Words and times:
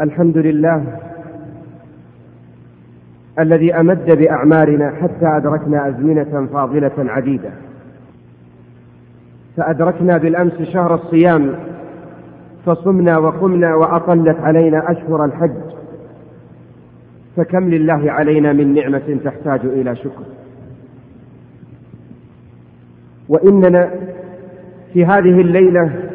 الحمد 0.00 0.38
لله 0.38 0.84
الذي 3.38 3.74
أمد 3.74 4.10
بأعمارنا 4.10 4.90
حتى 5.02 5.26
أدركنا 5.26 5.88
أزمنة 5.88 6.48
فاضلة 6.52 6.92
عديدة. 6.98 7.50
فأدركنا 9.56 10.18
بالأمس 10.18 10.62
شهر 10.62 10.94
الصيام 10.94 11.54
فصمنا 12.66 13.18
وقمنا 13.18 13.74
وأطلت 13.74 14.40
علينا 14.40 14.90
أشهر 14.90 15.24
الحج. 15.24 15.60
فكم 17.36 17.70
لله 17.70 18.12
علينا 18.12 18.52
من 18.52 18.74
نعمة 18.74 19.18
تحتاج 19.24 19.60
إلى 19.64 19.96
شكر. 19.96 20.24
وإننا 23.28 23.90
في 24.92 25.04
هذه 25.04 25.40
الليلة 25.40 26.10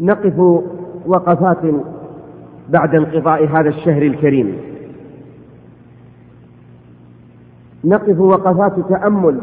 نقف 0.00 0.62
وقفات 1.08 1.74
بعد 2.68 2.94
انقضاء 2.94 3.46
هذا 3.46 3.68
الشهر 3.68 4.02
الكريم. 4.02 4.56
نقف 7.84 8.20
وقفات 8.20 8.80
تأمل. 8.88 9.40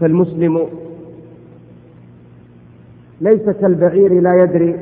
فالمسلم 0.00 0.66
ليس 3.20 3.42
كالبعير 3.42 4.20
لا 4.20 4.42
يدري 4.42 4.76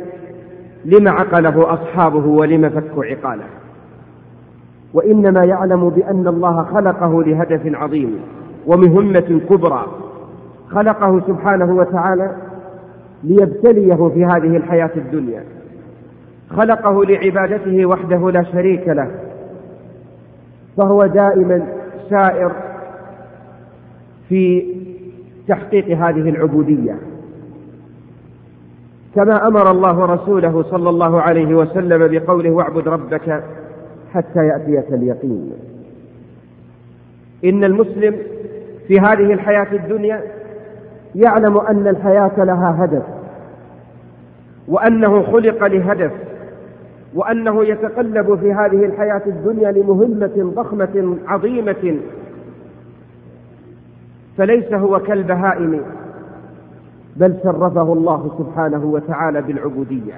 لم 0.85 1.09
عقله 1.09 1.75
أصحابه 1.75 2.27
ولم 2.27 2.69
فكوا 2.69 3.05
عقاله. 3.05 3.45
وإنما 4.95 5.45
يعلم 5.45 5.89
بأن 5.89 6.29
الله 6.29 6.63
خلقه 6.63 7.23
لهدف 7.25 7.61
عظيم 7.75 8.21
ومهمة 8.67 9.41
كبرى. 9.51 9.87
خلقه 10.71 11.21
سبحانه 11.27 11.75
وتعالى 11.75 12.50
ليبتليه 13.25 14.09
في 14.09 14.25
هذه 14.25 14.57
الحياة 14.57 14.91
الدنيا. 14.97 15.45
خلقه 16.51 17.05
لعبادته 17.05 17.87
وحده 17.87 18.31
لا 18.31 18.43
شريك 18.43 18.89
له. 18.89 19.11
فهو 20.77 21.07
دائما 21.07 21.67
سائر 22.11 22.53
في 24.29 24.75
تحقيق 25.49 25.89
هذه 25.89 26.29
العبودية. 26.29 26.99
كما 29.15 29.47
أمر 29.47 29.71
الله 29.71 30.05
رسوله 30.05 30.63
صلى 30.63 30.91
الله 30.91 31.21
عليه 31.21 31.55
وسلم 31.55 32.09
بقوله 32.09 32.51
واعبد 32.51 32.89
ربك 32.89 33.43
حتى 34.13 34.47
يأتيك 34.47 34.93
اليقين. 34.93 35.53
إن 37.45 37.65
المسلم 37.65 38.17
في 38.89 39.01
هذه 39.01 39.33
الحياة 39.33 39.67
الدنيا 39.73 40.23
يعلم 41.15 41.59
أن 41.59 41.89
الحياة 41.89 42.45
لها 42.45 42.85
هدف 42.85 43.03
وأنه 44.69 45.23
خلق 45.23 45.67
لهدف 45.67 46.13
وأنه 47.15 47.65
يتقلب 47.65 48.39
في 48.41 48.53
هذه 48.53 48.85
الحياة 48.85 49.23
الدنيا 49.27 49.73
لمهمة 49.73 50.53
ضخمة 50.57 51.17
عظيمة 51.27 51.99
فليس 54.39 54.73
هو 54.73 54.99
كالبهائم 54.99 55.81
بل 57.17 57.35
شرفه 57.43 57.93
الله 57.93 58.31
سبحانه 58.39 58.85
وتعالى 58.85 59.43
بالعبودية. 59.43 60.15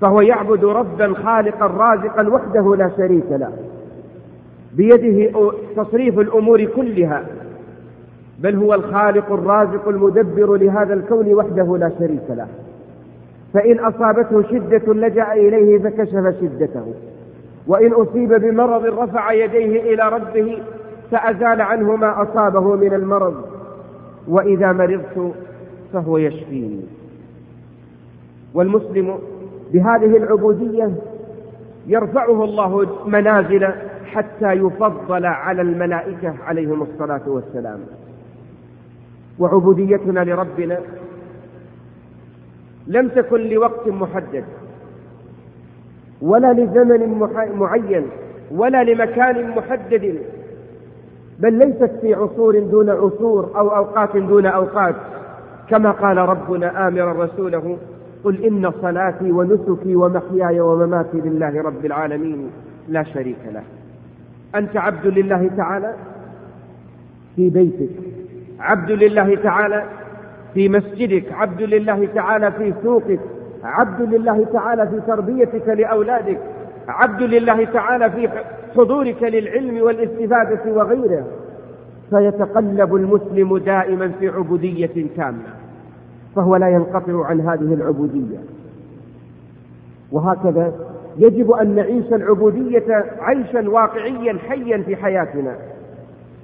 فهو 0.00 0.20
يعبد 0.20 0.64
ربا 0.64 1.14
خالقا 1.14 1.66
رازقا 1.66 2.28
وحده 2.28 2.76
لا 2.76 2.90
شريك 2.96 3.26
له 3.30 3.52
بيده 4.76 5.30
تصريف 5.76 6.18
الأمور 6.18 6.64
كلها. 6.64 7.24
بل 8.42 8.56
هو 8.56 8.74
الخالق 8.74 9.32
الرازق 9.32 9.88
المدبر 9.88 10.56
لهذا 10.56 10.94
الكون 10.94 11.34
وحده 11.34 11.76
لا 11.76 11.90
شريك 11.98 12.30
له. 12.30 12.48
فإن 13.54 13.78
أصابته 13.78 14.42
شدة 14.42 14.94
لجأ 14.94 15.32
إليه 15.32 15.78
فكشف 15.78 16.40
شدته. 16.40 16.94
وإن 17.66 17.92
أصيب 17.92 18.34
بمرض 18.34 18.84
رفع 18.84 19.32
يديه 19.32 19.94
إلى 19.94 20.08
ربه 20.08 20.58
فأزال 21.10 21.60
عنه 21.60 21.96
ما 21.96 22.22
أصابه 22.22 22.76
من 22.76 22.94
المرض. 22.94 23.34
وإذا 24.28 24.72
مرضت 24.72 25.34
فهو 25.92 26.18
يشفيني. 26.18 26.80
والمسلم 28.54 29.18
بهذه 29.72 30.16
العبودية 30.16 30.90
يرفعه 31.86 32.44
الله 32.44 32.86
منازل 33.06 33.68
حتى 34.06 34.52
يفضل 34.52 35.26
على 35.26 35.62
الملائكة 35.62 36.34
عليهم 36.46 36.82
الصلاة 36.82 37.22
والسلام. 37.26 37.80
وعبوديتنا 39.38 40.20
لربنا 40.24 40.78
لم 42.86 43.08
تكن 43.08 43.40
لوقت 43.40 43.88
محدد 43.88 44.44
ولا 46.22 46.52
لزمن 46.52 47.28
معين 47.58 48.06
ولا 48.50 48.84
لمكان 48.84 49.50
محدد 49.50 50.18
بل 51.38 51.52
ليست 51.58 51.90
في 52.00 52.14
عصور 52.14 52.58
دون 52.58 52.90
عصور 52.90 53.50
أو 53.56 53.76
أوقات 53.76 54.16
دون 54.16 54.46
أوقات. 54.46 54.94
كما 55.68 55.90
قال 55.90 56.16
ربنا 56.16 56.88
امرا 56.88 57.24
رسوله 57.24 57.76
قل 58.24 58.44
إن 58.44 58.72
صلاتي 58.82 59.32
ونسكي 59.32 59.96
ومحياي 59.96 60.60
ومماتي 60.60 61.16
لله 61.20 61.62
رب 61.62 61.84
العالمين 61.84 62.50
لا 62.88 63.02
شريك 63.02 63.38
له. 63.52 63.62
أنت 64.54 64.76
عبد 64.76 65.06
لله 65.06 65.50
تعالى؟ 65.56 65.94
في 67.36 67.50
بيتك. 67.50 68.11
عبد 68.60 68.90
لله 68.90 69.34
تعالى 69.34 69.84
في 70.54 70.68
مسجدك 70.68 71.32
عبد 71.32 71.62
لله 71.62 72.08
تعالى 72.14 72.52
في 72.52 72.74
سوقك 72.82 73.20
عبد 73.64 74.14
لله 74.14 74.46
تعالى 74.52 74.88
في 74.88 75.00
تربيتك 75.06 75.68
لأولادك 75.68 76.38
عبد 76.88 77.22
لله 77.22 77.64
تعالى 77.64 78.10
في 78.10 78.28
حضورك 78.76 79.22
للعلم 79.22 79.82
والاستفادة 79.82 80.72
وغيره. 80.72 81.26
فيتقلب 82.10 82.94
المسلم 82.94 83.58
دائما 83.58 84.08
في 84.20 84.28
عبودية 84.28 85.06
تامه 85.16 85.54
فهو 86.36 86.56
لا 86.56 86.68
ينقطع 86.68 87.26
عن 87.26 87.40
هذه 87.40 87.74
العبودية. 87.74 88.38
وهكذا 90.12 90.72
يجب 91.18 91.50
أن 91.50 91.74
نعيش 91.74 92.12
العبودية 92.12 93.04
عيشا 93.20 93.68
واقعيا 93.68 94.38
حيا 94.48 94.82
في 94.82 94.96
حياتنا. 94.96 95.56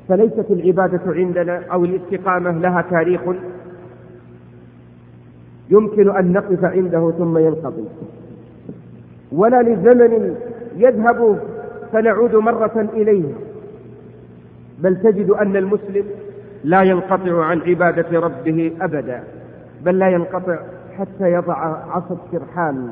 فليست 0.08 0.50
العبادة 0.50 1.00
عندنا 1.06 1.62
أو 1.72 1.84
الاستقامة 1.84 2.50
لها 2.50 2.82
تاريخ 2.90 3.20
يمكن 5.70 6.16
أن 6.16 6.32
نقف 6.32 6.64
عنده 6.64 7.12
ثم 7.18 7.38
ينقضي. 7.38 7.84
ولا 9.32 9.62
لزمن 9.62 10.34
يذهب 10.76 11.38
فنعود 11.92 12.34
مرة 12.34 12.88
إليه. 12.92 13.32
بل 14.78 14.96
تجد 14.96 15.30
أن 15.30 15.56
المسلم 15.56 16.04
لا 16.64 16.82
ينقطع 16.82 17.44
عن 17.44 17.60
عبادة 17.60 18.20
ربه 18.20 18.72
أبدا 18.80 19.22
بل 19.84 19.98
لا 19.98 20.08
ينقطع 20.08 20.58
حتى 20.98 21.32
يضع 21.32 21.54
عصا 21.90 22.16
السرحان 22.26 22.88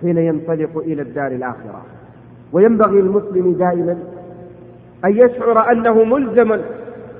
حين 0.00 0.18
ينطلق 0.18 0.78
إلى 0.78 1.02
الدار 1.02 1.26
الآخرة. 1.32 1.82
وينبغي 2.52 3.00
المسلم 3.00 3.52
دائما 3.52 3.98
أن 5.04 5.16
يشعر 5.16 5.72
أنه 5.72 6.04
ملزم 6.04 6.60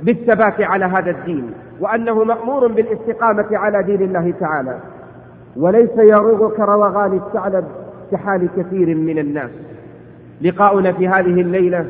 بالثبات 0.02 0.60
على 0.60 0.84
هذا 0.84 1.10
الدين 1.10 1.50
وأنه 1.80 2.24
مأمور 2.24 2.66
بالاستقامة 2.66 3.46
على 3.52 3.82
دين 3.82 4.02
الله 4.02 4.34
تعالى. 4.40 4.78
وليس 5.56 5.98
يروغ 5.98 6.56
كروغان 6.56 7.12
الثعلب 7.16 7.64
كحال 8.12 8.48
كثير 8.56 8.96
من 8.96 9.18
الناس. 9.18 9.50
لقاؤنا 10.42 10.92
في 10.92 11.08
هذه 11.08 11.40
الليلة 11.40 11.86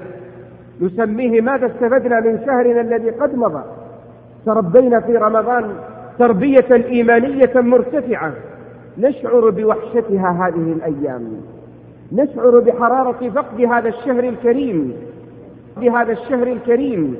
نسميه 0.81 1.41
ماذا 1.41 1.67
استفدنا 1.67 2.21
من 2.21 2.39
شهرنا 2.47 2.81
الذي 2.81 3.11
قد 3.11 3.35
مضى. 3.35 3.63
تربينا 4.47 5.01
في 5.01 5.17
رمضان 5.17 5.71
تربية 6.19 6.73
إيمانية 6.73 7.53
مرتفعة. 7.55 8.33
نشعر 8.99 9.51
بوحشتها 9.51 10.49
هذه 10.49 10.73
الأيام. 10.73 11.23
نشعر 12.13 12.61
بحرارة 12.61 13.31
فقد 13.31 13.61
هذا 13.61 13.89
الشهر 13.89 14.25
الكريم. 14.25 14.93
بهذا 15.85 16.13
الشهر 16.13 16.47
الكريم. 16.47 17.17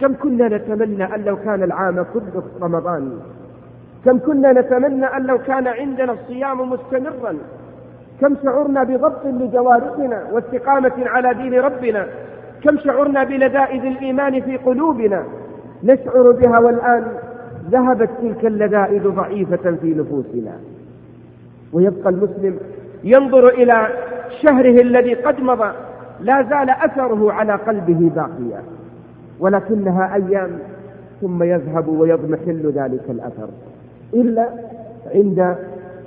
كم 0.00 0.14
كنا 0.14 0.48
نتمنى 0.48 1.14
أن 1.14 1.24
لو 1.24 1.36
كان 1.36 1.62
العام 1.62 2.06
كله 2.14 2.42
رمضان. 2.62 3.18
كم 4.04 4.18
كنا 4.18 4.52
نتمنى 4.52 5.06
أن 5.06 5.22
لو 5.26 5.38
كان 5.38 5.66
عندنا 5.66 6.12
الصيام 6.12 6.70
مستمرا. 6.70 7.32
كم 8.20 8.36
شعرنا 8.42 8.82
بضبط 8.84 9.26
لجوارحنا 9.26 10.22
واستقامة 10.32 10.92
على 10.98 11.34
دين 11.34 11.54
ربنا. 11.60 12.06
كم 12.64 12.78
شعرنا 12.78 13.24
بلذائذ 13.24 13.84
الإيمان 13.84 14.40
في 14.40 14.56
قلوبنا. 14.56 15.24
نشعر 15.84 16.30
بها 16.30 16.58
والآن 16.58 17.04
ذهبت 17.70 18.10
تلك 18.22 18.46
اللذائذ 18.46 19.08
ضعيفة 19.08 19.76
في 19.80 19.94
نفوسنا. 19.94 20.54
ويبقى 21.72 22.10
المسلم 22.10 22.58
ينظر 23.04 23.48
إلى 23.48 23.88
شهره 24.42 24.80
الذي 24.82 25.14
قد 25.14 25.40
مضى. 25.40 25.72
لا 26.20 26.42
زال 26.42 26.70
أثره 26.70 27.32
على 27.32 27.52
قلبه 27.52 28.10
باقيا 28.14 28.62
ولكنها 29.40 30.14
أيام 30.14 30.58
ثم 31.20 31.42
يذهب 31.42 31.88
ويضمحل 31.88 32.72
ذلك 32.76 33.10
الأثر 33.10 33.48
إلا 34.14 34.48
عند 35.14 35.56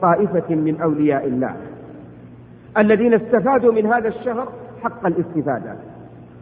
طائفة 0.02 0.56
من 0.56 0.82
أولياء 0.82 1.28
الله 1.28 1.56
الذين 2.78 3.14
استفادوا 3.14 3.74
من 3.74 3.86
هذا 3.86 4.08
الشهر 4.08 4.48
حق 4.84 5.06
الاستفادة 5.06 5.76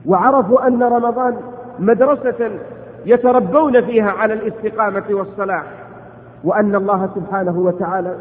وعرفوا 0.05 0.67
أن 0.67 0.83
رمضان 0.83 1.37
مدرسة 1.79 2.51
يتربون 3.05 3.85
فيها 3.85 4.11
على 4.11 4.33
الاستقامة 4.33 5.03
والصلاح 5.09 5.63
وأن 6.43 6.75
الله 6.75 7.09
سبحانه 7.15 7.59
وتعالى 7.59 8.15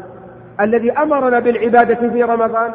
الذي 0.61 0.91
أمرنا 0.91 1.39
بالعبادة 1.39 2.09
في 2.09 2.23
رمضان 2.23 2.71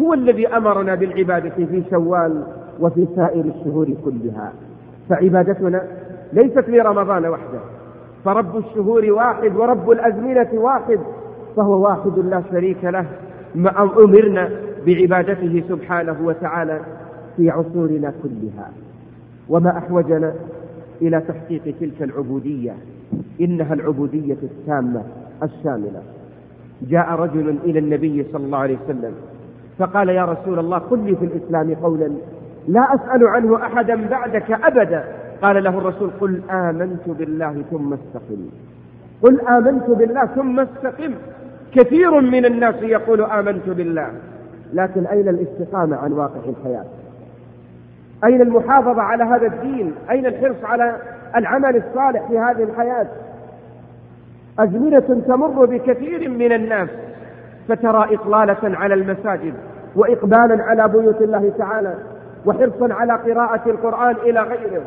هو 0.00 0.14
الذي 0.14 0.46
أمرنا 0.46 0.94
بالعبادة 0.94 1.50
في 1.50 1.82
شوال 1.90 2.42
وفي 2.80 3.06
سائر 3.16 3.44
الشهور 3.44 3.88
كلها. 4.04 4.52
فعبادتنا 5.08 5.82
ليست 6.32 6.68
لرمضان 6.68 7.26
وحده. 7.26 7.60
فرب 8.24 8.56
الشهور 8.56 9.12
واحد 9.12 9.56
ورب 9.56 9.90
الأزمنة 9.90 10.48
واحد 10.54 10.98
فهو 11.56 11.82
واحد 11.82 12.18
لا 12.18 12.42
شريك 12.50 12.84
له 12.84 13.06
ما 13.54 13.82
أمرنا 13.82 14.50
بعبادته 14.86 15.62
سبحانه 15.68 16.16
وتعالى 16.24 16.80
في 17.36 17.50
عصورنا 17.50 18.12
كلها. 18.22 18.70
وما 19.48 19.78
أحوجنا 19.78 20.34
إلى 21.02 21.20
تحقيق 21.20 21.62
تلك 21.80 22.02
العبودية 22.02 22.72
إنها 23.40 23.74
العبودية 23.74 24.36
التامة 24.42 25.02
الشاملة. 25.42 26.02
جاء 26.82 27.10
رجل 27.10 27.56
إلى 27.64 27.78
النبي 27.78 28.26
صلى 28.32 28.44
الله 28.44 28.58
عليه 28.58 28.76
وسلم 28.84 29.12
فقال 29.78 30.08
يا 30.08 30.24
رسول 30.24 30.58
الله 30.58 30.78
قل 30.78 30.98
لي 30.98 31.16
في 31.16 31.24
الإسلام 31.24 31.74
قولا 31.74 32.12
لا 32.68 32.94
أسأل 32.94 33.26
عنه 33.28 33.56
أحدا 33.56 34.08
بعدك 34.08 34.50
أبدا. 34.50 35.04
قال 35.42 35.64
له 35.64 35.78
الرسول 35.78 36.10
قل 36.20 36.40
آمنت 36.50 37.08
بالله 37.08 37.62
ثم 37.70 37.92
استقم. 37.92 38.46
قل 39.22 39.40
آمنت 39.40 39.90
بالله 39.90 40.26
ثم 40.26 40.60
استقم. 40.60 41.14
كثير 41.74 42.20
من 42.20 42.44
الناس 42.44 42.74
يقول 42.82 43.22
آمنت 43.22 43.68
بالله. 43.68 44.08
لكن 44.72 45.06
أين 45.06 45.28
الاستقامة 45.28 45.96
عن 45.96 46.12
واقع 46.12 46.40
الحياة؟ 46.48 46.84
أين 48.24 48.40
المحافظة 48.40 49.02
على 49.02 49.24
هذا 49.24 49.46
الدين؟ 49.46 49.94
أين 50.10 50.26
الحرص 50.26 50.64
على 50.64 50.96
العمل 51.36 51.76
الصالح 51.76 52.28
في 52.28 52.38
هذه 52.38 52.62
الحياة؟ 52.62 53.06
أزمنة 54.58 55.22
تمر 55.26 55.64
بكثير 55.64 56.28
من 56.28 56.52
الناس. 56.52 56.88
فترى 57.68 58.14
إطلالة 58.14 58.76
على 58.76 58.94
المساجد 58.94 59.54
وإقبالا 59.96 60.62
على 60.62 60.88
بيوت 60.88 61.22
الله 61.22 61.52
تعالى 61.58 61.94
وحرصا 62.46 62.94
على 62.94 63.12
قراءة 63.12 63.70
القرآن 63.70 64.16
إلى 64.16 64.40
غيره. 64.40 64.82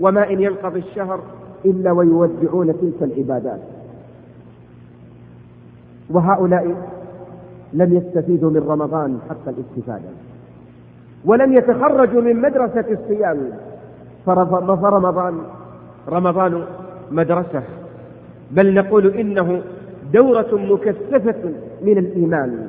وما 0.00 0.30
إن 0.30 0.40
ينقضي 0.40 0.78
الشهر 0.78 1.20
إلا 1.64 1.92
ويودعون 1.92 2.66
تلك 2.80 3.02
العبادات. 3.02 3.60
وهؤلاء 6.10 6.74
لم 7.72 7.96
يستفيدوا 7.96 8.50
من 8.50 8.68
رمضان 8.68 9.18
حق 9.28 9.48
الاستفادة. 9.48 10.08
ولم 11.24 11.52
يتخرجوا 11.52 12.22
من 12.22 12.40
مدرسة 12.40 12.84
الصيام. 12.90 13.38
فرمضان 14.26 15.40
رمضان 16.08 16.64
مدرسة. 17.10 17.62
بل 18.50 18.74
نقول 18.74 19.06
إنه 19.06 19.62
دورة 20.12 20.48
مكثفة 20.52 21.52
من 21.82 21.98
الإيمان 21.98 22.68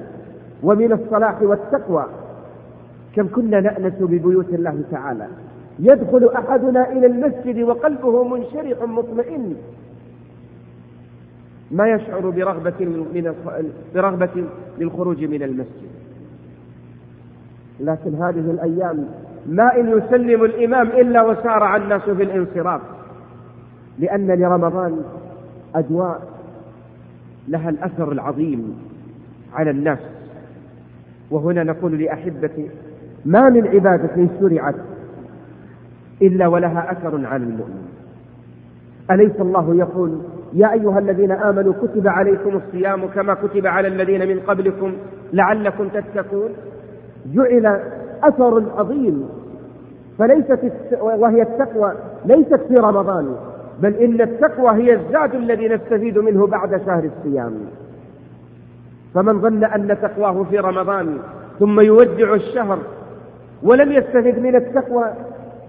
ومن 0.63 0.91
الصلاح 0.91 1.41
والتقوى. 1.41 2.05
كم 3.15 3.27
كنا 3.27 3.59
نأنس 3.59 3.93
ببيوت 3.99 4.49
الله 4.49 4.81
تعالى. 4.91 5.27
يدخل 5.79 6.29
أحدنا 6.35 6.91
إلى 6.91 7.05
المسجد 7.05 7.61
وقلبه 7.61 8.23
منشرح 8.23 8.83
مطمئن. 8.83 9.55
ما 11.71 11.87
يشعر 11.87 12.29
برغبة 12.29 12.73
من 12.79 13.33
برغبة 13.95 14.45
للخروج 14.79 15.23
من 15.23 15.43
المسجد. 15.43 15.91
لكن 17.79 18.15
هذه 18.15 18.51
الأيام 18.51 19.07
ما 19.49 19.75
إن 19.75 19.97
يسلم 19.97 20.43
الإمام 20.43 20.87
إلا 20.87 21.21
وسارع 21.21 21.75
الناس 21.75 22.01
في 22.01 22.23
الانصراف. 22.23 22.81
لأن 23.99 24.31
لرمضان 24.31 25.01
أجواء 25.75 26.30
لها 27.47 27.69
الأثر 27.69 28.11
العظيم 28.11 28.79
على 29.53 29.71
الناس. 29.71 29.99
وهنا 31.31 31.63
نقول 31.63 32.03
لأحبتي 32.03 32.69
ما 33.25 33.49
من 33.49 33.67
عبادة 33.67 34.27
شرعت 34.39 34.75
إلا 36.21 36.47
ولها 36.47 36.91
أثر 36.91 37.25
على 37.25 37.43
المؤمن. 37.43 37.87
أليس 39.11 39.39
الله 39.39 39.75
يقول 39.75 40.21
يا 40.53 40.73
أيها 40.73 40.99
الذين 40.99 41.31
آمنوا 41.31 41.73
كتب 41.73 42.07
عليكم 42.07 42.55
الصيام 42.55 43.07
كما 43.07 43.33
كتب 43.33 43.67
على 43.67 43.87
الذين 43.87 44.27
من 44.27 44.39
قبلكم 44.39 44.93
لعلكم 45.33 45.87
تتقون؟ 45.87 46.49
جعل 47.33 47.79
أثر 48.23 48.63
عظيم. 48.77 49.29
فليست 50.19 50.73
وهي 51.01 51.41
التقوى 51.41 51.93
ليست 52.25 52.59
في 52.67 52.75
رمضان. 52.75 53.35
بل 53.81 53.93
إن 53.93 54.21
التقوى 54.21 54.71
هي 54.71 54.93
الزاد 54.93 55.35
الذي 55.35 55.67
نستفيد 55.67 56.17
منه 56.17 56.47
بعد 56.47 56.81
شهر 56.85 57.09
الصيام. 57.17 57.53
فمن 59.13 59.41
ظن 59.41 59.63
أن 59.63 59.97
تقواه 60.01 60.43
في 60.43 60.59
رمضان 60.59 61.17
ثم 61.59 61.79
يودع 61.79 62.33
الشهر 62.33 62.79
ولم 63.63 63.91
يستفد 63.91 64.39
من 64.39 64.55
التقوى 64.55 65.05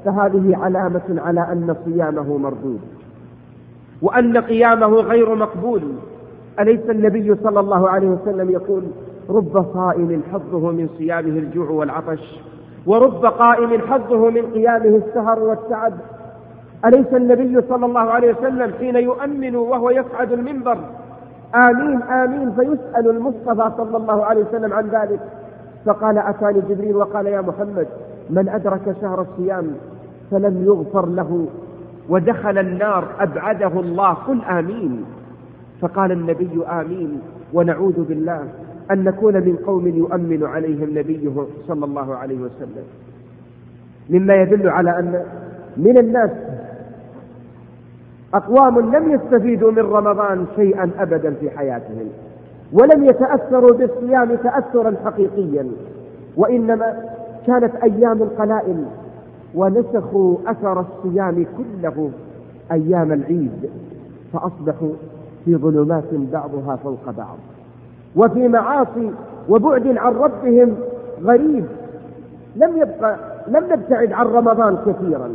فهذه 0.05 0.56
علامة 0.56 1.20
على 1.25 1.41
أن 1.41 1.76
صيامه 1.85 2.38
مردود. 2.38 2.81
وأن 4.03 4.38
قيامه 4.38 4.87
غير 4.87 5.35
مقبول. 5.35 5.82
أليس 6.61 6.91
النبي 6.91 7.35
صلى 7.35 7.61
الله 7.61 7.88
عليه 7.91 8.08
وسلم 8.08 8.50
يقول 8.50 8.82
رب 9.31 9.67
صائم 9.75 10.23
حظه 10.32 10.70
من 10.70 10.88
صيامه 10.99 11.38
الجوع 11.38 11.70
والعطش 11.70 12.41
ورب 12.87 13.26
قائم 13.26 13.81
حظه 13.81 14.31
من 14.31 14.43
قيامه 14.43 15.00
السهر 15.06 15.38
والتعب 15.38 15.93
أليس 16.84 17.06
النبي 17.14 17.61
صلى 17.69 17.87
الله 17.87 18.00
عليه 18.00 18.34
وسلم 18.34 18.73
حين 18.79 18.96
يؤمن 18.96 19.56
وهو 19.56 19.90
يصعد 19.90 20.32
المنبر؟ 20.32 20.79
آمين 21.55 22.02
آمين 22.02 22.52
فيسأل 22.52 23.11
المصطفى 23.11 23.70
صلى 23.76 23.96
الله 23.96 24.25
عليه 24.25 24.44
وسلم 24.44 24.73
عن 24.73 24.88
ذلك. 24.88 25.20
فقال 25.87 26.19
أتاني 26.19 26.61
جبريل 26.61 26.96
وقال 26.96 27.26
يا 27.26 27.40
محمد 27.40 27.87
من 28.31 28.49
أدرك 28.49 28.96
شهر 29.00 29.20
الصيام 29.20 29.70
فلم 30.31 30.64
يغفر 30.64 31.06
له 31.06 31.46
ودخل 32.08 32.58
النار 32.58 33.05
أبعده 33.20 33.81
الله 33.81 34.12
قل 34.12 34.43
آمين. 34.43 35.05
فقال 35.81 36.12
النبي 36.12 36.64
آمين 36.70 37.20
ونعوذ 37.55 38.05
بالله 38.05 38.48
أن 38.91 39.05
نكون 39.05 39.34
من 39.34 39.56
قوم 39.67 39.86
يؤمن 39.86 40.44
عليهم 40.46 40.98
نبيه 40.98 41.46
صلى 41.69 41.84
الله 41.84 42.15
عليه 42.17 42.39
وسلم. 42.39 42.84
مما 44.10 44.34
يدل 44.34 44.69
على 44.69 44.98
أن 44.98 45.22
من 45.77 45.98
الناس 45.98 46.31
أقوام 48.34 48.96
لم 48.96 49.10
يستفيدوا 49.12 49.70
من 49.70 49.79
رمضان 49.79 50.46
شيئا 50.56 50.91
أبدا 50.98 51.34
في 51.41 51.51
حياتهم 51.51 52.08
ولم 52.72 53.05
يتأثروا 53.05 53.72
بالصيام 53.72 54.34
تأثرا 54.34 54.94
حقيقيا 55.05 55.67
وإنما 56.36 56.94
كانت 57.46 57.74
أيام 57.82 58.22
قلائل 58.39 58.84
ونسخوا 59.55 60.36
أثر 60.46 60.81
الصيام 60.81 61.46
كله 61.58 62.10
أيام 62.72 63.12
العيد 63.12 63.70
فأصبحوا 64.32 64.93
في 65.44 65.56
ظلمات 65.56 66.15
بعضها 66.32 66.77
فوق 66.77 67.10
بعض 67.17 67.36
وفي 68.17 68.48
معاصي 68.48 69.10
وبعد 69.48 69.86
عن 69.86 70.12
ربهم 70.12 70.74
غريب 71.24 71.65
لم 72.56 72.77
يبقى 72.77 73.17
لم 73.48 73.65
نبتعد 73.72 74.12
عن 74.12 74.27
رمضان 74.27 74.77
كثيرا. 74.86 75.31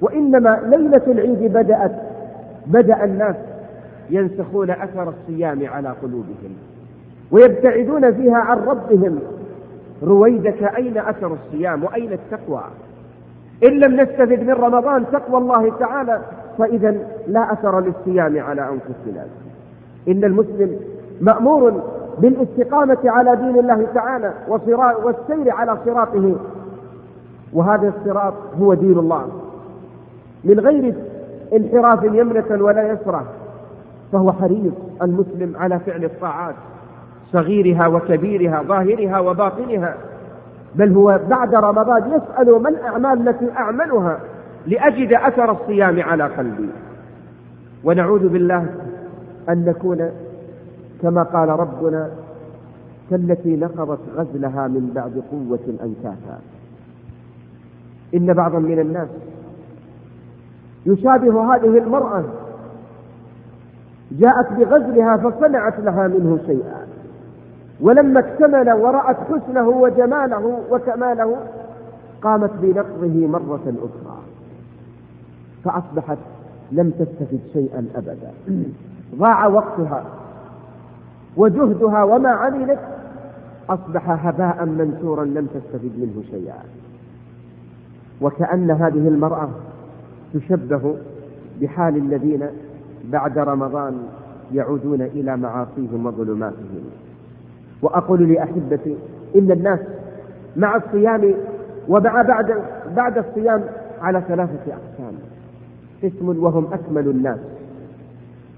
وإنما 0.00 0.60
ليلة 0.64 1.02
العيد 1.06 1.52
بدأت 1.52 1.92
بدأ 2.66 3.04
الناس 3.04 3.36
ينسخون 4.10 4.70
أثر 4.70 5.08
الصيام 5.08 5.66
على 5.66 5.88
قلوبهم 6.02 6.56
ويبتعدون 7.30 8.12
فيها 8.12 8.36
عن 8.36 8.58
ربهم. 8.58 9.18
رويدك 10.02 10.62
أين 10.62 10.98
أثر 10.98 11.32
الصيام 11.32 11.84
وأين 11.84 12.12
التقوى؟ 12.12 12.62
إن 13.64 13.78
لم 13.78 14.00
نستفد 14.00 14.40
من 14.40 14.52
رمضان 14.52 15.04
تقوى 15.12 15.38
الله 15.38 15.72
تعالى 15.78 16.20
فإذا 16.58 16.96
لا 17.26 17.52
أثر 17.52 17.80
للصيام 17.80 18.38
على 18.38 18.62
أنفسنا. 18.62 19.26
إن 20.08 20.24
المسلم 20.24 20.80
مأمور 21.20 21.82
بالاستقامة 22.18 22.98
على 23.04 23.36
دين 23.36 23.58
الله 23.58 23.86
تعالى 23.94 24.32
والسير 25.04 25.50
على 25.50 25.76
صراطه 25.84 26.36
وهذا 27.52 27.92
الصراط 27.98 28.34
هو 28.60 28.74
دين 28.74 28.98
الله. 28.98 29.45
من 30.46 30.60
غير 30.60 30.94
انحراف 31.56 32.04
يمنة 32.04 32.64
ولا 32.64 32.92
يسرى 32.92 33.24
فهو 34.12 34.32
حريص 34.32 34.72
المسلم 35.02 35.56
على 35.56 35.78
فعل 35.78 36.04
الطاعات 36.04 36.54
صغيرها 37.32 37.86
وكبيرها 37.86 38.62
ظاهرها 38.62 39.18
وباطنها 39.20 39.94
بل 40.74 40.92
هو 40.92 41.20
بعد 41.30 41.54
رمضان 41.54 42.02
يسأل 42.12 42.62
ما 42.62 42.68
الأعمال 42.68 43.28
التي 43.28 43.50
أعملها 43.56 44.20
لأجد 44.66 45.12
أثر 45.12 45.52
الصيام 45.52 46.00
على 46.00 46.24
قلبي. 46.24 46.68
ونعوذ 47.84 48.28
بالله 48.28 48.66
أن 49.48 49.64
نكون 49.64 50.10
كما 51.02 51.22
قال 51.22 51.48
ربنا 51.48 52.10
كالتي 53.10 53.56
نقضت 53.56 54.00
غزلها 54.16 54.68
من 54.68 54.92
بعد 54.94 55.22
قوة 55.30 55.76
أنكاثا 55.84 56.40
إن 58.14 58.32
بعضا 58.32 58.58
من 58.58 58.78
الناس 58.78 59.08
يشابه 60.86 61.54
هذه 61.54 61.78
المرأة. 61.78 62.24
جاءت 64.12 64.52
بغزلها 64.52 65.16
فصنعت 65.16 65.80
لها 65.80 66.08
منه 66.08 66.38
شيئا. 66.46 66.86
ولما 67.80 68.20
اكتمل 68.20 68.72
ورأت 68.72 69.16
حسنه 69.16 69.68
وجماله 69.68 70.62
وكماله 70.70 71.36
قامت 72.22 72.50
بنقضه 72.62 73.26
مرة 73.26 73.74
أخرى. 73.78 74.18
فأصبحت 75.64 76.18
لم 76.72 76.90
تستفد 76.90 77.40
شيئا 77.52 77.86
أبدا. 77.96 78.32
ضاع 79.14 79.46
وقتها 79.46 80.04
وجهدها 81.36 82.02
وما 82.02 82.30
عملت 82.30 82.78
أصبح 83.70 84.26
هباء 84.26 84.64
منثورا 84.64 85.24
لم 85.24 85.46
تستفد 85.46 85.92
منه 85.98 86.22
شيئا. 86.30 86.64
وكأن 88.20 88.70
هذه 88.70 89.08
المرأة 89.08 89.48
تشبه 90.34 90.94
بحال 91.60 91.96
الذين 91.96 92.46
بعد 93.04 93.38
رمضان 93.38 94.02
يعودون 94.52 95.02
إلى 95.02 95.36
معاصيهم 95.36 96.06
وظلماتهم. 96.06 96.84
وأقول 97.82 98.32
لأحبتي 98.32 98.96
إن 99.36 99.50
الناس 99.50 99.80
مع 100.56 100.76
الصيام 100.76 101.34
ومع 101.88 102.22
بعد 102.22 102.62
بعد 102.96 103.18
الصيام 103.18 103.64
على 104.00 104.22
ثلاثة 104.28 104.72
أقسام. 104.72 105.14
قسم 106.02 106.44
وهم 106.44 106.72
أكمل 106.72 107.08
الناس. 107.08 107.38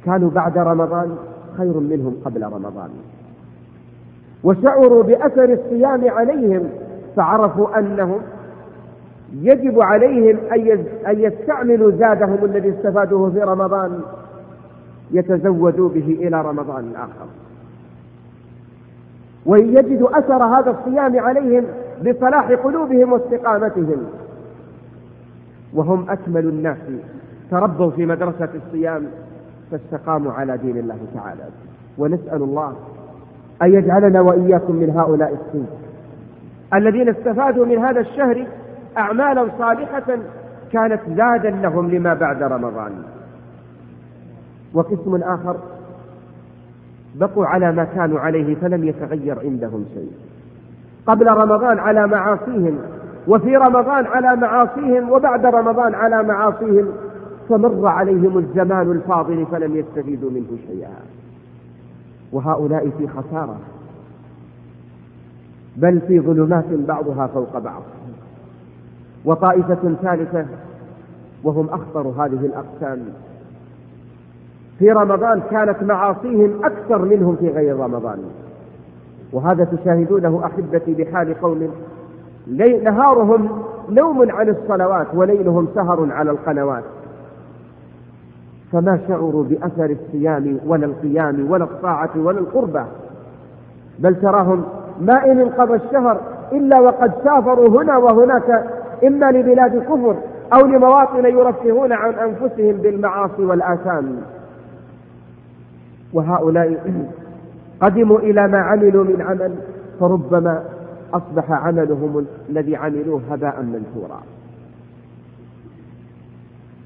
كانوا 0.04 0.30
بعد 0.30 0.58
رمضان 0.58 1.16
خير 1.56 1.80
منهم 1.80 2.16
قبل 2.24 2.42
رمضان. 2.42 2.90
وشعروا 4.44 5.02
بأثر 5.02 5.52
الصيام 5.52 6.08
عليهم 6.10 6.68
فعرفوا 7.16 7.78
أنهم 7.78 8.20
يجب 9.32 9.80
عليهم 9.80 10.38
أن 11.06 11.20
يستعملوا 11.20 11.90
زادهم 11.90 12.44
الذي 12.44 12.70
استفادوه 12.70 13.30
في 13.30 13.40
رمضان 13.40 14.00
يتزودوا 15.10 15.88
به 15.88 16.18
إلى 16.20 16.42
رمضان 16.42 16.92
آخر 16.96 17.26
ويجدوا 19.46 20.18
أثر 20.18 20.44
هذا 20.44 20.70
الصيام 20.70 21.18
عليهم 21.18 21.64
بصلاح 22.06 22.52
قلوبهم 22.52 23.12
واستقامتهم. 23.12 24.06
وهم 25.74 26.10
أكمل 26.10 26.48
الناس 26.48 26.78
تربوا 27.50 27.90
في 27.90 28.06
مدرسة 28.06 28.48
الصيام 28.54 29.06
فاستقاموا 29.70 30.32
على 30.32 30.56
دين 30.56 30.76
الله 30.76 30.98
تعالى. 31.14 31.44
ونسأل 31.98 32.42
الله 32.42 32.72
أن 33.62 33.74
يجعلنا 33.74 34.20
وإياكم 34.20 34.76
من 34.76 34.90
هؤلاء 34.90 35.32
الصنف 35.32 35.68
الذين 36.74 37.08
استفادوا 37.08 37.66
من 37.66 37.78
هذا 37.78 38.00
الشهر 38.00 38.46
أعمالا 38.98 39.48
صالحة 39.58 40.18
كانت 40.72 41.00
زادا 41.16 41.50
لهم 41.50 41.90
لما 41.90 42.14
بعد 42.14 42.42
رمضان. 42.42 42.92
وقسم 44.74 45.22
آخر 45.22 45.56
بقوا 47.14 47.46
على 47.46 47.72
ما 47.72 47.84
كانوا 47.84 48.20
عليه 48.20 48.54
فلم 48.54 48.84
يتغير 48.84 49.40
عندهم 49.40 49.84
شيء. 49.94 50.12
قبل 51.06 51.26
رمضان 51.26 51.78
على 51.78 52.06
معاصيهم 52.06 52.78
وفي 53.28 53.56
رمضان 53.56 54.06
على 54.06 54.36
معاصيهم 54.36 55.10
وبعد 55.10 55.46
رمضان 55.46 55.94
على 55.94 56.22
معاصيهم 56.22 56.92
فمر 57.48 57.86
عليهم 57.86 58.38
الزمان 58.38 58.92
الفاضل 58.92 59.46
فلم 59.46 59.76
يستفيدوا 59.76 60.30
منه 60.30 60.58
شيئا. 60.66 60.96
وهؤلاء 62.32 62.90
في 62.98 63.08
خسارة 63.08 63.58
بل 65.76 66.00
في 66.00 66.20
ظلمات 66.20 66.64
بعضها 66.70 67.26
فوق 67.26 67.58
بعض. 67.58 67.82
وطائفة 69.28 69.94
ثالثة 70.02 70.46
وهم 71.44 71.68
أخطر 71.68 72.00
هذه 72.08 72.46
الأقسام. 72.46 72.98
في 74.78 74.90
رمضان 74.90 75.42
كانت 75.50 75.82
معاصيهم 75.82 76.64
أكثر 76.64 77.04
منهم 77.04 77.36
في 77.36 77.48
غير 77.48 77.76
رمضان. 77.76 78.18
وهذا 79.32 79.64
تشاهدونه 79.64 80.40
أحبتي 80.44 80.94
بحال 80.94 81.40
قوم. 81.40 81.68
نهارهم 82.82 83.48
نوم 83.88 84.30
عن 84.30 84.48
الصلوات 84.48 85.06
وليلهم 85.14 85.68
سهر 85.74 86.12
على 86.12 86.30
القنوات. 86.30 86.84
فما 88.72 88.98
شعروا 89.08 89.44
بأثر 89.44 89.96
الصيام 90.00 90.58
ولا 90.66 90.86
القيام 90.86 91.50
ولا 91.50 91.64
الطاعة 91.64 92.10
ولا 92.16 92.38
القربة 92.38 92.84
بل 93.98 94.14
تراهم 94.14 94.64
ما 95.00 95.24
إن 95.24 95.40
انقضى 95.40 95.74
الشهر 95.74 96.20
إلا 96.52 96.80
وقد 96.80 97.12
سافروا 97.24 97.68
هنا 97.82 97.96
وهناك 97.96 98.64
إما 99.04 99.30
لبلاد 99.30 99.78
كفر 99.82 100.16
أو 100.52 100.66
لمواطن 100.66 101.24
يرفهون 101.24 101.92
عن 101.92 102.14
أنفسهم 102.14 102.76
بالمعاصي 102.76 103.44
والآثام. 103.44 104.22
وهؤلاء 106.12 106.82
قدموا 107.82 108.18
إلى 108.18 108.48
ما 108.48 108.58
عملوا 108.58 109.04
من 109.04 109.22
عمل 109.22 109.54
فربما 110.00 110.64
أصبح 111.12 111.50
عملهم 111.50 112.26
الذي 112.50 112.76
عملوه 112.76 113.20
هباء 113.30 113.62
منثورا. 113.62 114.22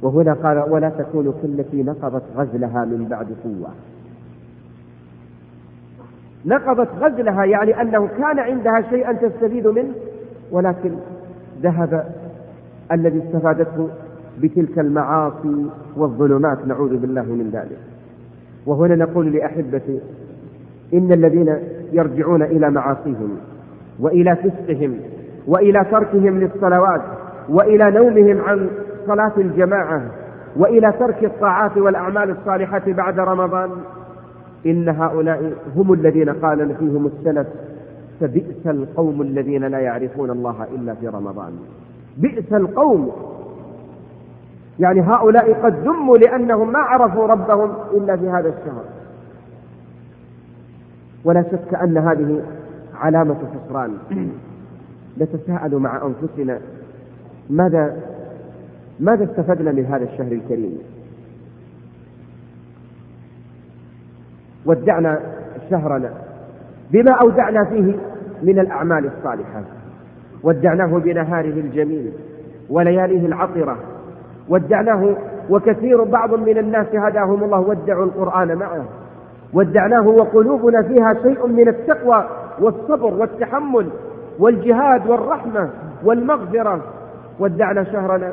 وهنا 0.03 0.33
قال 0.33 0.65
ولا 0.71 0.89
تكونوا 0.89 1.33
كالتي 1.43 1.83
نقضت 1.83 2.23
غزلها 2.37 2.85
من 2.85 3.07
بعد 3.11 3.27
قوة. 3.45 3.71
نقضت 6.45 6.89
غزلها 7.01 7.45
يعني 7.45 7.81
أنه 7.81 8.07
كان 8.07 8.39
عندها 8.39 8.83
شيئا 8.91 9.13
تستفيد 9.13 9.67
منه 9.67 9.95
ولكن 10.51 10.93
ذهب 11.63 12.05
الذي 12.93 13.19
استفادته 13.19 13.89
بتلك 14.43 14.79
المعاصي 14.79 15.67
والظلمات 15.97 16.67
نعوذ 16.67 16.97
بالله 16.97 17.23
من 17.23 17.51
ذلك. 17.53 17.79
وهنا 18.67 18.95
نقول 18.95 19.33
لأحبتي 19.33 20.01
إن 20.95 21.13
الذين 21.13 21.57
يرجعون 21.93 22.43
إلى 22.43 22.71
معاصيهم 22.71 23.37
وإلى 24.01 24.37
فسقهم 24.37 24.97
وإلى 25.47 25.85
تركهم 25.91 26.41
للصلوات 26.41 27.03
وإلى 27.49 27.91
نومهم 27.91 28.41
عن 28.41 28.69
صلاة 29.07 29.33
الجماعة 29.39 30.03
وإلى 30.57 30.93
ترك 30.99 31.25
الطاعات 31.25 31.77
والأعمال 31.79 32.31
الصالحة 32.31 32.83
بعد 32.87 33.21
رمضان 33.21 33.71
إن 34.67 34.89
هؤلاء 34.89 35.53
هم 35.77 35.93
الذين 35.93 36.29
قال 36.31 36.75
فيهم 36.77 37.07
السلف 37.07 37.47
فبئس 38.23 38.67
القوم 38.67 39.23
الذين 39.23 39.65
لا 39.65 39.79
يعرفون 39.79 40.31
الله 40.31 40.67
إلا 40.75 40.95
في 40.95 41.09
رمضان. 41.09 41.53
بئس 42.17 42.53
القوم. 42.53 43.13
يعني 44.81 45.01
هؤلاء 45.01 45.53
قد 45.53 45.75
ذموا 45.75 46.19
لأنهم 46.19 46.73
ما 46.73 46.79
عرفوا 46.79 47.27
ربهم 47.27 47.73
إلا 47.95 48.17
في 48.17 48.29
هذا 48.29 48.49
الشهر. 48.49 48.85
ولا 51.25 51.43
شك 51.43 51.75
أن 51.75 51.99
هذه 51.99 52.43
علامة 52.95 53.37
خسران. 53.55 53.99
نتساءل 55.21 55.77
مع 55.77 56.01
أنفسنا 56.07 56.61
ماذا 57.51 57.97
ماذا 59.01 59.25
استفدنا 59.25 59.73
من 59.73 59.85
هذا 59.85 60.05
الشهر 60.05 60.33
الكريم؟ 60.33 60.79
ودعنا 64.67 65.21
شهرنا 65.71 66.13
بما 66.91 67.13
أودعنا 67.13 67.65
فيه 67.65 68.12
من 68.43 68.59
الأعمال 68.59 69.07
الصالحة. 69.19 69.63
ودعناه 70.43 70.99
بنهاره 70.99 71.61
الجميل 71.61 72.13
ولياليه 72.71 73.27
العطرة. 73.27 73.77
ودعناه 74.49 75.17
وكثير 75.51 76.05
بعض 76.05 76.35
من 76.35 76.59
الناس 76.59 76.87
هداهم 76.95 77.45
الله 77.45 77.61
ودعوا 77.61 78.05
القرآن 78.05 78.55
معه. 78.57 78.85
ودعناه 79.53 80.09
وقلوبنا 80.09 80.83
فيها 80.83 81.15
شيء 81.23 81.47
من 81.47 81.69
التقوى 81.69 82.25
والصبر 82.61 83.15
والتحمل 83.15 83.89
والجهاد 84.39 85.07
والرحمة 85.07 85.71
والمغفرة. 86.05 86.81
ودعنا 87.41 87.85
شهرنا 87.85 88.33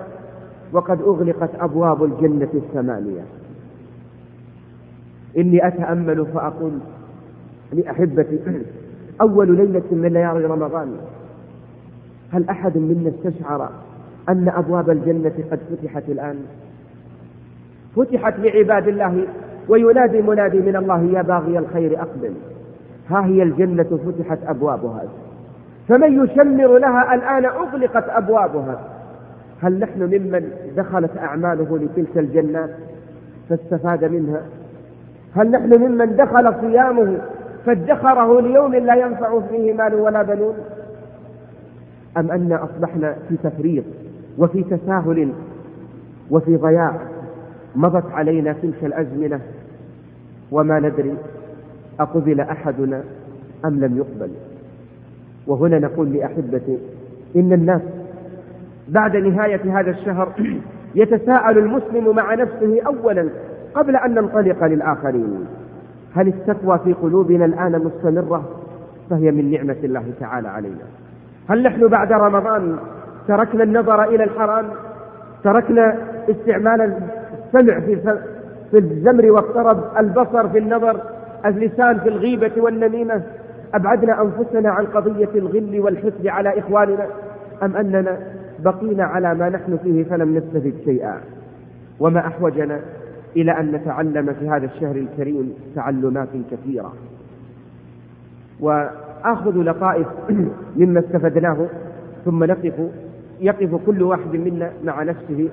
وقد 0.74 1.02
أغلقت 1.02 1.50
أبواب 1.60 2.04
الجنة 2.04 2.50
الثمانية. 2.54 3.22
إني 5.38 5.68
أتأمل 5.68 6.26
فأقول 6.34 6.72
لأحبتي 7.74 8.40
أول 9.22 9.58
ليلة 9.58 9.84
من 9.92 10.10
ليالي 10.14 10.46
رمضان. 10.46 10.96
هل 12.32 12.50
أحد 12.50 12.78
منا 12.78 13.10
استشعر 13.10 13.70
أن 14.30 14.50
أبواب 14.50 14.90
الجنة 14.90 15.34
قد 15.52 15.60
فتحت 15.72 16.04
الآن؟ 16.10 16.36
فتحت 17.96 18.34
لعباد 18.40 18.88
الله 18.88 19.28
وينادي 19.68 20.22
منادي 20.22 20.60
من 20.60 20.76
الله 20.76 21.02
يا 21.02 21.22
باغي 21.22 21.60
الخير 21.60 22.02
أقبل. 22.02 22.34
ها 23.10 23.26
هي 23.26 23.44
الجنة 23.44 24.00
فتحت 24.06 24.40
أبوابها. 24.48 25.04
فمن 25.88 26.24
يشمر 26.24 26.78
لها 26.78 27.16
الآن 27.16 27.46
أغلقت 27.46 28.10
أبوابها. 28.10 28.80
هل 29.62 29.80
نحن 29.80 30.04
ممن 30.04 30.52
دخلت 30.78 31.18
أعماله 31.18 31.78
لتلك 31.78 32.18
الجنات 32.18 32.70
فاستفاد 33.50 34.06
منها؟ 34.06 34.42
هل 35.36 35.52
نحن 35.52 35.82
ممن 35.82 36.16
دخل 36.16 36.54
صيامه 36.62 37.18
فادخره 37.66 38.42
ليوم 38.42 38.76
لا 38.76 38.96
ينفع 38.96 39.40
فيه 39.40 39.74
مال 39.74 39.94
ولا 39.96 40.24
بنون. 40.24 40.54
أم 42.18 42.32
أن 42.32 42.54
أصبحنا 42.54 43.16
في 43.30 43.38
تفريط 43.44 43.84
وفي 44.38 44.64
تساهل 44.64 45.34
وفي 46.32 46.56
ضياع 46.56 47.00
مضت 47.76 48.12
علينا 48.12 48.54
تلك 48.54 48.84
الأزمنة 48.84 49.40
وما 50.52 50.80
ندري 50.80 51.16
أقبل 52.00 52.40
أحدنا 52.40 53.04
أم 53.66 53.80
لم 53.80 53.98
يقبل. 53.98 54.30
وهنا 55.48 55.80
نقول 55.80 56.14
لأحبتي 56.14 56.78
إن 57.36 57.54
الناس 57.54 57.82
بعد 58.88 59.16
نهاية 59.16 59.80
هذا 59.80 59.90
الشهر 59.92 60.34
يتساءل 60.96 61.58
المسلم 61.58 62.16
مع 62.16 62.34
نفسه 62.34 62.82
أولا 62.86 63.30
قبل 63.74 63.96
أن 63.96 64.14
ننطلق 64.14 64.66
للآخرين. 64.66 65.46
هل 66.16 66.28
التقوى 66.28 66.80
في 66.80 66.94
قلوبنا 66.94 67.46
الآن 67.46 67.82
مستمرة؟ 67.86 68.50
فهي 69.10 69.32
من 69.32 69.52
نعمة 69.52 69.76
الله 69.84 70.04
تعالى 70.20 70.48
علينا. 70.48 70.84
هل 71.50 71.64
نحن 71.64 71.88
بعد 71.88 72.12
رمضان 72.12 72.78
تركنا 73.28 73.64
النظر 73.64 74.04
إلى 74.04 74.24
الحرام؟ 74.24 74.66
تركنا 75.44 75.98
استعمال 76.30 76.82
السمع 77.46 77.80
في 77.80 78.20
في 78.72 78.78
الزمر 78.78 79.32
والطرب 79.32 79.84
البصر 80.00 80.50
في 80.50 80.58
النظر 80.58 81.02
اللسان 81.46 82.00
في 82.00 82.10
الغيبة 82.10 82.52
والنميمة؟ 82.58 83.22
أبعدنا 83.74 84.22
أنفسنا 84.22 84.70
عن 84.70 84.86
قضية 84.86 85.30
الغل 85.36 85.80
والحسد 85.80 86.28
على 86.28 86.60
إخواننا؟ 86.60 87.06
أم 87.64 87.76
أننا 87.76 88.18
بقينا 88.60 89.04
على 89.04 89.36
ما 89.36 89.50
نحن 89.50 89.78
فيه 89.84 90.04
فلم 90.04 90.38
نستفد 90.38 90.74
شيئا؟ 90.86 91.18
وما 92.00 92.20
أحوجنا 92.20 92.80
إلى 93.36 93.60
أن 93.60 93.72
نتعلم 93.72 94.34
في 94.34 94.50
هذا 94.50 94.66
الشهر 94.66 94.96
الكريم 94.96 95.54
تعلمات 95.76 96.30
كثيرة. 96.52 96.94
وآخذ 98.60 99.58
لطائف 99.58 100.08
مما 100.80 101.00
استفدناه 101.00 101.68
ثم 102.26 102.44
نقف 102.44 102.74
يقف 103.40 103.76
كل 103.86 104.04
واحد 104.04 104.36
منا 104.36 104.72
مع 104.84 105.04
نفسه 105.04 105.50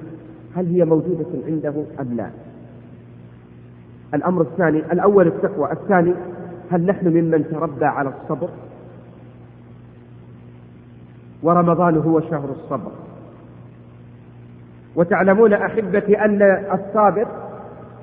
هل 0.56 0.66
هي 0.66 0.84
موجودة 0.84 1.26
عنده 1.46 1.74
أم 2.00 2.16
لا؟ 2.16 2.30
الأمر 4.14 4.42
الثاني 4.42 4.78
الأول 4.78 5.26
التقوى 5.26 5.72
الثاني 5.72 6.14
هل 6.70 6.86
نحن 6.86 7.08
ممن 7.08 7.44
تربى 7.50 7.84
على 7.84 8.08
الصبر؟ 8.22 8.48
ورمضان 11.42 11.96
هو 11.96 12.20
شهر 12.20 12.50
الصبر. 12.50 12.92
وتعلمون 14.96 15.52
أحبتي 15.52 16.24
أن 16.24 16.42
الصابر 16.72 17.26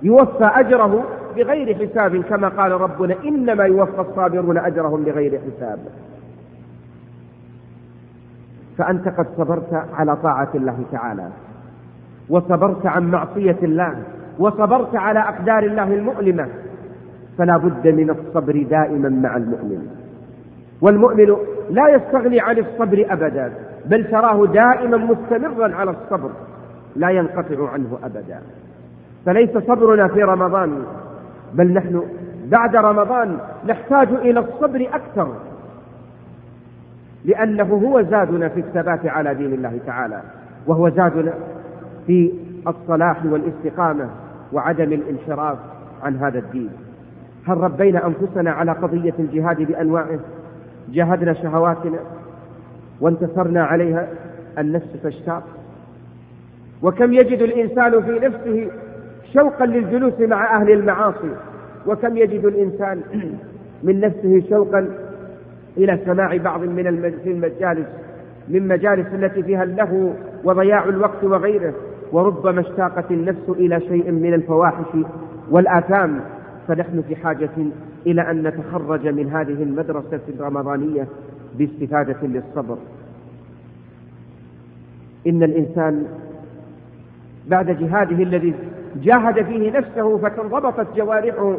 يوفى 0.03 0.45
أجره 0.45 1.03
بغير 1.35 1.87
حساب 1.87 2.21
كما 2.21 2.47
قال 2.47 2.71
ربنا 2.71 3.15
إنما 3.25 3.63
يوفى 3.63 4.01
الصابرون 4.01 4.57
أجرهم 4.57 5.03
بغير 5.03 5.41
حساب. 5.41 5.79
فأنت 8.77 9.07
قد 9.07 9.27
صبرت 9.37 9.73
على 9.93 10.15
طاعة 10.15 10.49
الله 10.55 10.79
تعالى 10.91 11.29
وصبرت 12.29 12.85
عن 12.85 13.11
معصية 13.11 13.57
الله 13.63 13.95
وصبرت 14.39 14.95
على 14.95 15.19
أقدار 15.19 15.63
الله 15.63 15.93
المؤلمة 15.93 16.47
فلا 17.37 17.57
بد 17.57 17.87
من 17.87 18.09
الصبر 18.09 18.63
دائما 18.69 19.09
مع 19.09 19.37
المؤمن. 19.37 19.87
والمؤمن 20.81 21.35
لا 21.69 21.89
يستغني 21.89 22.39
عن 22.39 22.57
الصبر 22.57 23.05
أبدا 23.09 23.53
بل 23.85 24.11
تراه 24.11 24.45
دائما 24.45 24.97
مستمرا 24.97 25.75
على 25.75 25.91
الصبر 25.91 26.31
لا 26.95 27.09
ينقطع 27.09 27.69
عنه 27.69 27.97
أبدا. 28.03 28.41
فليس 29.25 29.49
صبرنا 29.57 30.07
في 30.07 30.23
رمضان 30.23 30.83
بل 31.53 31.73
نحن 31.73 32.03
بعد 32.45 32.75
رمضان 32.75 33.37
نحتاج 33.67 34.07
إلى 34.07 34.39
الصبر 34.39 34.87
أكثر 34.93 35.33
لأنه 37.25 37.63
هو 37.63 38.01
زادنا 38.01 38.49
في 38.49 38.59
الثبات 38.59 39.05
على 39.05 39.35
دين 39.35 39.53
الله 39.53 39.79
تعالى 39.85 40.21
وهو 40.67 40.89
زادنا 40.89 41.33
في 42.07 42.33
الصلاح 42.67 43.25
والاستقامة 43.25 44.09
وعدم 44.53 44.93
الانحراف 44.93 45.57
عن 46.03 46.15
هذا 46.17 46.39
الدين. 46.39 46.69
هل 47.47 47.57
ربينا 47.57 48.07
أنفسنا 48.07 48.51
على 48.51 48.71
قضية 48.71 49.13
الجهاد 49.19 49.61
بأنواعه؟ 49.61 50.19
جاهدنا 50.89 51.33
شهواتنا 51.33 51.99
وانتصرنا 53.01 53.63
عليها 53.63 54.07
النفس 54.57 54.87
تشتاق 55.03 55.43
وكم 56.81 57.13
يجد 57.13 57.41
الإنسان 57.41 58.03
في 58.03 58.19
نفسه 58.19 58.71
شوقا 59.33 59.65
للجلوس 59.65 60.19
مع 60.19 60.61
أهل 60.61 60.71
المعاصي. 60.71 61.35
وكم 61.87 62.17
يجد 62.17 62.45
الإنسان 62.45 63.01
من 63.83 63.99
نفسه 63.99 64.43
شوقا 64.49 64.87
إلى 65.77 65.99
سماع 66.05 66.37
بعض 66.37 66.63
من 66.63 66.87
المجالس 67.25 67.87
من 68.47 68.67
مجالس 68.67 69.07
التي 69.13 69.43
فيها 69.43 69.63
اللهو 69.63 70.09
وضياع 70.43 70.83
الوقت 70.83 71.23
وغيره. 71.23 71.73
وربما 72.11 72.61
اشتاقت 72.61 73.11
النفس 73.11 73.49
إلى 73.49 73.79
شيء 73.79 74.11
من 74.11 74.33
الفواحش 74.33 74.97
والآثام. 75.51 76.19
فنحن 76.67 77.01
في 77.01 77.15
حاجة 77.15 77.49
إلى 78.07 78.31
أن 78.31 78.47
نتخرج 78.47 79.07
من 79.07 79.29
هذه 79.29 79.63
المدرسة 79.63 80.19
الرمضانية 80.29 81.07
باستفادة 81.57 82.17
للصبر. 82.23 82.77
إن 85.27 85.43
الإنسان 85.43 86.05
بعد 87.47 87.71
جهاده 87.71 88.23
الذي 88.23 88.53
جاهد 88.95 89.45
فيه 89.45 89.71
نفسه 89.71 90.17
فتنضبطت 90.17 90.87
جوارحه. 90.95 91.57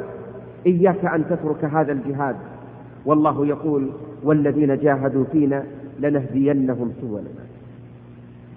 إياك 0.66 1.04
أن 1.04 1.24
تترك 1.30 1.64
هذا 1.64 1.92
الجهاد. 1.92 2.36
والله 3.06 3.46
يقول 3.46 3.90
والذين 4.22 4.78
جاهدوا 4.78 5.24
فينا 5.32 5.64
لنهدينهم 6.00 6.92
سبلنا. 7.00 7.44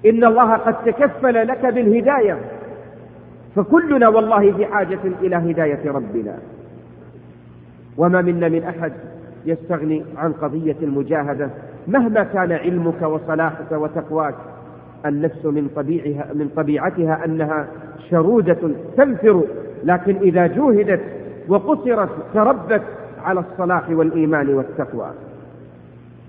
إن 0.05 0.23
الله 0.25 0.53
قد 0.53 0.75
تكفل 0.85 1.47
لك 1.47 1.65
بالهداية. 1.65 2.37
فكلنا 3.55 4.07
والله 4.07 4.51
في 4.51 4.65
حاجة 4.65 4.99
إلى 5.21 5.35
هداية 5.35 5.91
ربنا. 5.91 6.37
وما 7.97 8.21
منا 8.21 8.49
من 8.49 8.63
أحد 8.63 8.93
يستغني 9.45 10.05
عن 10.17 10.31
قضية 10.33 10.75
المجاهدة 10.81 11.49
مهما 11.87 12.23
كان 12.23 12.51
علمك 12.51 13.01
وصلاحك 13.01 13.71
وتقواك. 13.71 14.35
النفس 15.05 15.45
من 15.45 15.69
طبيعها 15.75 16.33
من 16.33 16.49
طبيعتها 16.55 17.25
أنها 17.25 17.67
شرودة 18.10 18.71
تنفر 18.97 19.43
لكن 19.83 20.15
إذا 20.15 20.47
جوهدت 20.47 21.01
وقصرت 21.47 22.10
تربت 22.33 22.81
على 23.23 23.39
الصلاح 23.39 23.89
والإيمان 23.89 24.49
والتقوى. 24.49 25.12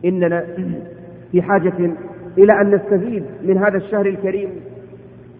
إننا 0.04 0.46
في 1.32 1.42
حاجة 1.42 1.92
إلى 2.38 2.60
أن 2.60 2.74
نستفيد 2.74 3.24
من 3.42 3.58
هذا 3.58 3.76
الشهر 3.76 4.06
الكريم 4.06 4.50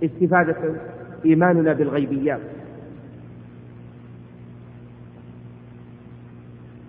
استفادة 0.05 0.57
إيماننا 1.25 1.73
بالغيبيات. 1.73 2.41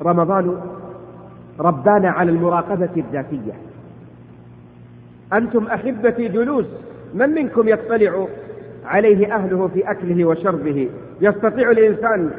رمضان 0.02 0.62
ربانا 1.60 2.10
على 2.10 2.32
المراقبة 2.32 2.90
الذاتية. 2.98 3.54
أنتم 5.34 5.68
أحبتي 5.68 6.28
جلوس 6.28 6.66
من 7.14 7.30
منكم 7.30 7.68
يطلع 7.68 8.28
عليه 8.90 9.36
أهله 9.36 9.68
في 9.68 9.92
أكله 9.92 10.26
وشربه. 10.26 10.90
يستطيع 11.22 11.72
الإنسان 11.72 12.32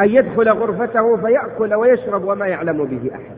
أن 0.00 0.08
يدخل 0.08 0.48
غرفته 0.48 1.16
فيأكل 1.16 1.74
ويشرب 1.74 2.24
وما 2.24 2.46
يعلم 2.46 2.84
به 2.84 3.10
أحد. 3.14 3.36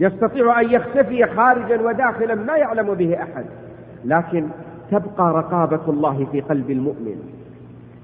يستطيع 0.00 0.60
أن 0.60 0.70
يختفي 0.70 1.26
خارجا 1.26 1.80
وداخلا 1.80 2.34
ما 2.34 2.56
يعلم 2.56 2.94
به 2.94 3.14
أحد. 3.14 3.44
لكن 4.04 4.46
تبقى 4.90 5.32
رقابة 5.34 5.80
الله 5.88 6.26
في 6.32 6.40
قلب 6.40 6.70
المؤمن. 6.70 7.16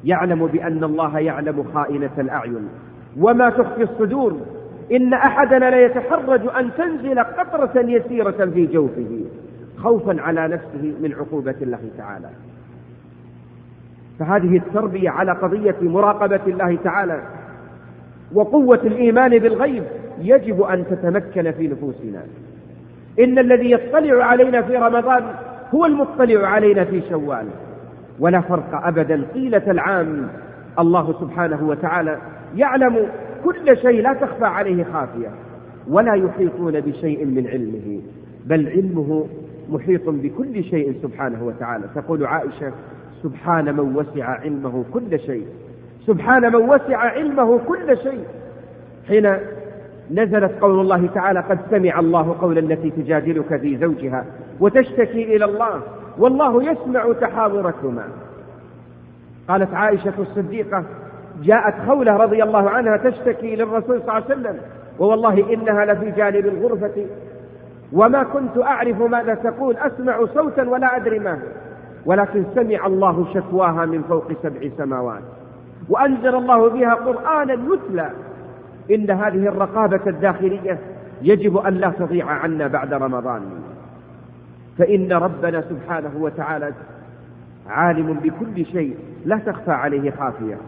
يعلم 0.05 0.46
بأن 0.46 0.85
الله 0.85 1.18
يعلم 1.18 1.64
خائنة 1.74 2.11
الأعين. 2.18 2.68
وما 3.20 3.50
تخفي 3.50 3.83
الصدور. 3.83 4.40
إن 4.92 5.12
أحدنا 5.12 5.70
ليتحرج 5.70 6.40
أن 6.59 6.70
تنزل 6.79 7.18
قطرة 7.18 7.81
يسيرة 7.81 8.50
في 8.55 8.66
جوفه. 8.66 9.24
خوفا 9.79 10.20
على 10.20 10.48
نفسه 10.48 10.94
من 11.03 11.14
عقوبة 11.18 11.55
الله 11.62 11.90
تعالى. 11.98 12.29
فهذه 14.18 14.57
التربية 14.57 15.11
على 15.11 15.33
قضية 15.33 15.77
مراقبة 15.83 16.40
الله 16.46 16.79
تعالى 16.85 17.22
وقوة 18.33 18.81
الإيمان 18.85 19.38
بالغيب 19.38 19.85
يجب 20.22 20.62
أن 20.62 20.85
تتمكن 20.90 21.53
في 21.53 21.68
نفوسنا. 21.68 22.22
إن 23.20 23.38
الذي 23.38 23.70
يطلع 23.70 24.24
علينا 24.24 24.62
في 24.62 24.77
رمضان 24.77 25.24
هو 25.74 25.87
المطلع 25.87 26.48
علينا 26.48 26.85
في 26.85 27.03
شوال. 27.09 27.46
ولا 28.18 28.40
فرق 28.40 28.87
أبدا 28.87 29.27
طيلة 29.35 29.70
العام. 29.70 30.29
الله 30.79 31.12
سبحانه 31.20 31.68
وتعالى 31.68 32.18
يعلم 32.57 33.07
كل 33.44 33.77
شيء 33.77 34.03
لا 34.03 34.12
تخفى 34.12 34.44
عليه 34.44 34.85
خافية. 34.92 35.29
ولا 35.88 36.14
يحيطون 36.14 36.81
بشيء 36.81 37.24
من 37.24 37.46
علمه. 37.46 38.00
بل 38.46 38.68
علمه 38.68 39.27
محيط 39.68 40.09
بكل 40.09 40.64
شيء 40.64 40.94
سبحانه 41.03 41.44
وتعالى. 41.44 41.85
تقول 41.94 42.27
عائشة 42.27 42.72
سبحان 43.25 43.65
من 43.77 43.97
وسع 43.97 44.25
علمه 44.25 44.85
كل 44.93 45.21
شيء. 45.21 45.47
سبحان 46.07 46.43
من 46.53 46.71
وسع 46.71 46.97
علمه 46.97 47.59
كل 47.59 47.99
شيء. 47.99 48.25
حين 49.09 49.37
نزلت 50.11 50.53
قول 50.61 50.81
الله 50.81 51.07
تعالى 51.15 51.41
قد 51.41 51.59
سمع 51.71 52.01
الله 52.01 52.37
قول 52.41 52.59
التي 52.59 52.91
تجادلك 52.91 53.57
في 53.61 53.77
زوجها 53.79 54.25
وتشتكي 54.61 55.37
إلى 55.37 55.45
الله 55.45 55.81
والله 56.19 56.63
يسمع 56.73 57.13
تحاوركما 57.21 58.05
قالت 59.49 59.75
عائشة 59.75 60.13
الصديقة 60.19 60.85
جاءت 61.43 61.75
خولة 61.87 62.17
رضي 62.17 62.43
الله 62.43 62.71
عنها 62.71 62.97
تشتكي 62.97 63.57
للرسول 63.57 64.01
صلى 64.01 64.01
الله 64.01 64.13
عليه 64.13 64.25
وسلم 64.25 64.57
ووالله 64.99 65.55
إنها 65.55 65.85
لفي 65.85 66.11
جانب 66.11 66.47
الغرفة 66.47 67.07
وما 67.93 68.23
كنت 68.23 68.59
أعرف 68.59 69.01
ماذا 69.03 69.35
تقول 69.35 69.77
أسمع 69.77 70.27
صوتا 70.35 70.69
ولا 70.69 70.97
أدري 70.97 71.19
ما 71.19 71.39
ولكن 72.07 72.45
سمع 72.55 72.87
الله 72.87 73.27
شكواها 73.35 73.87
من 73.87 74.03
فوق 74.03 74.33
سبع 74.43 74.71
سماوات. 74.77 75.23
وأنزل 75.88 76.35
الله 76.35 76.69
بها 76.69 76.95
قرآنا 76.95 77.53
يتلى 77.53 78.11
إن 78.90 79.11
هذه 79.11 79.49
الرقابة 79.49 80.01
الداخلية 80.07 80.79
يجب 81.23 81.57
أن 81.57 81.75
لا 81.75 81.90
تضيع 81.90 82.27
عنا 82.27 82.67
بعد 82.67 82.95
رمضان. 82.95 83.43
فإن 84.79 85.12
ربنا 85.12 85.61
سبحانه 85.61 86.11
وتعالى 86.21 86.73
عالم 87.67 88.12
بكل 88.12 88.67
شيء 88.67 88.97
لا 89.25 89.38
تخفى 89.38 89.71
عليه 89.71 90.11
خافية. 90.11 90.59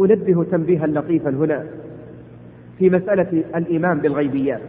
أنبه 0.00 0.44
تنبيها 0.44 0.86
لطيفا 0.86 1.30
هنا 1.30 1.66
في 2.78 2.90
مسألة 2.90 3.44
الإيمان 3.56 3.98
بالغيبيات. 3.98 4.60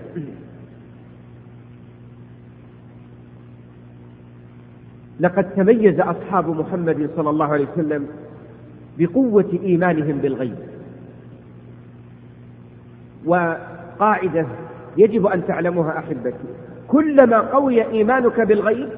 لقد 5.19 5.49
تميز 5.55 5.99
أصحاب 5.99 6.49
محمد 6.49 7.09
صلى 7.15 7.29
الله 7.29 7.45
عليه 7.53 7.67
وسلم 7.73 8.07
بقوة 8.97 9.59
إيمانهم 9.63 10.17
بالغيب. 10.17 10.55
وقاعدة 13.25 14.45
يجب 14.97 15.25
أن 15.25 15.47
تعلموها 15.47 15.97
أحبتي 15.97 16.47
كلما 16.87 17.37
قوي 17.39 17.87
إيمانك 17.87 18.41
بالغيب 18.41 18.89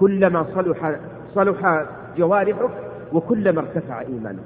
كلما 0.00 0.46
صلح 0.54 0.96
صلح 1.34 1.86
جوارحك 2.18 2.70
وكلما 3.12 3.60
ارتفع 3.60 4.00
إيمانك. 4.00 4.44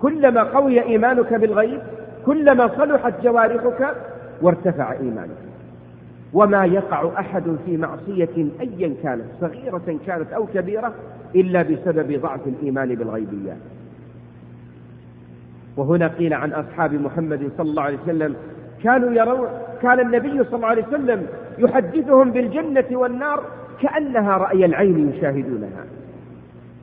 كلما 0.00 0.42
قوي 0.42 0.82
إيمانك 0.82 1.34
بالغيب 1.34 1.80
كلما 2.26 2.68
صلحت 2.78 3.14
جوارحك 3.22 3.96
وارتفع 4.42 4.92
إيمانك. 4.92 5.51
وما 6.34 6.64
يقع 6.64 7.10
أحد 7.18 7.56
في 7.66 7.76
معصية 7.76 8.46
أيا 8.60 8.94
كانت 9.02 9.24
صغيرة 9.40 9.98
كانت 10.06 10.32
أو 10.32 10.46
كبيرة 10.46 10.94
إلا 11.34 11.62
بسبب 11.62 12.20
ضعف 12.22 12.40
الإيمان 12.46 12.94
بالغيبيات 12.94 13.56
وهنا 15.76 16.08
قيل 16.08 16.34
عن 16.34 16.52
أصحاب 16.52 16.94
محمد 16.94 17.50
صلى 17.58 17.70
الله 17.70 17.82
عليه 17.82 17.98
وسلم 18.02 18.36
كانوا 18.82 19.12
يرون 19.12 19.48
كان 19.82 20.00
النبي 20.00 20.44
صلى 20.44 20.56
الله 20.56 20.66
عليه 20.66 20.86
وسلم 20.88 21.26
يحدثهم 21.58 22.30
بالجنة 22.30 22.86
والنار 22.92 23.44
كأنها 23.80 24.36
رأي 24.36 24.64
العين 24.64 25.08
يشاهدونها. 25.08 25.84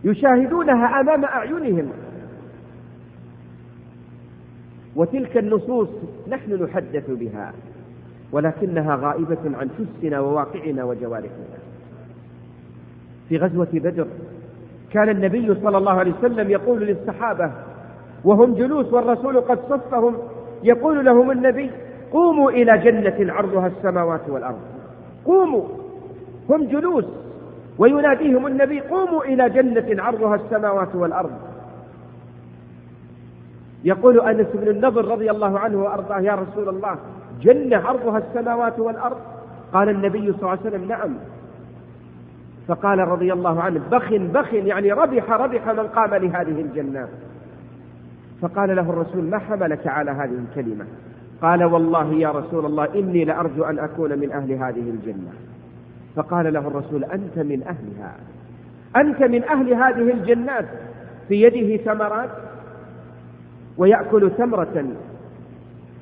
يشاهدونها 0.04 1.00
أمام 1.00 1.26
أعينهم. 1.26 1.90
وتلك 4.96 5.38
النصوص 5.38 5.90
نحن 6.28 6.64
نحدث 6.64 7.12
بها. 7.12 7.54
ولكنها 8.32 8.96
غائبة 8.96 9.38
عن 9.46 9.70
حسنا 9.70 10.20
وواقعنا 10.20 10.84
وجوارحنا. 10.84 11.60
في 13.30 13.38
غزوة 13.38 13.68
بدر 13.74 14.08
كان 14.92 15.10
النبي 15.10 15.56
صلى 15.64 15.78
الله 15.78 15.92
عليه 15.92 16.14
وسلم 16.20 16.50
يقول 16.50 16.82
للصحابة 16.82 17.52
وهم 18.24 18.54
جلوس 18.54 18.94
والرسول 18.94 19.42
قد 19.42 19.60
صفهم 19.70 20.18
يقول 20.64 21.06
لهم 21.06 21.32
النبي 21.32 21.72
قوموا 22.12 22.52
إلى 22.52 22.78
جنة 22.78 23.34
عرضها 23.34 23.68
السماوات 23.68 24.22
والأرض. 24.30 24.60
قوموا 25.26 25.64
هم 26.50 26.68
جلوس 26.68 27.06
ويناديهم 27.78 28.48
النبي 28.48 28.80
قوموا 28.80 29.24
إلى 29.24 29.50
جنة 29.50 30.04
عرضها 30.04 30.36
السماوات 30.36 30.96
والأرض. 30.96 31.32
يقول 33.84 34.20
أنس 34.20 34.48
بن 34.54 34.68
النضر 34.68 35.06
رضي 35.06 35.32
الله 35.32 35.60
عنه 35.60 35.84
وأرضاه 35.84 36.20
يا 36.20 36.36
رسول 36.36 36.70
الله 36.70 36.96
جنة 37.42 37.78
عرضها 37.78 38.18
السماوات 38.18 38.80
والأرض؟ 38.80 39.18
قال 39.74 39.90
النبي 39.90 40.32
صلى 40.32 40.40
الله 40.40 40.50
عليه 40.50 40.62
وسلم 40.62 40.88
نعم. 40.88 41.14
فقال 42.68 43.00
رضي 43.00 43.34
الله 43.34 43.62
عنه 43.62 43.82
بخ 43.92 44.14
بخ 44.14 44.54
يعني 44.54 44.92
ربح 44.92 45.32
ربح 45.32 45.68
من 45.68 45.88
قام 45.88 46.16
لهذه 46.16 46.62
الجنة. 46.62 47.08
فقال 48.42 48.76
له 48.76 48.90
الرسول 48.90 49.24
ما 49.24 49.38
حملك 49.38 49.88
على 49.88 50.12
هذه 50.12 50.38
الكلمة؟ 50.50 50.86
قال 51.42 51.64
والله 51.64 52.14
يا 52.14 52.32
رسول 52.32 52.66
الله 52.66 52.88
إني 52.96 53.26
لأرجو 53.26 53.64
أن 53.64 53.80
أكون 53.80 54.20
من 54.20 54.32
أهل 54.32 54.52
هذه 54.52 54.90
الجنة. 54.90 55.32
فقال 56.16 56.54
له 56.54 56.60
الرسول 56.60 57.04
أنت 57.04 57.40
من 57.40 57.64
أهلها. 57.64 58.16
أنت 58.96 59.24
من 59.24 59.44
أهل 59.44 59.74
هذه 59.74 60.12
الجنات. 60.14 60.66
في 61.30 61.42
يده 61.42 61.84
ثمرات 61.84 62.30
ويأكل 63.78 64.32
تمرة 64.38 64.86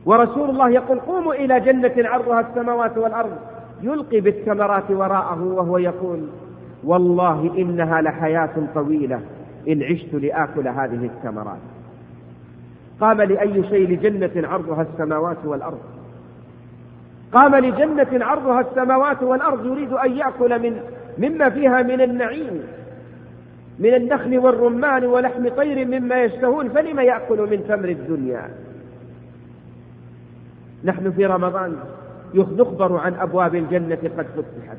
ورسول 0.08 0.50
الله 0.50 0.70
يقول 0.70 1.00
قوموا 1.00 1.34
إلى 1.34 1.60
جنة 1.60 2.10
عرضها 2.10 2.40
السماوات 2.40 2.98
والأرض. 2.98 3.38
يلقي 3.82 4.20
بالثمرات 4.20 4.92
وراءه 4.92 5.44
وهو 5.44 5.78
يقول 5.78 6.28
والله 6.84 7.54
إنها 7.58 8.02
لحياة 8.02 8.50
طويلة. 8.76 9.20
إن 9.68 9.84
عشت 9.84 10.14
لآكل 10.14 10.68
هذه 10.68 11.06
الثمرات. 11.06 11.58
قام 13.02 13.22
لأي 13.22 13.64
شيء 13.70 13.90
لجنة 13.90 14.48
عرضها 14.48 14.82
السماوات 14.94 15.38
والأرض. 15.46 15.80
قام 17.34 17.56
لجنة 17.56 18.26
عرضها 18.26 18.62
السماوات 18.62 19.24
والأرض. 19.24 19.66
يريد 19.66 19.94
أن 19.94 20.12
يأكل 20.12 20.62
من 20.62 20.80
مما 21.18 21.50
فيها 21.50 21.82
من 21.82 22.02
النعيم. 22.02 22.64
من 23.80 23.94
النخل 23.94 24.38
والرمان 24.38 25.06
ولحم 25.06 25.50
طير 25.50 25.88
مما 25.88 26.24
يشتهون. 26.24 26.70
فلم 26.70 27.00
يأكل 27.00 27.38
من 27.52 27.64
تمر 27.68 27.90
الدنيا؟ 27.90 28.67
نحن 30.88 31.12
في 31.12 31.26
رمضان 31.26 31.76
نخبر 32.36 32.98
عن 32.98 33.14
أبواب 33.14 33.56
الجنة 33.56 33.96
قد 33.96 34.26
فتحت 34.36 34.78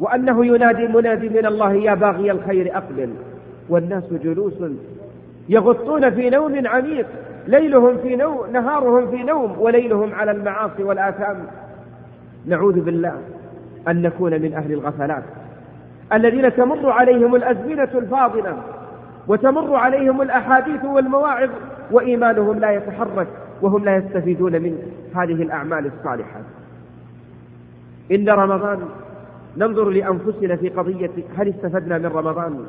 وأنه 0.00 0.46
ينادي 0.46 0.88
منادي 0.88 1.28
من 1.28 1.46
الله 1.46 1.72
يا 1.72 1.94
باغي 1.94 2.30
الخير 2.30 2.76
أقبل. 2.76 3.10
والناس 3.68 4.04
جلوس 4.12 4.52
يغطون 5.48 6.10
في 6.10 6.30
نوم 6.30 6.66
عميق. 6.66 7.06
ليلهم 7.46 7.96
في 7.96 8.16
نوم 8.16 8.50
نهارهم 8.52 9.10
في 9.10 9.22
نوم 9.22 9.56
وليلهم 9.58 10.14
على 10.14 10.30
المعاصي 10.30 10.82
والآثام. 10.82 11.46
نعوذ 12.46 12.80
بالله 12.80 13.18
أن 13.88 14.02
نكون 14.02 14.32
من 14.42 14.54
أهل 14.54 14.72
الغفلات. 14.72 15.22
الذين 16.12 16.54
تمر 16.54 16.90
عليهم 16.90 17.34
الأزمنة 17.34 17.88
الفاضلة 17.94 18.56
وتمر 19.28 19.74
عليهم 19.74 20.22
الأحاديث 20.22 20.84
والمواعظ 20.84 21.50
وإيمانهم 21.90 22.58
لا 22.58 22.70
يتحرك. 22.70 23.28
وهم 23.62 23.84
لا 23.84 23.96
يستفيدون 23.96 24.52
من 24.52 24.78
هذه 25.14 25.42
الأعمال 25.42 25.86
الصالحة. 25.86 26.40
إن 28.12 28.28
رمضان 28.28 28.78
ننظر 29.56 29.90
لأنفسنا 29.90 30.56
في 30.56 30.68
قضية 30.68 31.10
هل 31.36 31.48
استفدنا 31.48 31.98
من 31.98 32.06
رمضان؟ 32.06 32.66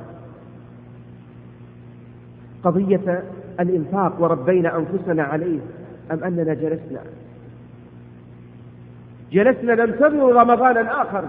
قضية 2.64 3.24
الإنفاق 3.60 4.22
وربينا 4.22 4.78
أنفسنا 4.78 5.24
عليه 5.24 5.60
أم 6.12 6.24
أننا 6.24 6.54
جلسنا؟ 6.54 7.02
جلسنا 9.32 9.76
ننتظر 9.86 10.36
رمضانا 10.36 11.02
آخر 11.02 11.24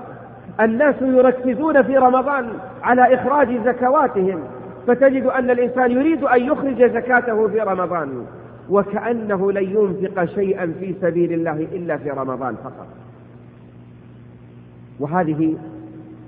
الناس 0.60 0.94
يركزون 1.02 1.82
في 1.82 1.96
رمضان 1.96 2.48
على 2.82 3.14
إخراج 3.14 3.60
زكواتهم 3.64 4.40
فتجد 4.86 5.26
أن 5.26 5.50
الإنسان 5.50 5.90
يريد 5.90 6.24
أن 6.24 6.42
يخرج 6.42 6.84
زكاته 6.84 7.48
في 7.48 7.60
رمضان. 7.60 8.26
وكأنه 8.70 9.52
لن 9.52 9.62
ينفق 9.62 10.24
شيئا 10.24 10.74
في 10.80 10.94
سبيل 11.00 11.32
الله 11.32 11.52
إلا 11.52 11.96
في 11.96 12.10
رمضان 12.10 12.54
فقط. 12.64 12.86
وهذه 15.00 15.56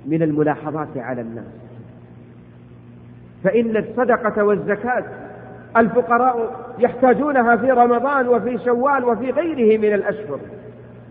من 0.06 0.22
الملاحظات 0.22 0.96
على 0.96 1.20
الناس. 1.20 1.44
فإن 3.44 3.76
الصدقة 3.76 4.44
والزكاة 4.44 5.04
الفقراء 5.76 6.66
يحتاجونها 6.78 7.56
في 7.56 7.70
رمضان 7.70 8.28
وفي 8.28 8.58
شوال 8.64 9.04
وفي 9.04 9.30
غيره 9.30 9.78
من 9.78 9.94
الأشهر. 9.94 10.40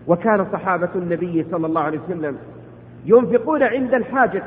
وكان 0.06 0.46
صحابة 0.52 0.88
النبي 0.94 1.46
صلى 1.50 1.66
الله 1.66 1.80
عليه 1.80 1.98
وسلم 1.98 2.36
ينفقون 3.06 3.62
عند 3.62 3.94
الحاجة. 3.94 4.42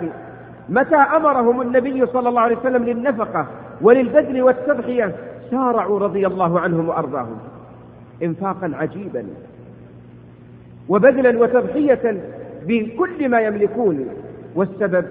متى 0.69 0.95
أمرهم 0.95 1.61
النبي 1.61 2.05
صلى 2.05 2.29
الله 2.29 2.41
عليه 2.41 2.57
وسلم 2.57 2.83
للنفقة 2.83 3.47
وللبذل 3.81 4.41
والتضحية؟ 4.41 5.15
سارعوا 5.51 5.99
رضي 5.99 6.27
الله 6.27 6.59
عنهم 6.59 6.89
وأرضاهم 6.89 7.37
إنفاقا 8.23 8.71
عجيبا 8.73 9.25
وبذلا 10.89 11.39
وتضحية 11.39 12.21
بكل 12.67 13.29
ما 13.29 13.41
يملكون 13.41 14.05
والسبب 14.55 15.05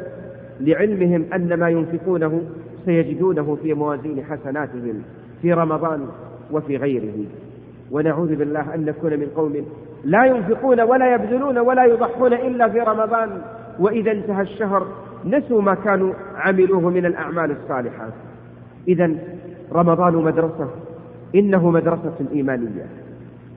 لعلمهم 0.60 1.24
أن 1.34 1.54
ما 1.54 1.68
ينفقونه 1.68 2.42
سيجدونه 2.84 3.58
في 3.62 3.74
موازين 3.74 4.24
حسناتهم 4.24 5.02
في 5.42 5.52
رمضان 5.52 6.08
وفي 6.52 6.76
غيره. 6.76 7.24
ونعوذ 7.90 8.36
بالله 8.36 8.74
أن 8.74 8.84
نكون 8.84 9.10
من 9.10 9.26
قوم 9.36 9.66
لا 10.04 10.24
ينفقون 10.24 10.80
ولا 10.80 11.14
يبذلون 11.14 11.58
ولا 11.58 11.84
يضحون 11.84 12.32
إلا 12.32 12.68
في 12.68 12.80
رمضان 12.80 13.40
وإذا 13.78 14.12
انتهى 14.12 14.42
الشهر 14.42 14.86
نسوا 15.24 15.62
ما 15.62 15.74
كانوا 15.74 16.14
عملوه 16.36 16.90
من 16.90 17.06
الأعمال 17.06 17.50
الصالحات. 17.50 18.12
إذا 18.88 19.10
رمضان 19.76 20.14
مدرسة 20.14 20.68
إنه 21.34 21.70
مدرسة 21.70 22.14
إيمانية 22.32 22.86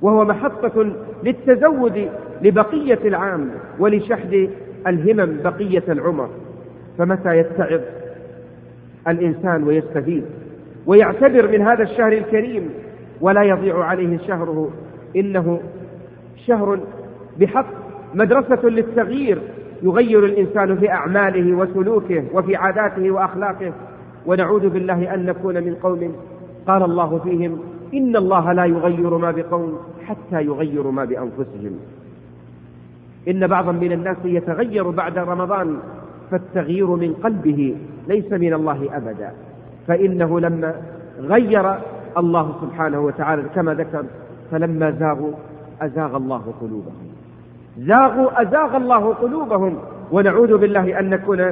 وهو 0.02 0.26
محطة 0.26 0.92
للتزود 1.24 2.10
لبقية 2.42 3.00
العام 3.06 3.50
ولشحذ 3.80 4.48
الهمم 4.88 5.38
بقية 5.44 5.84
العمر. 5.90 6.30
فمتى 6.98 7.38
يتعظ 7.38 7.82
الإنسان 9.08 9.64
ويستفيد 9.64 10.24
ويعتبر 10.86 11.48
من 11.48 11.62
هذا 11.62 11.84
الشهر 11.84 12.12
الكريم 12.12 12.70
ولا 13.22 13.44
يضيع 13.44 13.84
عليه 13.84 14.18
شهره؟ 14.18 14.70
إنه 15.16 15.60
شهر 16.48 16.80
بحق 17.40 17.66
مدرسة 18.14 18.70
للتغيير 18.70 19.42
يغير 19.84 20.26
الإنسان 20.26 20.78
في 20.78 20.92
أعماله 20.92 21.58
وسلوكه 21.58 22.24
وفي 22.34 22.56
عاداته 22.56 23.12
وأخلاقه. 23.12 23.74
ونعوذ 24.30 24.70
بالله 24.70 25.14
أن 25.14 25.26
نكون 25.26 25.56
من 25.56 25.76
قوم 25.84 26.16
قال 26.68 26.84
الله 26.84 27.20
فيهم 27.24 27.60
إن 27.94 28.16
الله 28.16 28.54
لا 28.54 28.66
يغير 28.66 29.18
ما 29.18 29.32
بقوم 29.32 29.78
حتى 30.06 30.42
يغيروا 30.46 30.92
ما 30.92 31.06
بأنفسهم. 31.06 31.80
إن 33.28 33.48
بعضا 33.48 33.72
من 33.72 33.92
الناس 33.92 34.18
يتغير 34.26 34.90
بعد 34.90 35.18
رمضان 35.18 35.78
فالتغيير 36.32 36.88
من 36.88 37.14
قلبه 37.14 37.76
ليس 38.08 38.32
من 38.32 38.54
الله 38.54 38.98
أبدا. 38.98 39.32
فإنه 39.88 40.40
لما 40.40 40.74
غير 41.20 41.76
الله 42.18 42.56
سبحانه 42.62 43.00
وتعالى 43.00 43.44
كما 43.56 43.74
ذكر 43.74 44.06
فلما 44.52 44.92
زاغوا 44.92 45.32
أزاغ 45.82 46.18
الله 46.18 46.54
قلوبهم. 46.62 47.08
زاغوا 47.78 48.42
أزاغ 48.42 48.78
الله 48.78 49.14
قلوبهم. 49.14 49.78
ونعوذ 50.12 50.58
بالله 50.58 51.00
أن 51.00 51.10
نكون 51.10 51.52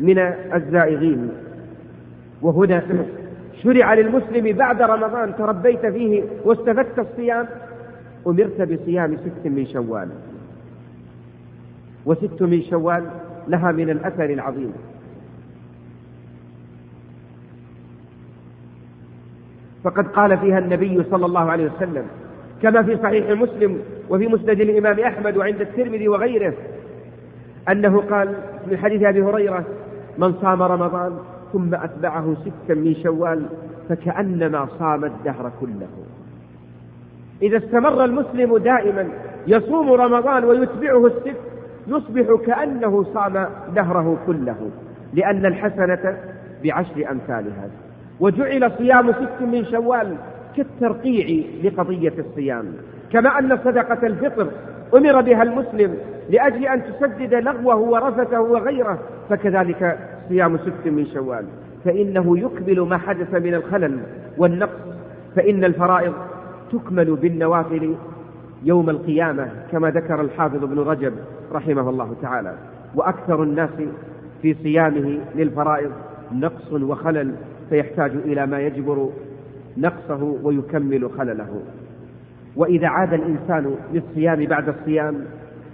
من 0.00 0.18
الزائغين. 0.54 1.30
وهنا 2.42 2.82
شرع 3.62 3.94
للمسلم 3.94 4.56
بعد 4.56 4.82
رمضان 4.82 5.36
تربيت 5.38 5.86
فيه 5.86 6.22
واستفدت 6.44 6.98
الصيام 6.98 7.46
أمرت 8.26 8.62
بصيام 8.62 9.16
ست 9.16 9.46
من 9.46 9.66
شوال. 9.66 10.08
وست 12.06 12.42
من 12.42 12.62
شوال 12.62 13.04
لها 13.48 13.72
من 13.72 13.90
الأثر 13.90 14.24
العظيم. 14.24 14.72
فقد 19.84 20.06
قال 20.08 20.38
فيها 20.38 20.58
النبي 20.58 21.02
صلى 21.10 21.26
الله 21.26 21.50
عليه 21.50 21.70
وسلم 21.76 22.06
كما 22.62 22.82
في 22.82 22.96
صحيح 22.96 23.30
مسلم 23.30 23.78
وفي 24.10 24.26
مسند 24.26 24.60
الإمام 24.60 25.00
أحمد 25.00 25.36
وعند 25.36 25.60
الترمذي 25.60 26.08
وغيره 26.08 26.54
أنه 27.68 28.00
قال 28.00 28.34
في 28.68 28.76
حديث 28.76 29.02
أبي 29.02 29.22
هريرة 29.22 29.64
من 30.18 30.32
صام 30.32 30.62
رمضان 30.62 31.18
ثم 31.52 31.74
أتبعه 31.74 32.36
ستا 32.40 32.74
من 32.74 32.94
شوال 33.02 33.46
فكأنما 33.88 34.68
صام 34.78 35.04
الدهر 35.04 35.52
كله. 35.60 35.88
إذا 37.42 37.56
استمر 37.56 38.04
المسلم 38.04 38.56
دائما 38.58 39.08
يصوم 39.46 39.92
رمضان 39.92 40.44
ويتبعه 40.44 41.06
الست 41.06 41.36
يصبح 41.88 42.46
كأنه 42.46 43.04
صام 43.14 43.46
دهره 43.74 44.18
كله 44.26 44.70
لأن 45.14 45.46
الحسنة 45.46 46.16
بعشر 46.64 47.10
أمثالها. 47.10 47.68
وجعل 48.20 48.72
صيام 48.78 49.12
ست 49.12 49.42
من 49.42 49.64
شوال 49.64 50.16
كالترقيع 50.56 51.44
لقضية 51.64 52.12
الصيام. 52.18 52.72
كما 53.12 53.38
أن 53.38 53.58
صدقة 53.64 54.06
الفطر 54.06 54.46
أمر 54.94 55.20
بها 55.20 55.42
المسلم 55.42 55.96
لأجل 56.30 56.66
أن 56.66 56.82
تسدد 56.82 57.34
لغوه 57.34 57.76
ورفثه 57.76 58.40
وغيره 58.40 58.98
فكذلك 59.30 59.98
صيام 60.30 60.56
ست 60.56 60.86
من 60.86 61.06
شوال. 61.06 61.44
فإنه 61.84 62.38
يكمل 62.38 62.80
ما 62.80 62.98
حدث 62.98 63.34
من 63.34 63.54
الخلل 63.54 63.98
والنقص. 64.38 64.80
فإن 65.36 65.64
الفرائض 65.64 66.12
تكمل 66.72 67.14
بالنوافل 67.16 67.94
يوم 68.64 68.90
القيامة 68.90 69.48
كما 69.72 69.90
ذكر 69.90 70.20
الحافظ 70.20 70.64
ابن 70.64 70.78
رجب 70.78 71.12
رحمه 71.52 71.90
الله 71.90 72.14
تعالى. 72.22 72.54
وأكثر 72.94 73.42
الناس 73.42 73.70
في 74.42 74.54
صيامه 74.62 75.18
للفرائض 75.34 75.90
نقص 76.32 76.72
وخلل 76.72 77.34
فيحتاج 77.70 78.10
إلى 78.24 78.46
ما 78.46 78.60
يجبر 78.60 79.10
نقصه 79.76 80.36
ويكمل 80.42 81.10
خلله. 81.18 81.62
وإذا 82.56 82.88
عاد 82.88 83.14
الإنسان 83.14 83.74
للصيام 83.92 84.44
بعد 84.46 84.68
الصيام 84.68 85.24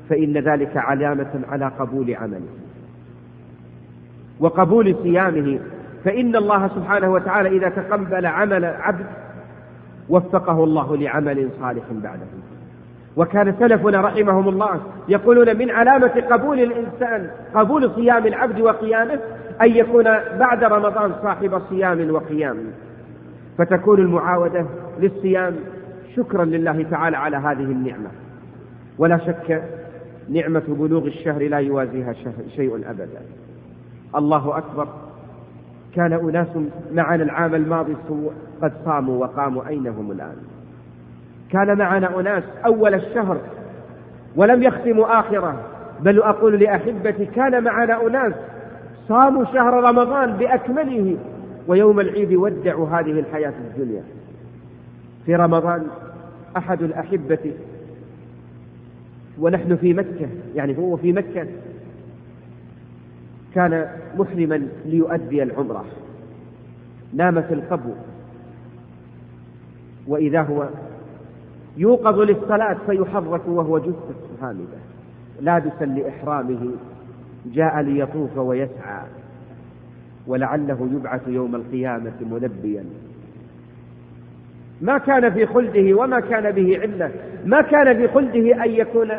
فإن 0.08 0.38
ذلك 0.38 0.76
علامة 0.76 1.40
على 1.48 1.72
قبول 1.78 2.14
عمله. 2.14 2.65
وقبول 4.40 4.96
صيامه 5.02 5.58
فإن 6.04 6.36
الله 6.36 6.68
سبحانه 6.68 7.12
وتعالى 7.12 7.48
إذا 7.48 7.68
تقبل 7.68 8.26
عمل 8.26 8.64
عبد 8.64 9.06
وفقه 10.08 10.64
الله 10.64 10.96
لعمل 10.96 11.48
صالح 11.60 11.84
بعده. 11.90 12.26
وكان 13.16 13.54
سلفنا 13.58 14.00
رحمهم 14.00 14.48
الله 14.48 14.80
يقولون 15.08 15.56
من 15.56 15.70
علامة 15.70 16.22
قبول 16.30 16.60
الإنسان 16.60 17.30
قبول 17.54 17.90
صيام 17.94 18.26
العبد 18.26 18.60
وقيامه 18.60 19.18
أن 19.62 19.70
يكون 19.70 20.04
بعد 20.38 20.64
رمضان 20.64 21.12
صاحب 21.22 21.62
صيام 21.70 22.10
وقيام. 22.10 22.56
فتكون 23.58 23.98
المعاودة 23.98 24.66
للصيام 25.00 25.56
شكرا 26.16 26.44
لله 26.44 26.86
تعالى 26.90 27.16
على 27.16 27.36
هذه 27.36 27.64
النعمة. 27.64 28.08
ولا 28.98 29.18
شك 29.18 29.62
نعمة 30.28 30.62
بلوغ 30.68 31.06
الشهر 31.06 31.48
لا 31.48 31.58
يوازيها 31.58 32.14
شيء 32.56 32.74
أبدا. 32.90 33.20
الله 34.16 34.58
أكبر. 34.58 34.88
كان 35.94 36.12
أناس 36.12 36.48
معنا 36.92 37.24
العام 37.24 37.54
الماضي 37.54 37.96
قد 38.62 38.72
صاموا 38.84 39.26
وقاموا. 39.26 39.68
أين 39.68 39.86
هم 39.86 40.10
الآن؟ 40.10 40.36
كان 41.50 41.78
معنا 41.78 42.20
أناس 42.20 42.42
أول 42.66 42.94
الشهر 42.94 43.38
ولم 44.36 44.62
يختموا 44.62 45.20
آخره. 45.20 45.62
بل 46.00 46.22
أقول 46.22 46.60
لأحبتي 46.60 47.26
كان 47.26 47.64
معنا 47.64 48.06
أناس 48.06 48.32
صاموا 49.08 49.44
شهر 49.44 49.72
رمضان 49.84 50.32
بأكمله. 50.32 51.16
ويوم 51.68 52.00
العيد 52.00 52.34
ودعوا 52.34 52.88
هذه 52.88 53.20
الحياة 53.20 53.52
الدنيا. 53.70 54.02
في 55.26 55.36
رمضان 55.36 55.86
أحد 56.56 56.82
الأحبة 56.82 57.52
ونحن 59.38 59.76
في 59.76 59.94
مكة 59.94 60.28
يعني 60.54 60.78
هو 60.78 60.96
في 60.96 61.12
مكة 61.12 61.46
كان 63.56 63.88
محرما 64.18 64.62
ليؤدي 64.84 65.42
العمرة. 65.42 65.84
نام 67.14 67.42
في 67.42 67.54
القبو. 67.54 67.92
وإذا 70.06 70.42
هو 70.42 70.68
يوقظ 71.76 72.18
للصلاة 72.20 72.76
فيحرك 72.86 73.48
وهو 73.48 73.78
جثة 73.78 74.14
هامدة. 74.42 74.78
لابسا 75.40 75.84
لإحرامه. 75.84 76.70
جاء 77.46 77.80
ليطوف 77.80 78.38
ويسعى. 78.38 79.06
ولعله 80.26 80.88
يبعث 80.94 81.28
يوم 81.28 81.54
القيامة 81.54 82.14
ملبيا 82.20 82.84
ما 84.80 84.98
كان 84.98 85.32
في 85.32 85.46
خلده 85.46 85.94
وما 85.94 86.20
كان 86.20 86.52
به 86.52 86.78
علة. 86.80 87.10
ما 87.44 87.62
كان 87.62 87.96
في 87.96 88.08
خلده 88.08 88.64
أن 88.64 88.70
يكون 88.70 89.10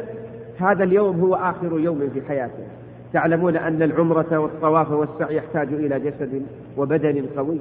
هذا 0.60 0.84
اليوم 0.84 1.19
هو 1.19 1.36
آخر 1.36 1.80
يوم 1.80 2.10
في 2.13 2.21
حياته. 2.21 2.67
تعلمون 3.13 3.58
أن 3.58 3.82
العمرة 3.82 4.38
والطواف 4.39 4.91
والسعي 4.91 5.36
يحتاج 5.36 5.67
إلى 5.74 6.00
جسد 6.00 6.46
وبدن 6.78 7.26
قوي 7.38 7.60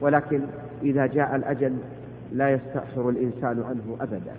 ولكن 0.00 0.40
إذا 0.82 1.06
جاء 1.06 1.36
الأجل 1.36 1.76
لا 2.32 2.50
يستأخر 2.50 3.08
الإنسان 3.08 3.64
عنه 3.68 3.96
أبدا. 4.00 4.32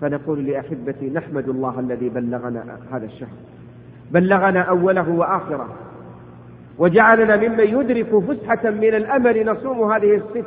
فنقول 0.00 0.46
لأحبتي 0.46 1.10
نحمد 1.10 1.48
الله 1.48 1.80
الذي 1.80 2.08
بلغنا 2.08 2.64
هذا 2.92 3.04
الشهر. 3.06 3.28
بلغنا 4.10 4.60
أوله 4.60 5.08
وآخره 5.10 5.68
وجعلنا 6.78 7.36
ممن 7.36 7.64
يدرك 7.64 8.18
فسحة 8.18 8.70
من 8.70 8.94
الأمل 8.94 9.46
نصوم 9.46 9.92
هذه 9.92 10.14
الست 10.14 10.46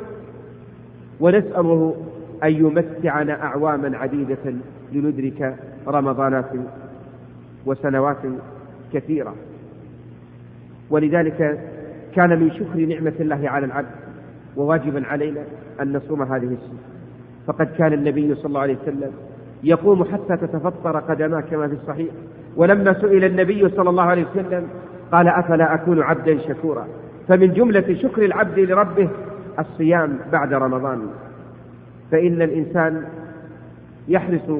ونسأله 1.20 1.94
أن 2.44 2.52
يمتعنا 2.52 3.42
أعواما 3.42 3.98
عديدة 3.98 4.54
لندرك 4.92 5.56
رمضانات 5.88 6.50
وسنوات 7.66 8.16
كثيرة. 8.92 9.34
ولذلك 10.90 11.58
كان 12.14 12.40
من 12.40 12.50
شكر 12.50 12.78
نعمة 12.78 13.12
الله 13.20 13.48
على 13.48 13.66
العبد 13.66 13.90
وواجبا 14.56 15.06
علينا 15.06 15.40
أن 15.82 15.96
نصوم 15.96 16.22
هذه 16.22 16.36
السنة. 16.36 16.80
فقد 17.46 17.68
كان 17.78 17.92
النبي 17.92 18.34
صلى 18.34 18.46
الله 18.46 18.60
عليه 18.60 18.76
وسلم 18.82 19.10
يقوم 19.64 20.04
حتى 20.04 20.36
تتفطر 20.36 20.98
قدماه 20.98 21.40
كما 21.40 21.68
في 21.68 21.74
الصحيح. 21.74 22.08
ولما 22.56 22.92
سئل 22.92 23.24
النبي 23.24 23.68
صلى 23.68 23.90
الله 23.90 24.02
عليه 24.02 24.26
وسلم 24.30 24.68
قال 25.12 25.28
أفلا 25.28 25.74
أكون 25.74 26.02
عبدا 26.02 26.38
شكورا. 26.38 26.86
فمن 27.28 27.52
جملة 27.52 27.94
شكر 28.02 28.24
العبد 28.24 28.58
لربه 28.58 29.08
الصيام 29.58 30.18
بعد 30.32 30.52
رمضان. 30.52 31.06
فإن 32.10 32.42
الإنسان 32.42 33.04
يحرص 34.08 34.50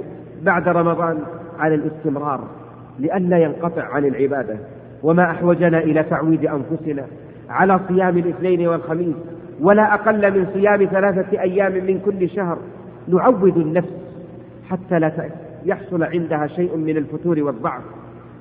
بعد 0.42 0.68
رمضان 0.68 1.18
على 1.58 1.74
الاستمرار. 1.74 2.59
لئلا 3.00 3.38
ينقطع 3.38 3.82
عن 3.82 4.04
العبادة. 4.04 4.56
وما 5.02 5.30
أحوجنا 5.30 5.78
إلى 5.78 6.02
تعويد 6.02 6.46
أنفسنا 6.46 7.06
على 7.50 7.80
صيام 7.88 8.18
الاثنين 8.18 8.68
والخميس 8.68 9.14
ولا 9.60 9.94
أقل 9.94 10.38
من 10.38 10.46
صيام 10.54 10.84
ثلاثة 10.84 11.40
أيام 11.40 11.72
من 11.72 12.00
كل 12.04 12.28
شهر. 12.28 12.58
نعود 13.08 13.56
النفس 13.56 13.92
حتى 14.68 14.98
لا 14.98 15.12
يحصل 15.64 16.02
عندها 16.02 16.46
شيء 16.46 16.76
من 16.76 16.96
الفتور 16.96 17.42
والضعف. 17.42 17.82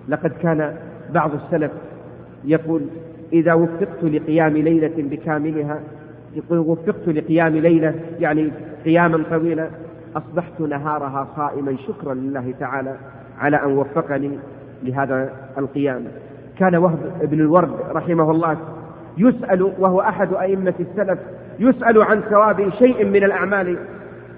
لقد 0.09 0.31
كان 0.41 0.75
بعض 1.13 1.31
السلف 1.33 1.71
يقول 2.45 2.81
إذا 3.33 3.53
وفقت 3.53 4.03
لقيام 4.03 4.57
ليلة 4.57 4.93
بكاملها 4.97 5.79
يقول 6.35 6.59
وفقت 6.59 7.07
لقيام 7.07 7.57
ليلة 7.57 7.95
يعني 8.19 8.51
قياما 8.85 9.23
طويلا 9.29 9.69
أصبحت 10.15 10.61
نهارها 10.61 11.27
صائما 11.35 11.75
شكرا 11.87 12.13
لله 12.13 12.53
تعالى. 12.59 12.95
على 13.39 13.63
أن 13.63 13.77
وفقني 13.77 14.39
لهذا 14.83 15.29
القيام. 15.57 16.03
كان 16.59 16.75
وهب 16.75 16.99
بن 17.21 17.39
الورد 17.39 17.71
رحمه 17.91 18.31
الله 18.31 18.57
يسأل 19.17 19.71
وهو 19.79 20.01
أحد 20.01 20.33
أئمة 20.33 20.73
السلف 20.79 21.19
يسأل 21.59 22.01
عن 22.01 22.21
ثواب 22.21 22.69
شيء 22.69 23.05
من 23.05 23.23
الأعمال 23.23 23.77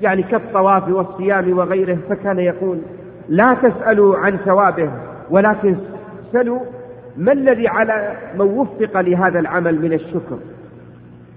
يعني 0.02 0.24
كالطواف 0.24 0.88
والصيام 0.88 1.58
وغيره 1.58 1.98
فكان 2.10 2.40
يقول 2.40 2.78
لا 3.30 3.54
تسألوا 3.54 4.18
عن 4.18 4.38
ثوابه 4.38 4.92
ولكن 5.30 5.76
سلوا 6.34 6.60
ما 7.18 7.32
الذي 7.32 7.68
على 7.68 8.18
من 8.36 8.42
وفق 8.42 9.02
لهذا 9.02 9.40
العمل 9.40 9.82
من 9.82 9.94
الشكر؟ 9.94 10.38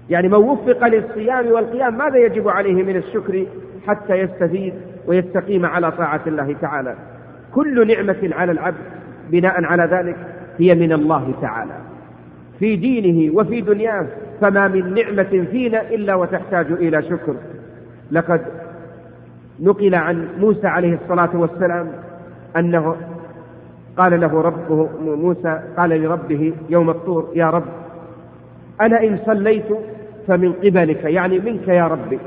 يعني 0.09 0.27
من 0.27 0.35
وفق 0.35 0.87
للصيام 0.87 1.47
والقيام 1.47 1.97
ماذا 1.97 2.17
يجب 2.17 2.47
عليه 2.47 2.83
من 2.83 2.95
الشكر 2.95 3.45
حتى 3.87 4.13
يستفيد 4.13 4.73
ويستقيم 5.07 5.65
على 5.65 5.91
طاعة 5.91 6.21
الله 6.27 6.55
تعالى؟ 6.61 6.95
كل 7.55 7.87
نعمة 7.87 8.29
على 8.31 8.51
العبد 8.51 8.77
بناء 9.31 9.63
على 9.63 9.83
ذلك 9.83 10.15
هي 10.57 10.75
من 10.75 10.91
الله 10.93 11.33
تعالى. 11.41 11.73
في 12.59 12.75
دينه 12.75 13.35
وفي 13.37 13.61
دنياه 13.61 14.05
فما 14.41 14.67
من 14.67 14.93
نعمة 14.93 15.45
فينا 15.51 15.81
إلا 15.81 16.15
وتحتاج 16.15 16.71
إلى 16.71 17.01
شكر. 17.01 17.35
لقد 18.11 18.41
نقل 19.59 19.95
عن 19.95 20.27
موسى 20.39 20.67
عليه 20.67 20.97
الصلاة 21.03 21.29
والسلام 21.33 21.91
أنه 22.57 22.95
قال 23.97 24.21
له 24.21 24.41
ربه 24.41 24.89
موسى 25.01 25.59
قال 25.77 25.89
لربه 25.89 26.53
يوم 26.69 26.89
الطور 26.89 27.29
يا 27.35 27.49
رب 27.49 27.63
أنا 28.81 29.03
إن 29.03 29.19
صليت 29.25 29.65
فمن 30.27 30.53
قبلك 30.53 31.03
يعني 31.03 31.39
منك 31.39 31.67
يا 31.67 31.87
ربي 31.87 32.19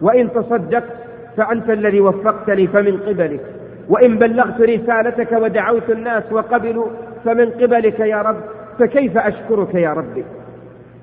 وإن 0.00 0.32
تصدقت 0.32 0.92
فأنت 1.36 1.70
الذي 1.70 2.00
وفقتني 2.00 2.66
فمن 2.66 2.96
قبلك. 2.96 3.59
وإن 3.90 4.18
بلغت 4.18 4.60
رسالتك 4.60 5.32
ودعوت 5.32 5.90
الناس 5.90 6.22
وقبلوا 6.32 6.86
فمن 7.24 7.50
قبلك 7.50 8.00
يا 8.00 8.22
رب 8.22 8.36
فكيف 8.78 9.18
أشكرك 9.18 9.74
يا 9.74 9.92
ربي 9.92 10.24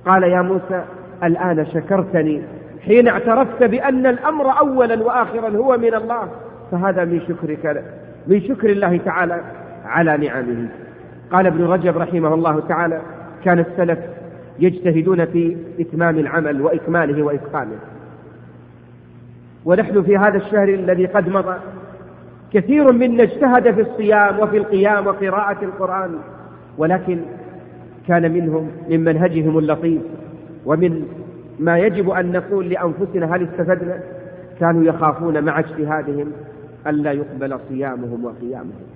قال 0.05 0.23
يا 0.23 0.41
موسى 0.41 0.83
الآن 1.23 1.65
شكرتني 1.65 2.41
حين 2.85 3.07
اعترفت 3.07 3.63
بأن 3.63 4.05
الأمر 4.05 4.59
أولا 4.59 5.03
وآخرا 5.03 5.49
هو 5.49 5.77
من 5.77 5.93
الله 5.93 6.27
فهذا 6.71 7.05
من 7.05 7.21
شكرك 7.27 7.83
من 8.27 8.41
شكر 8.41 8.69
الله 8.69 8.97
تعالى 8.97 9.41
على 9.85 10.17
نعمه. 10.17 10.67
قال 11.31 11.47
ابن 11.47 11.63
رجب 11.63 11.97
رحمه 11.97 12.33
الله 12.33 12.59
تعالى 12.59 13.01
كان 13.45 13.59
السلف 13.59 13.99
يجتهدون 14.59 15.25
في 15.25 15.57
إتمام 15.79 16.19
العمل 16.19 16.61
وإكماله 16.61 17.23
وإتقانه. 17.23 17.77
ونحن 19.65 20.03
في 20.03 20.17
هذا 20.17 20.37
الشهر 20.37 20.67
الذي 20.69 21.05
قد 21.05 21.29
مضى 21.29 21.55
كثير 22.53 22.91
منا 22.91 23.23
اجتهد 23.23 23.73
في 23.73 23.81
الصيام 23.81 24.39
وفي 24.39 24.57
القيام 24.57 25.07
وقراءة 25.07 25.65
القرآن 25.65 26.17
ولكن 26.77 27.19
كان 28.07 28.31
منهم 28.31 28.71
من 28.89 29.03
منهجهم 29.03 29.57
اللطيف 29.57 30.01
ومن 30.65 31.05
ما 31.59 31.77
يجب 31.79 32.09
أن 32.09 32.31
نقول 32.31 32.69
لأنفسنا 32.69 33.35
هل 33.35 33.43
استفدنا؟ 33.43 33.99
كانوا 34.59 34.83
يخافون 34.83 35.43
مع 35.43 35.59
اجتهادهم 35.59 36.31
ألا 36.87 37.11
يقبل 37.11 37.59
صيامهم 37.69 38.25
وقيامهم. 38.25 38.87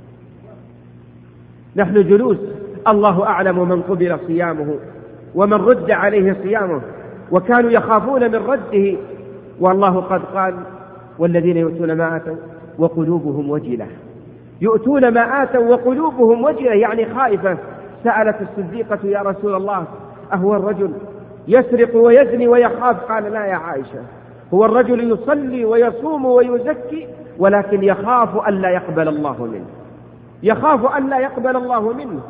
نحن 1.75 1.93
جلوس 1.93 2.37
الله 2.87 3.23
أعلم 3.25 3.69
من 3.69 3.81
قبل 3.81 4.17
صيامه 4.27 4.75
ومن 5.35 5.53
رد 5.53 5.91
عليه 5.91 6.35
صيامه 6.43 6.81
وكانوا 7.31 7.71
يخافون 7.71 8.31
من 8.31 8.35
رده 8.35 8.97
والله 9.59 9.99
قد 9.99 10.21
قال 10.23 10.55
والذين 11.19 11.57
يؤتون 11.57 11.91
ما 11.93 12.15
آتوا 12.15 12.35
وقلوبهم 12.77 13.49
وجلة 13.49 13.87
يؤتون 14.61 15.07
ما 15.07 15.43
آتوا 15.43 15.69
وقلوبهم 15.69 16.43
وجلة 16.43 16.71
يعني 16.71 17.05
خائفة. 17.15 17.57
سألت 18.03 18.35
الصديقة 18.41 18.99
يا 19.03 19.21
رسول 19.21 19.55
الله 19.55 19.85
أهو 20.33 20.55
الرجل 20.55 20.93
يسرق 21.47 21.95
ويزني 21.95 22.47
ويخاف؟ 22.47 23.11
قال 23.11 23.23
لا 23.23 23.45
يا 23.45 23.55
عائشة 23.55 23.99
هو 24.53 24.65
الرجل 24.65 25.11
يصلي 25.11 25.65
ويصوم 25.65 26.25
ويزكي 26.25 27.07
ولكن 27.39 27.83
يخاف 27.83 28.37
أن 28.47 28.53
لا 28.53 28.69
يقبل 28.69 29.07
الله 29.07 29.45
منه. 29.45 29.65
يخاف 30.43 30.85
أن 30.97 31.09
لا 31.09 31.19
يقبل 31.19 31.55
الله 31.55 31.93
منه. 31.93 32.21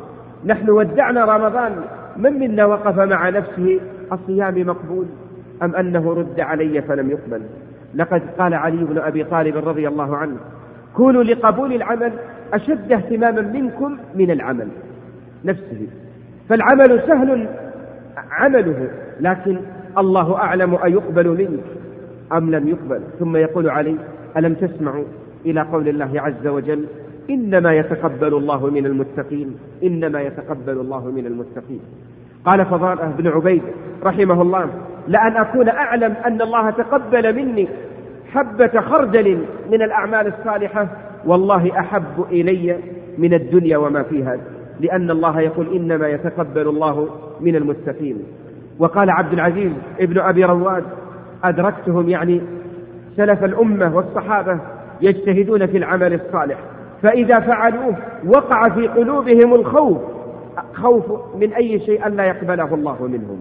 نحن 0.44 0.70
ودعنا 0.70 1.24
رمضان 1.24 1.84
من 2.16 2.32
منا 2.32 2.64
وقف 2.64 2.98
مع 2.98 3.28
نفسه؟ 3.28 3.80
الصيام 4.12 4.66
مقبول 4.66 5.06
أم 5.62 5.76
أنه 5.76 6.12
رد 6.14 6.40
علي 6.40 6.82
فلم 6.82 7.10
يقبل؟ 7.10 7.42
لقد 7.94 8.22
قال 8.38 8.54
علي 8.54 8.84
بن 8.84 8.98
أبي 8.98 9.24
طالب 9.24 9.68
رضي 9.68 9.88
الله 9.88 10.16
عنه 10.16 10.36
كونوا 10.96 11.22
لقبول 11.22 11.72
العمل 11.72 12.12
أشد 12.52 12.92
اهتماما 12.92 13.40
منكم 13.40 13.98
من 14.14 14.30
العمل 14.30 14.68
نفسه 15.44 15.86
فالعمل 16.48 17.02
سهل 17.06 17.48
عمله 18.30 18.88
لكن 19.20 19.58
الله 19.98 20.36
أعلم 20.36 20.74
أيقبل 20.84 21.28
منك 21.28 21.64
أم 22.32 22.50
لم 22.50 22.68
يقبل. 22.68 23.00
ثم 23.18 23.36
يقول 23.36 23.70
علي 23.70 23.96
ألم 24.36 24.54
تسمعوا 24.54 25.04
إلى 25.46 25.60
قول 25.60 25.88
الله 25.88 26.20
عز 26.20 26.46
وجل 26.46 26.84
إنما 27.30 27.74
يتقبل 27.74 28.34
الله 28.34 28.66
من 28.66 28.86
المتقين 28.86 29.56
إنما 29.82 30.22
يتقبل 30.22 30.72
الله 30.72 31.10
من 31.10 31.26
المتقين. 31.26 31.80
قال 32.44 32.66
فضالة 32.66 33.14
بن 33.18 33.28
عبيد 33.28 33.62
رحمه 34.04 34.42
الله 34.42 34.68
لأن 35.08 35.36
أكون 35.36 35.68
أعلم 35.68 36.14
أن 36.26 36.42
الله 36.42 36.70
تقبل 36.70 37.36
مني 37.36 37.68
حبة 38.32 38.80
خردل 38.80 39.38
من 39.70 39.82
الأعمال 39.82 40.26
الصالحة. 40.26 40.88
والله 41.26 41.80
أحب 41.80 42.24
إلي 42.30 42.76
من 43.18 43.34
الدنيا 43.34 43.76
وما 43.76 44.02
فيها 44.02 44.36
لأن 44.80 45.10
الله 45.10 45.40
يقول 45.40 45.76
إنما 45.76 46.08
يتقبل 46.08 46.68
الله 46.68 47.08
من 47.40 47.56
المتقين. 47.56 48.22
وقال 48.78 49.10
عبد 49.10 49.32
العزيز 49.32 49.72
ابن 50.00 50.18
أبي 50.18 50.44
رواد 50.44 50.84
أدركتهم 51.44 52.08
يعني 52.08 52.40
سلف 53.16 53.44
الأمة 53.44 53.96
والصحابة 53.96 54.58
يجتهدون 55.00 55.66
في 55.66 55.76
العمل 55.76 56.14
الصالح 56.14 56.58
فإذا 57.02 57.40
فعلوه 57.40 57.96
وقع 58.26 58.68
في 58.68 58.86
قلوبهم 58.88 59.54
الخوف 59.54 59.98
خوف 60.74 61.04
من 61.36 61.52
أي 61.52 61.80
شيء 61.80 62.06
ألا 62.06 62.24
يقبله 62.24 62.74
الله 62.74 63.02
منهم. 63.02 63.40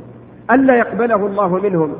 ألا 0.51 0.75
يقبله 0.75 1.25
الله 1.25 1.55
منهم. 1.55 1.93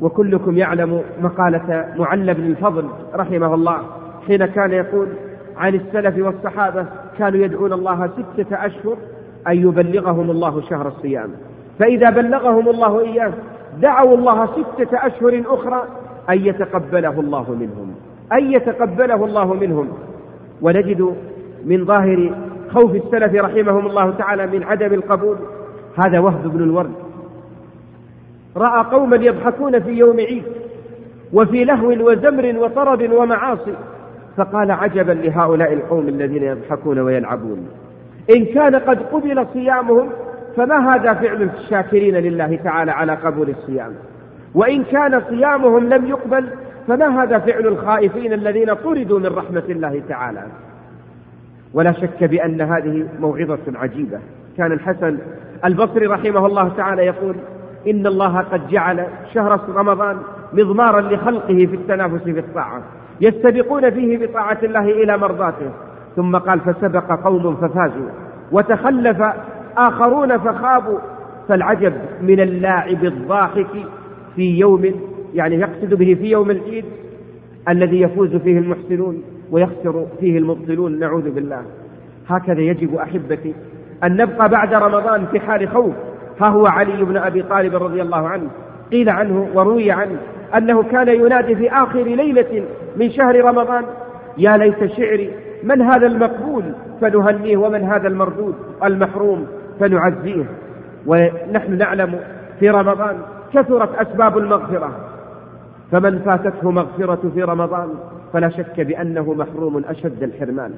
وكلكم 0.00 0.58
يعلم 0.58 1.02
مقالة 1.22 1.94
معل 1.98 2.34
بن 2.34 2.46
الفضل 2.46 2.84
رحمه 3.14 3.54
الله 3.54 3.78
حين 4.26 4.46
كان 4.46 4.72
يقول 4.72 5.08
عن 5.56 5.74
السلف 5.74 6.26
والصحابة 6.26 6.86
كانوا 7.18 7.38
يدعون 7.38 7.72
الله 7.72 8.06
ستة 8.06 8.66
أشهر 8.66 8.96
أن 9.48 9.56
يبلغهم 9.56 10.30
الله 10.30 10.60
شهر 10.60 10.88
الصيام. 10.88 11.30
فإذا 11.78 12.10
بلغهم 12.10 12.68
الله 12.68 13.00
إياه 13.00 13.32
دعوا 13.82 14.16
الله 14.16 14.46
ستة 14.46 15.06
أشهر 15.06 15.42
أخرى 15.46 15.82
أن 16.30 16.46
يتقبله 16.46 17.20
الله 17.20 17.50
منهم. 17.60 17.94
أن 18.32 18.52
يتقبله 18.52 19.24
الله 19.24 19.54
منهم. 19.54 19.88
ونجد 20.62 21.14
من 21.64 21.84
ظاهر 21.84 22.34
خوف 22.74 22.94
السلف 22.94 23.34
رحمهم 23.34 23.86
الله 23.86 24.10
تعالى 24.10 24.46
من 24.46 24.62
عدم 24.62 24.94
القبول 24.94 25.36
هذا 26.04 26.18
وهب 26.18 26.48
بن 26.48 26.62
الورد. 26.62 27.09
رأى 28.56 28.84
قوما 28.84 29.16
يضحكون 29.16 29.80
في 29.80 29.90
يوم 29.90 30.20
عيد 30.20 30.44
وفي 31.32 31.64
لهو 31.64 31.88
وزمر 31.88 32.54
وطرب 32.58 33.12
ومعاصي. 33.12 33.74
فقال 34.36 34.70
عجبا 34.70 35.12
لهؤلاء 35.12 35.72
القوم 35.72 36.08
الذين 36.08 36.42
يضحكون 36.42 36.98
ويلعبون. 36.98 37.68
إن 38.36 38.44
كان 38.44 38.76
قد 38.76 38.98
قبل 39.12 39.46
صيامهم 39.52 40.08
فما 40.56 40.94
هذا 40.94 41.14
فعل 41.14 41.42
الشاكرين 41.42 42.16
لله 42.16 42.58
تعالى 42.64 42.90
على 42.90 43.14
قبول 43.14 43.50
الصيام؟ 43.50 43.92
وإن 44.54 44.84
كان 44.84 45.22
صيامهم 45.28 45.88
لم 45.88 46.06
يقبل 46.06 46.46
فما 46.88 47.22
هذا 47.22 47.38
فعل 47.38 47.66
الخائفين 47.66 48.32
الذين 48.32 48.74
طردوا 48.74 49.18
من 49.18 49.26
رحمة 49.26 49.62
الله 49.68 50.02
تعالى؟ 50.08 50.42
ولا 51.74 51.92
شك 51.92 52.24
بأن 52.24 52.60
هذه 52.60 53.06
موعظة 53.20 53.58
عجيبة. 53.74 54.18
كان 54.56 54.72
الحسن 54.72 55.18
البصري 55.64 56.06
رحمه 56.06 56.46
الله 56.46 56.68
تعالى 56.76 57.06
يقول 57.06 57.34
إن 57.88 58.06
الله 58.06 58.38
قد 58.38 58.68
جعل 58.68 59.06
شهر 59.34 59.60
رمضان 59.74 60.16
مضمارا 60.52 61.00
لخلقه 61.00 61.56
في 61.56 61.74
التنافس 61.74 62.22
في 62.22 62.38
الطاعة 62.38 62.82
يستبقون 63.20 63.90
فيه 63.90 64.26
بطاعة 64.26 64.58
الله 64.62 64.84
إلى 65.02 65.18
مرضاته. 65.18 65.70
ثم 66.16 66.36
قال 66.36 66.60
فسبق 66.60 67.24
قوم 67.24 67.56
ففازوا 67.56 68.08
وتخلف 68.52 69.22
آخرون 69.76 70.38
فخابوا. 70.38 70.98
فالعجب 71.48 71.92
من 72.22 72.40
اللاعب 72.40 73.04
الضاحك 73.04 73.86
في 74.36 74.58
يوم 74.58 74.94
يعني 75.34 75.54
يقصد 75.54 75.94
به 75.94 76.14
في 76.14 76.30
يوم 76.30 76.50
العيد 76.50 76.84
الذي 77.68 78.00
يفوز 78.00 78.36
فيه 78.36 78.58
المحسنون 78.58 79.22
ويخسر 79.50 80.06
فيه 80.20 80.38
المبطلون 80.38 80.98
نعوذ 80.98 81.30
بالله. 81.30 81.62
هكذا 82.28 82.60
يجب 82.60 82.94
أحبتي 82.94 83.54
أن 84.04 84.16
نبقى 84.16 84.48
بعد 84.48 84.74
رمضان 84.74 85.26
في 85.26 85.40
حال 85.40 85.68
خوف. 85.68 85.94
ها 86.40 86.48
هو 86.48 86.66
علي 86.66 87.04
بن 87.04 87.16
أبي 87.16 87.42
طالب 87.42 87.74
رضي 87.74 88.02
الله 88.02 88.28
عنه. 88.28 88.50
قيل 88.92 89.08
عنه 89.08 89.48
وروي 89.54 89.90
عنه 89.90 90.16
أنه 90.56 90.82
كان 90.82 91.08
ينادي 91.08 91.56
في 91.56 91.70
آخر 91.70 92.02
ليلة 92.02 92.64
من 92.96 93.10
شهر 93.10 93.44
رمضان 93.44 93.84
يا 94.38 94.56
ليت 94.56 94.84
شعري 94.84 95.30
من 95.64 95.82
هذا 95.82 96.06
المقبول؟ 96.06 96.64
فنهنيه 97.00 97.56
ومن 97.56 97.82
هذا 97.82 98.08
المردود؟ 98.08 98.54
المحروم 98.84 99.46
فنعزيه. 99.80 100.44
ونحن 101.06 101.78
نعلم 101.78 102.20
في 102.60 102.70
رمضان 102.70 103.16
كثرت 103.54 103.94
أسباب 103.94 104.38
المغفرة. 104.38 104.90
فمن 105.92 106.18
فاتته 106.18 106.70
مغفرة 106.70 107.30
في 107.34 107.42
رمضان 107.42 107.88
فلا 108.32 108.48
شك 108.48 108.80
بأنه 108.80 109.34
محروم 109.34 109.82
أشد 109.88 110.22
الحرمان. 110.22 110.72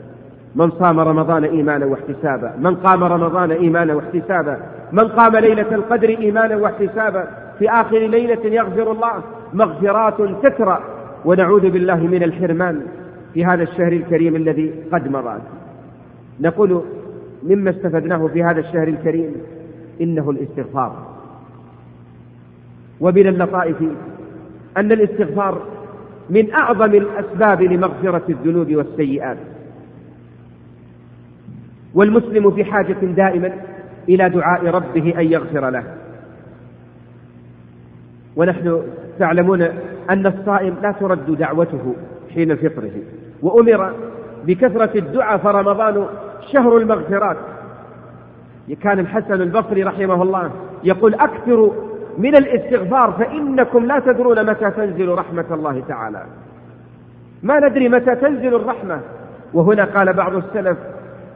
من 0.57 0.71
صام 0.71 1.01
رمضان 1.01 1.45
إيمانا 1.45 1.87
واحتسابا. 1.87 2.55
من 2.59 2.75
قام 2.75 3.05
رمضان 3.05 3.51
إيمانا 3.51 3.95
واحتسابا. 3.95 4.57
من 4.93 5.09
قام 5.09 5.37
ليلة 5.37 5.75
القدر 5.75 6.09
إيمانا 6.09 6.57
واحتسابا. 6.57 7.29
في 7.59 7.71
آخر 7.71 7.99
ليلة 7.99 8.45
يغفر 8.45 8.93
الله 8.93 9.23
مغفرات 9.55 10.15
تترى 10.43 10.81
ونعوذ 11.25 11.71
بالله 11.71 11.97
من 11.97 12.23
الحرمان 12.23 12.81
في 13.35 13.45
هذا 13.45 13.63
الشهر 13.63 13.93
الكريم 13.93 14.37
الذي 14.37 14.75
قد 14.93 15.09
مضى. 15.09 15.39
نقول 16.41 16.83
مما 17.43 17.71
استفدناه 17.71 18.27
في 18.27 18.43
هذا 18.43 18.61
الشهر 18.61 18.89
الكريم 18.89 19.35
إنه 20.01 20.31
الاستغفار. 20.31 20.97
ومن 23.01 23.27
اللطائف 23.27 23.77
أن 24.77 24.93
الاستغفار 24.93 25.63
من 26.31 26.53
أعظم 26.55 26.95
الأسباب 26.95 27.63
لمغفرة 27.63 28.23
الذنوب 28.29 28.75
والسيئات. 28.75 29.39
والمسلم 31.95 32.51
في 32.51 32.65
حاجة 32.65 32.97
دائما 33.03 33.53
إلى 34.09 34.29
دعاء 34.29 34.67
ربه 34.67 35.15
أن 35.19 35.33
يغفر 35.33 35.71
له. 35.71 35.85
ونحن 38.37 38.83
تعلمون 39.19 39.63
أن 40.11 40.27
الصائم 40.27 40.75
لا 40.83 40.93
ترد 40.93 41.39
دعوته 41.39 41.95
حين 42.35 42.57
فطره. 42.57 42.93
وأمر 43.43 43.93
بكثرة 44.47 44.99
الدعاء 44.99 45.39
فرمضان 45.39 46.07
شهر 46.53 46.77
المغفرات. 46.77 47.37
كان 48.83 48.99
الحسن 48.99 49.43
البصري 49.43 49.83
رحمه 49.83 50.23
الله 50.23 50.51
يقول 50.85 51.15
أكثروا 51.15 51.73
من 52.19 52.37
الاستغفار 52.37 53.13
فإنكم 53.13 53.87
لا 53.87 53.99
تدرون 53.99 54.47
متى 54.51 54.71
تنزل 54.71 55.09
رحمة 55.09 55.47
الله 55.51 55.83
تعالى. 55.89 56.23
ما 57.43 57.69
ندري 57.69 57.89
متى 57.89 58.15
تنزل 58.15 58.55
الرحمة. 58.55 59.01
وهنا 59.55 59.85
قال 59.85 60.13
بعض 60.13 60.35
السلف 60.35 60.79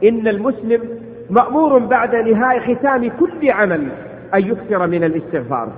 إن 0.03 0.27
المسلم 0.27 0.81
مأمور 1.29 1.77
بعد 1.77 2.15
نهاية 2.15 2.75
ختام 2.75 3.09
كل 3.19 3.51
عمل 3.51 3.87
أن 4.35 4.41
يكثر 4.41 4.87
من 4.87 5.03
الاستغفار. 5.03 5.69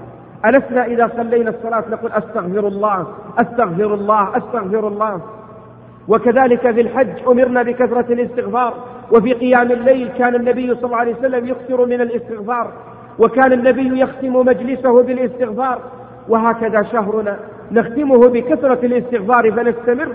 ألسنا 0.46 0.86
إذا 0.86 1.12
صلينا 1.18 1.50
الصلاة 1.50 1.84
نقول 1.92 2.12
أستغفر 2.12 2.68
الله 2.68 3.08
أستغفر 3.38 3.94
الله 3.94 4.38
أستغفر 4.38 4.88
الله. 4.88 5.22
وكذلك 6.08 6.72
في 6.72 6.82
الحج 6.82 7.28
أمرنا 7.28 7.64
بكثرة 7.64 8.14
الاستغفار 8.14 8.74
وفي 9.12 9.34
قيام 9.34 9.72
الليل 9.72 10.10
كان 10.18 10.36
النبي 10.36 10.76
صلى 10.76 10.86
الله 10.86 10.98
عليه 10.98 11.16
وسلم 11.16 11.48
يكثر 11.48 11.86
من 11.86 12.02
الاستغفار 12.02 12.72
وكان 13.20 13.54
النبي 13.54 14.00
يختم 14.00 14.34
مجلسه 14.34 15.04
بالاستغفار. 15.04 15.82
وهكذا 16.30 16.84
شهرنا 16.84 17.40
نختمه 17.72 18.28
بكثرة 18.28 18.80
الاستغفار 18.84 19.52
فنستمر. 19.52 20.08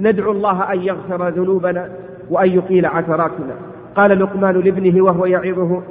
ندعو 0.00 0.32
الله 0.32 0.72
أن 0.72 0.82
يغفر 0.82 1.28
ذنوبنا. 1.28 1.88
وأن 2.32 2.50
يقيل 2.50 2.86
عثراتنا. 2.86 3.54
قال 3.96 4.18
لقمان 4.18 4.54
لابنه 4.54 5.04
وهو 5.04 5.26
يعظه 5.26 5.82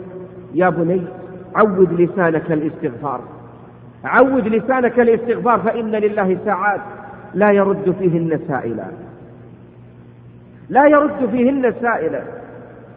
يا 0.53 0.69
بني 0.69 1.01
عود 1.55 2.01
لسانك 2.01 2.51
الاستغفار. 2.51 3.21
عود 4.03 4.47
لسانك 4.47 4.99
الاستغفار 4.99 5.59
فإن 5.59 5.91
لله 5.91 6.37
ساعات 6.45 6.81
لا 7.33 7.51
يرد 7.51 7.95
فيهن 7.99 8.39
سائلا. 8.47 8.85
لا 10.69 10.87
يرد 10.87 11.29
فيهن 11.31 11.73
سائلا. 11.81 12.21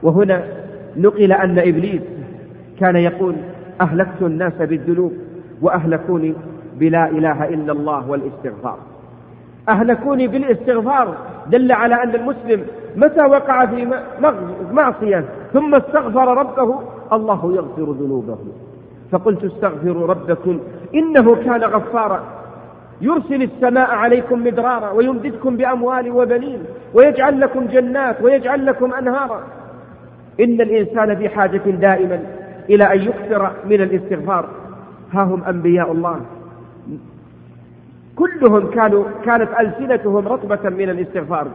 وهنا 0.02 0.44
نقل 0.96 1.32
أن 1.32 1.58
إبليس 1.58 2.02
كان 2.80 2.96
يقول 2.96 3.34
أهلكت 3.80 4.22
الناس 4.22 4.52
بالذنوب 4.52 5.12
وأهلكوني 5.62 6.34
بلا 6.76 7.10
إله 7.10 7.48
إلا 7.48 7.72
الله 7.72 8.10
والاستغفار. 8.10 8.78
أهلكوني 9.68 10.28
بالاستغفار 10.28 11.16
دل 11.50 11.72
على 11.72 11.94
أن 12.02 12.14
المسلم 12.14 12.64
متى 12.96 13.20
وقع 13.20 13.66
في 13.66 14.00
معصية؟ 14.72 15.24
ثم 15.52 15.74
استغفر 15.74 16.38
ربه 16.38 16.80
الله 17.12 17.52
يغفر 17.54 17.92
ذنوبه. 17.92 18.38
فقلت 19.12 19.44
استغفروا 19.44 20.06
ربكم 20.06 20.60
إنه 20.94 21.34
كان 21.34 21.64
غفارا. 21.64 22.20
يرسل 23.00 23.42
السماء 23.42 23.90
عليكم 23.90 24.44
مدرارا 24.44 24.90
ويمددكم 24.90 25.56
بأموال 25.56 26.10
وبنين 26.10 26.58
ويجعل 26.94 27.40
لكم 27.40 27.66
جنات 27.66 28.22
ويجعل 28.22 28.66
لكم 28.66 28.94
أنهارا. 28.94 29.40
إن 30.40 30.60
الإنسان 30.60 31.16
في 31.16 31.28
حاجة 31.28 31.70
دائما 31.70 32.20
إلى 32.70 32.84
أن 32.84 33.00
يكثر 33.00 33.50
من 33.66 33.80
الاستغفار. 33.82 34.48
ها 35.12 35.22
هم 35.22 35.44
أنبياء 35.44 35.92
الله. 35.92 36.20
كلهم 38.16 38.70
كانوا 38.70 39.04
كانت 39.24 39.48
ألسنتهم 39.60 40.28
رطبة 40.28 40.70
من 40.70 40.90
الاستغفار. 40.90 41.46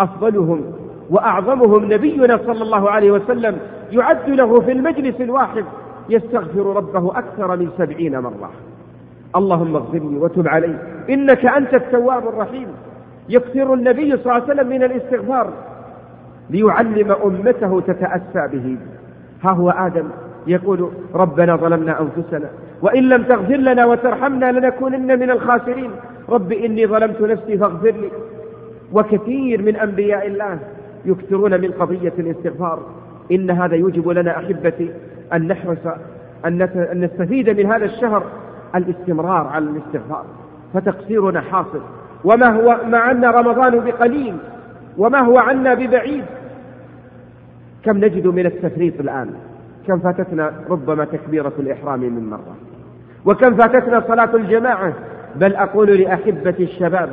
أفضلهم 0.00 0.64
وأعظمهم 1.10 1.92
نبينا 1.92 2.36
صلى 2.46 2.62
الله 2.62 2.90
عليه 2.90 3.10
وسلم 3.10 3.56
يعد 3.92 4.28
له 4.28 4.60
في 4.60 4.72
المجلس 4.72 5.20
الواحد 5.20 5.64
يستغفر 6.08 6.76
ربه 6.76 7.18
أكثر 7.18 7.56
من 7.56 7.70
سبعين 7.78 8.18
مرة. 8.18 8.50
اللهم 9.36 9.76
اغفر 9.76 9.98
لي 9.98 10.16
وتب 10.18 10.48
علي. 10.48 10.78
إنك 11.10 11.46
أنت 11.46 11.74
التواب 11.74 12.28
الرحيم. 12.28 12.68
يكثر 13.28 13.74
النبي 13.74 14.10
صلى 14.10 14.20
الله 14.20 14.32
عليه 14.32 14.44
وسلم 14.44 14.68
من 14.68 14.82
الاستغفار. 14.82 15.52
ليعلم 16.50 17.12
أمته 17.24 17.80
تتأسى 17.80 18.48
به. 18.52 18.76
ها 19.44 19.50
هو 19.50 19.70
آدم 19.70 20.08
يقول 20.46 20.90
ربنا 21.14 21.56
ظلمنا 21.56 22.00
أنفسنا 22.00 22.48
وإن 22.82 23.02
لم 23.02 23.22
تغفر 23.22 23.56
لنا 23.56 23.86
وترحمنا 23.86 24.52
لنكونن 24.52 25.18
من 25.18 25.30
الخاسرين. 25.30 25.90
رب 26.28 26.52
إني 26.52 26.86
ظلمت 26.86 27.20
نفسي 27.20 27.58
فاغفر 27.58 27.90
لي. 27.90 28.10
وكثير 28.92 29.62
من 29.62 29.76
أنبياء 29.76 30.26
الله 30.26 30.58
يكثرون 31.08 31.60
من 31.60 31.70
قضية 31.70 32.12
الاستغفار. 32.18 32.82
إن 33.32 33.50
هذا 33.50 33.76
يوجب 33.76 34.08
لنا 34.08 34.38
أحبتي 34.38 34.90
أن 35.32 35.48
نحرص 35.48 35.78
أن 36.46 36.68
نستفيد 36.94 37.50
من 37.50 37.66
هذا 37.66 37.84
الشهر 37.84 38.22
الاستمرار 38.74 39.46
على 39.46 39.64
الاستغفار. 39.64 40.24
فتقصيرنا 40.74 41.40
حاصل. 41.40 41.80
وما 42.24 42.46
هو 42.46 42.80
مع 42.86 43.10
أن 43.10 43.24
رمضان 43.24 43.80
بقليل. 43.80 44.36
وما 44.98 45.18
هو 45.18 45.38
عنا 45.38 45.74
ببعيد. 45.74 46.24
كم 47.84 47.96
نجد 47.96 48.26
من 48.26 48.46
التفريط 48.46 49.00
الآن؟ 49.00 49.30
كم 49.86 49.98
فاتتنا 49.98 50.52
ربما 50.70 51.04
تكبيرة 51.04 51.52
الإحرام 51.58 52.00
من 52.00 52.30
مرة؟ 52.30 52.56
وكم 53.26 53.56
فاتتنا 53.56 54.04
صلاة 54.08 54.36
الجماعة؟ 54.36 54.92
بل 55.36 55.54
أقول 55.54 56.00
لأحبة 56.00 56.54
الشباب 56.60 57.10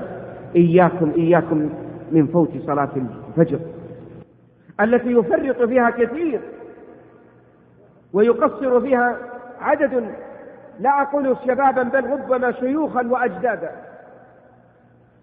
إياكم 0.55 1.11
إياكم 1.17 1.69
من 2.11 2.27
فوت 2.27 2.49
صلاة 2.67 2.89
الفجر. 3.37 3.59
التي 4.81 5.11
يفرط 5.11 5.61
فيها 5.61 5.89
كثير 5.89 6.41
ويقصر 8.13 8.81
فيها 8.81 9.17
عدد. 9.59 10.15
لا 10.79 11.01
أقول 11.01 11.37
شبابا 11.47 11.83
بل 11.83 12.09
ربما 12.09 12.51
شيوخا 12.51 13.07
وأجدادا 13.07 13.71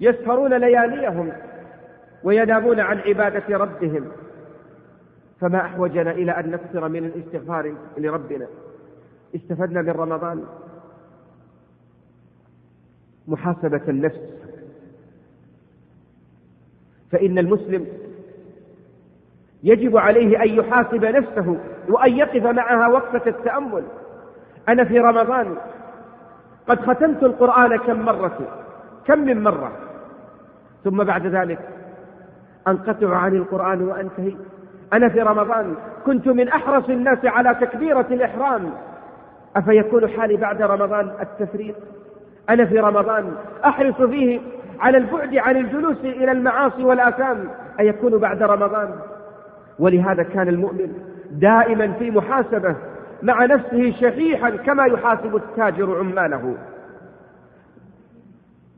يسهرون 0.01 0.55
لياليهم 0.55 1.33
وينامون 2.25 2.81
عن 2.81 2.99
عبادة 2.99 3.57
ربهم. 3.57 4.13
فما 5.41 5.61
أحوجنا 5.61 6.11
إلى 6.11 6.33
أن 6.33 6.51
نكثر 6.51 6.89
من 6.89 7.05
الاستغفار 7.05 7.75
لربنا. 7.99 8.47
استفدنا 9.35 9.83
من 9.83 9.91
رمضان. 9.91 10.45
محاسبة 13.29 13.83
النفس. 13.89 14.21
فإن 17.11 17.39
المسلم 17.39 17.87
يجب 19.63 19.97
عليه 19.97 20.43
أن 20.43 20.49
يحاسب 20.49 21.05
نفسه 21.05 21.57
وأن 21.89 22.17
يقف 22.17 22.47
معها 22.47 22.89
وقفة 22.89 23.23
التأمل. 23.27 23.85
أنا 24.69 24.85
في 24.85 24.99
رمضان 24.99 25.55
قد 26.69 26.81
ختمت 26.81 27.23
القرآن 27.23 27.77
كم 27.77 28.01
مرة؟ 28.03 28.39
كم 29.07 29.19
من 29.19 29.43
مرة؟ 29.43 29.73
ثم 30.85 31.05
بعد 31.05 31.27
ذلك 31.27 31.59
أنقطع 32.69 33.17
عن 33.17 33.37
القرآن 33.37 33.83
وأنتهي. 33.83 34.37
أنا 34.93 35.09
في 35.09 35.21
رمضان 35.21 35.75
كنت 36.07 36.29
من 36.29 36.49
أحرص 36.49 36.89
الناس 36.89 37.19
على 37.25 37.55
تكبيرة 37.55 38.07
الإحرام. 38.11 38.71
أفيكون 39.57 40.09
حالي 40.09 40.37
بعد 40.37 40.63
رمضان 40.63 41.11
التفريط 41.21 41.75
أنا 42.51 42.65
في 42.65 42.79
رمضان 42.81 43.35
أحرص 43.65 44.03
فيه 44.03 44.41
على 44.81 44.99
البعد 44.99 45.37
عن 45.37 45.57
الجلوس 45.57 45.99
إلى 46.05 46.33
المعاصي 46.33 46.85
والآثام. 46.85 47.49
أيكون 47.81 48.19
بعد 48.19 48.43
رمضان؟ 48.43 48.95
ولهذا 49.79 50.23
كان 50.23 50.49
المؤمن 50.49 50.93
دائما 51.31 51.93
في 51.93 52.11
محاسبة 52.11 52.77
مع 53.23 53.45
نفسه 53.45 53.91
شحيحا 53.91 54.51
كما 54.51 54.87
يحاسب 54.87 55.37
التاجر 55.37 55.99
عماله. 55.99 56.57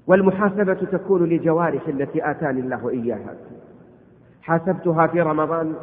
والمحاسبة 0.07 0.75
تكون 0.75 1.25
لجوارح 1.25 1.89
التي 1.89 2.31
آتاني 2.31 2.61
الله 2.61 2.91
إياها. 2.91 3.35
حاسبتها 4.43 5.07
في 5.07 5.21
رمضان 5.21 5.75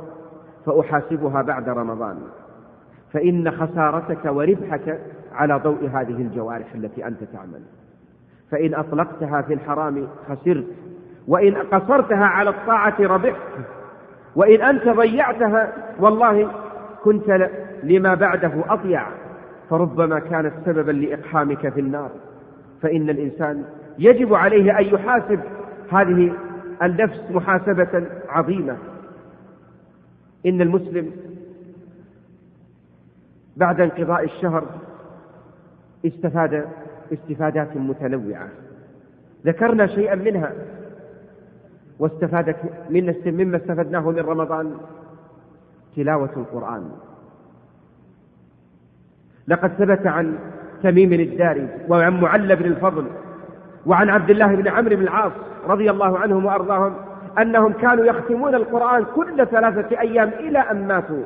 فأحاسبها 0.66 1.42
بعد 1.42 1.70
رمضان. 1.70 2.20
فإن 3.14 3.52
خسارتك 3.52 4.26
وربحك 4.26 5.00
على 5.34 5.60
ضوء 5.64 5.90
هذه 5.94 6.22
الجوارح 6.22 6.74
التي 6.76 7.08
أنت 7.08 7.24
تعمل. 7.24 7.62
فإن 8.52 8.74
أطلقتها 8.74 9.42
في 9.42 9.54
الحرام 9.54 10.08
خسرت 10.30 10.68
وإن 11.28 11.56
قصرتها 11.56 12.26
على 12.26 12.50
الطاعة 12.50 12.96
ربحت 13.00 13.42
وإن 14.36 14.62
أنت 14.62 14.90
ضيعتها 14.90 15.74
والله 16.00 16.52
كنت 17.04 17.50
لما 17.84 18.16
بعده 18.16 18.52
أضيع. 18.70 19.08
فربما 19.70 20.20
كانت 20.20 20.54
سببا 20.66 20.92
لإقحامك 20.92 21.70
في 21.70 21.80
النار. 21.80 22.10
فإن 22.82 23.10
الإنسان 23.10 23.64
يجب 24.00 24.34
عليه 24.34 24.80
أن 24.80 24.86
يحاسب. 24.86 25.40
هذه 25.92 26.34
النفس 26.84 27.22
محاسبة 27.32 28.08
عظيمة. 28.30 28.78
إن 30.46 30.62
المسلم 30.62 31.12
بعد 33.58 33.82
انقضاء 33.82 34.24
الشهر 34.24 34.64
استفاد 36.06 36.66
استفادات 37.14 37.78
متنوعة. 37.78 38.48
ذكرنا 39.46 39.88
شيئا 39.88 40.16
منها. 40.16 40.52
واستفادت 42.02 42.56
من 42.90 43.16
مما 43.26 43.58
استفدناه 43.58 44.10
من 44.10 44.20
رمضان 44.20 44.78
تلاوة 45.96 46.30
القرآن. 46.38 46.92
لقد 49.48 49.70
ثبت 49.70 50.08
عن 50.08 50.40
تميم 50.84 51.14
الداري 51.14 51.68
وعن 51.90 52.22
معل 52.22 52.56
بن 52.56 52.66
الفضل 52.66 53.06
وعن 53.86 54.10
عبد 54.10 54.30
الله 54.30 54.56
بن 54.56 54.68
عمرو 54.68 54.96
بن 54.96 55.02
العاص 55.02 55.32
رضي 55.68 55.92
الله 55.92 56.20
عنهم 56.20 56.46
وأرضاهم 56.46 56.94
أنهم 57.40 57.74
كانوا 57.74 58.06
يختمون 58.06 58.56
القرآن 58.56 59.06
كل 59.16 59.48
ثلاثة 59.48 60.00
أيام 60.00 60.30
إلى 60.30 60.60
أن 60.60 60.88
ماتوا 60.88 61.24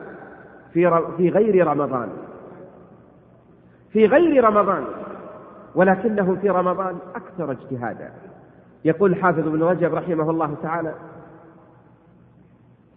في 0.73 1.01
في 1.17 1.29
غير 1.29 1.67
رمضان. 1.67 2.09
في 3.91 4.05
غير 4.05 4.43
رمضان 4.43 4.83
ولكنهم 5.75 6.35
في 6.35 6.49
رمضان 6.49 6.97
أكثر 7.15 7.51
اجتهادا. 7.51 8.11
يقول 8.85 9.11
الحافظ 9.11 9.47
ابن 9.47 9.63
رجب 9.63 9.93
رحمه 9.93 10.29
الله 10.29 10.55
تعالى 10.63 10.93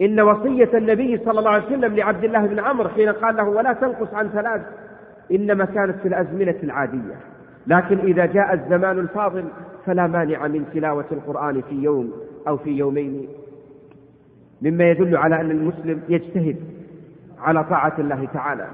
إن 0.03 0.20
وصية 0.20 0.70
النبي 0.74 1.18
صلى 1.18 1.39
الله 1.39 1.51
عليه 1.51 1.66
وسلم 1.66 1.97
لعبد 1.97 2.24
الله 2.24 2.47
بن 2.47 2.59
عمرو 2.59 2.89
حين 2.89 3.09
قال 3.09 3.36
له 3.36 3.49
ولا 3.49 3.72
تنقص 3.72 4.14
عن 4.14 4.28
ثلاث 4.28 4.62
إنما 5.32 5.64
كانت 5.64 6.01
في 6.03 6.09
الأزمنة 6.09 6.55
العادية 6.62 7.14
لكن 7.66 7.99
إذا 7.99 8.26
جاء 8.26 8.55
الزمان 8.55 8.99
الفاضل 8.99 9.45
فلا 9.86 10.07
مانع 10.07 10.47
من 10.47 10.64
تلاوة 10.74 11.05
القرآن 11.12 11.62
في 11.62 11.74
يوم 11.74 12.12
أو 12.49 12.57
في 12.57 12.70
يومين 12.70 13.28
مما 14.62 14.91
يدل 14.91 15.16
على 15.16 15.41
أن 15.41 15.51
المسلم 15.51 16.01
يجتهد 16.09 16.57
على 17.39 17.64
طاعة 17.64 17.95
الله 17.99 18.28
تعالى 18.34 18.66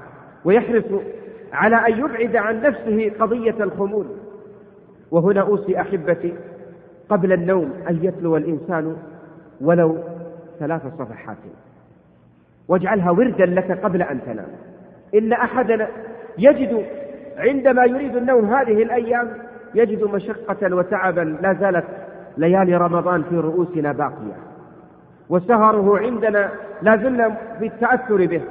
ويحرص 0.45 0.85
على 1.53 1.75
أن 1.75 1.99
يبعد 1.99 2.35
عن 2.35 2.61
نفسه 2.61 3.11
قضية 3.19 3.63
الخمول. 3.63 4.05
وهنا 5.11 5.41
أوصي 5.41 5.81
أحبتي 5.81 6.33
قبل 7.09 7.33
النوم 7.33 7.73
أن 7.89 7.99
يتلو 8.01 8.37
الإنسان 8.37 8.95
ولو 9.61 9.97
ثلاث 10.59 10.81
صفحات. 10.99 11.37
واجعلها 12.67 13.11
وردا 13.11 13.45
لك 13.45 13.71
قبل 13.71 14.01
أن 14.01 14.19
تنام. 14.25 14.47
إن 15.15 15.33
أحدنا 15.33 15.87
يجد 16.37 16.85
عندما 17.37 17.85
يريد 17.85 18.15
النوم 18.15 18.53
هذه 18.53 18.83
الأيام 18.83 19.27
يجد 19.75 20.03
مشقة 20.03 20.75
وتعبا 20.75 21.37
لا 21.41 21.53
زالت 21.53 21.85
ليالي 22.37 22.77
رمضان 22.77 23.23
في 23.23 23.37
رؤوسنا 23.37 23.91
باقية. 23.91 24.37
وسهره 25.29 25.97
عندنا 25.99 26.49
لا 26.81 26.97
زلنا 26.97 27.37
في 27.59 27.65
التأثر 27.65 28.25
به. 28.25 28.41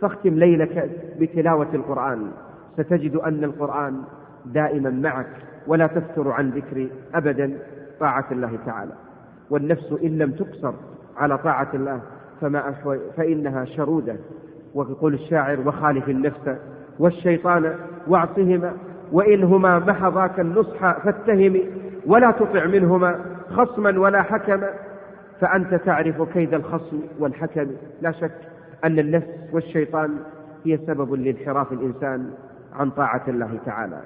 فاختم 0.00 0.34
ليلك 0.34 0.90
بتلاوة 1.20 1.68
القرآن. 1.74 2.30
ستجد 2.76 3.16
أن 3.16 3.44
القرآن 3.44 4.02
دائما 4.46 4.90
معك. 4.90 5.26
ولا 5.70 5.86
تفتر 5.86 6.30
عن 6.30 6.50
ذكر 6.50 6.88
أبدا 7.14 7.58
طاعة 8.00 8.24
الله 8.32 8.58
تعالى. 8.66 8.92
والنفس 9.50 9.94
إن 10.04 10.18
لم 10.18 10.30
تقصر 10.30 10.72
على 11.16 11.38
طاعة 11.38 11.68
الله 11.74 12.00
فما 12.40 12.74
فإنها 13.16 13.64
شرودة. 13.64 14.16
ويقول 14.74 15.14
الشاعر 15.14 15.68
وخالف 15.68 16.08
النفس 16.08 16.56
والشيطان 16.98 17.74
واعصهما 18.06 18.72
وإن 19.12 19.44
هما 19.44 19.78
محضاك 19.78 20.40
النصح 20.40 20.98
فاتهم 20.98 21.60
ولا 22.06 22.30
تطع 22.30 22.66
منهما 22.66 23.20
خصما 23.50 23.98
ولا 23.98 24.22
حكما. 24.22 24.70
فأنت 25.40 25.74
تعرف 25.74 26.22
كيد 26.22 26.54
الخصم 26.54 27.00
والحكم. 27.18 27.66
لا 28.00 28.12
شك 28.12 28.34
أن 28.84 28.98
النفس 28.98 29.26
والشيطان 29.52 30.16
هي 30.64 30.76
سبب 30.76 31.14
لانحراف 31.14 31.72
الإنسان 31.72 32.30
عن 32.72 32.90
طاعة 32.90 33.22
الله 33.28 33.58
تعالى. 33.66 34.00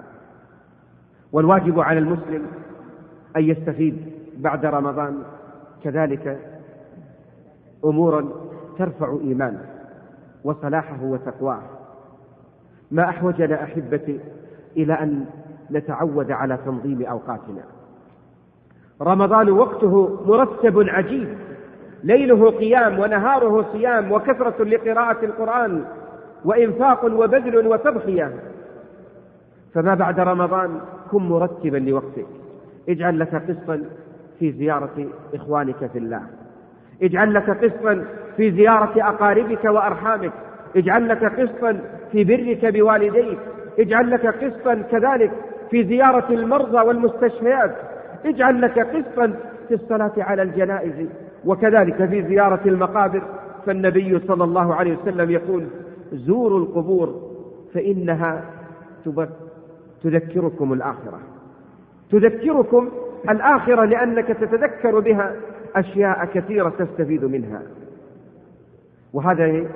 والواجب 1.34 1.80
على 1.80 1.98
المسلم 1.98 2.46
أن 3.36 3.42
يستفيد 3.42 4.12
بعد 4.36 4.66
رمضان. 4.66 5.22
كذلك 5.84 6.40
أمورا 7.84 8.28
ترفع 8.78 9.18
إيمانه 9.20 9.64
وصلاحه 10.44 11.02
وتقواه. 11.02 11.62
ما 12.90 13.08
أحوجنا 13.08 13.64
أحبتي 13.64 14.20
إلى 14.76 14.92
أن 14.92 15.24
نتعود 15.70 16.30
على 16.30 16.58
تنظيم 16.64 17.02
أوقاتنا. 17.02 17.62
رمضان 19.02 19.50
وقته 19.50 20.24
مرتب 20.26 20.88
عجيب. 20.88 21.38
ليله 22.04 22.50
قيام 22.50 22.98
ونهاره 22.98 23.72
صيام 23.72 24.12
وكثرة 24.12 24.64
لقراءة 24.64 25.24
القرآن 25.24 25.84
وإنفاق 26.44 27.04
وبذل 27.04 27.66
وتضحية. 27.66 28.32
فما 29.74 29.94
بعد 29.94 30.20
رمضان 30.20 30.80
كن 31.10 31.22
مرتبا 31.22 31.76
لوقتك. 31.76 32.26
اجعل 32.88 33.18
لك 33.18 33.34
قسطا 33.34 33.82
في 34.38 34.52
زيارة 34.52 35.06
إخوانك 35.34 35.90
في 35.92 35.98
الله. 35.98 36.22
اجعل 37.02 37.34
لك 37.34 37.50
قسطا 37.64 38.04
في 38.36 38.50
زيارة 38.52 39.08
أقاربك 39.08 39.64
وأرحامك. 39.64 40.32
اجعل 40.76 41.08
لك 41.08 41.24
قسطا 41.40 41.80
في 42.12 42.24
برك 42.24 42.66
بوالديك. 42.74 43.38
اجعل 43.78 44.10
لك 44.10 44.26
قسطا 44.26 44.74
كذلك 44.74 45.30
في 45.70 45.84
زيارة 45.84 46.34
المرضى 46.34 46.78
والمستشفيات. 46.78 47.74
اجعل 48.24 48.60
لك 48.60 48.78
قسطا 48.78 49.34
في 49.68 49.74
الصلاة 49.74 50.12
على 50.18 50.42
الجنائز. 50.42 51.08
وكذلك 51.44 52.04
في 52.08 52.22
زيارة 52.22 52.60
المقابر. 52.66 53.22
فالنبي 53.66 54.18
صلى 54.28 54.44
الله 54.44 54.74
عليه 54.74 54.96
وسلم 54.96 55.30
يقول 55.30 55.66
زوروا 56.12 56.58
القبور 56.60 57.30
فإنها 57.74 58.44
تذكركم 60.04 60.72
الآخرة. 60.72 61.20
تذكركم 62.10 62.88
الآخرة 63.30 63.84
لأنك 63.84 64.26
تتذكر 64.26 65.00
بها 65.00 65.36
أشياء 65.76 66.24
كثيرة 66.24 66.72
تستفيد 66.78 67.24
منها. 67.24 67.62
وهذه 69.12 69.66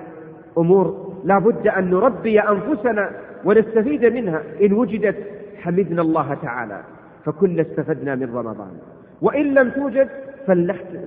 أمور 0.59 1.14
لا 1.24 1.39
بد 1.39 1.68
أن 1.68 1.91
نربي 1.91 2.41
أنفسنا 2.41 3.11
ونستفيد 3.45 4.05
منها. 4.05 4.43
إن 4.62 4.72
وجدت 4.72 5.16
حمدنا 5.57 6.03
الله 6.03 6.35
تعالى 6.43 6.81
فكنا 7.24 7.62
استفدنا 7.62 8.14
من 8.14 8.37
رمضان. 8.37 8.79
وإن 9.22 9.55
لم 9.55 9.70
توجد 9.70 10.09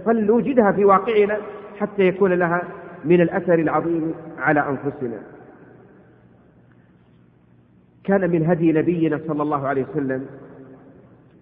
فلنوجدها 0.06 0.72
في 0.72 0.86
واقعنا 0.86 1.38
حتى 1.80 2.02
يكون 2.02 2.34
لها 2.34 2.64
من 3.06 3.22
الأثر 3.22 3.54
العظيم 3.54 4.14
على 4.40 4.60
أنفسنا. 4.60 5.18
كان 8.04 8.32
من 8.32 8.46
هدي 8.46 8.72
نبينا 8.72 9.20
صلى 9.28 9.44
الله 9.44 9.68
عليه 9.68 9.86
وسلم 9.92 10.26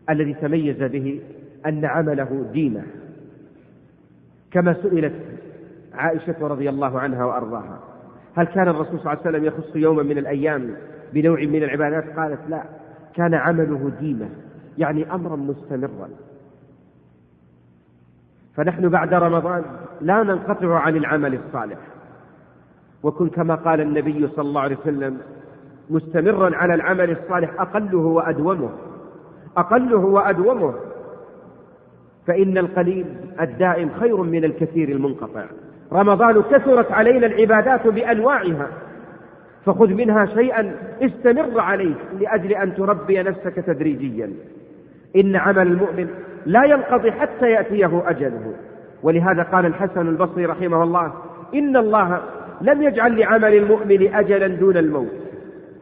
الذي 0.09 0.33
تميز 0.33 0.83
به 0.83 1.21
أن 1.65 1.85
عمله 1.85 2.45
دينه 2.53 2.85
كما 4.51 4.73
سئلت 4.73 5.13
عائشة 5.93 6.47
رضي 6.47 6.69
الله 6.69 6.99
عنها 6.99 7.25
وأرضاها. 7.25 7.79
هل 8.35 8.45
كان 8.45 8.67
الرسول 8.67 8.99
صلى 8.99 8.99
الله 8.99 9.09
عليه 9.09 9.21
وسلم 9.21 9.45
يخص 9.45 9.75
يوما 9.75 10.03
من 10.03 10.17
الأيام 10.17 10.75
بنوع 11.13 11.39
من 11.39 11.63
العبادات؟ 11.63 12.19
قالت 12.19 12.39
لا 12.49 12.63
كان 13.15 13.33
عمله 13.33 13.91
ديمة 13.99 14.29
يعني 14.77 15.13
أمرا 15.13 15.35
مستمرا. 15.35 16.09
فنحن 18.55 18.89
بعد 18.89 19.13
رمضان 19.13 19.63
لا 20.01 20.23
ننقطع 20.23 20.79
عن 20.79 20.95
العمل 20.95 21.33
الصالح. 21.33 21.77
وكن 23.03 23.29
كما 23.29 23.55
قال 23.55 23.81
النبي 23.81 24.27
صلى 24.27 24.45
الله 24.45 24.61
عليه 24.61 24.77
وسلم 24.77 25.17
مستمرا 25.89 26.55
على 26.55 26.73
العمل 26.73 27.11
الصالح 27.11 27.61
أقله 27.61 27.97
وأدومه. 27.97 28.69
أقله 29.57 29.97
وأدومه. 29.97 30.73
فإن 32.27 32.57
القليل 32.57 33.05
الدائم 33.41 33.89
خير 33.99 34.17
من 34.17 34.45
الكثير 34.45 34.89
المنقطع. 34.89 35.45
رمضان 35.93 36.41
كثرت 36.41 36.91
علينا 36.91 37.27
العبادات 37.27 37.87
بأنواعها. 37.87 38.67
فخذ 39.65 39.93
منها 39.93 40.25
شيئا 40.25 40.75
استمر 41.01 41.59
عليه 41.59 41.95
لأجل 42.19 42.51
أن 42.51 42.75
تربي 42.75 43.23
نفسك 43.23 43.53
تدريجيا. 43.53 44.29
إن 45.15 45.35
عمل 45.35 45.67
المؤمن 45.67 46.07
لا 46.45 46.65
ينقضي 46.65 47.11
حتى 47.11 47.51
يأتيه 47.51 48.03
أجله. 48.09 48.53
ولهذا 49.03 49.43
قال 49.43 49.65
الحسن 49.65 50.07
البصري 50.07 50.45
رحمه 50.45 50.83
الله 50.83 51.13
إن 51.55 51.77
الله 51.77 52.21
لم 52.61 52.81
يجعل 52.81 53.19
لعمل 53.19 53.53
المؤمن 53.53 54.13
أجلا 54.13 54.47
دون 54.47 54.77
الموت. 54.77 55.28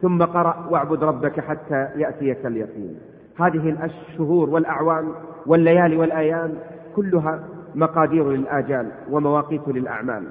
ثم 0.02 0.22
قرأ 0.22 0.66
واعبد 0.70 1.04
ربك 1.04 1.40
حتى 1.40 1.88
يأتيك 1.96 2.46
اليقين. 2.46 2.96
هذه 3.38 3.76
الشهور 3.84 4.50
والأعوام 4.50 5.08
والليالي 5.46 5.96
والأيام 5.96 6.54
كلها 6.96 7.40
مقادير 7.74 8.30
للآجال 8.30 8.88
ومواقيت 9.10 9.68
للأعمال. 9.68 10.22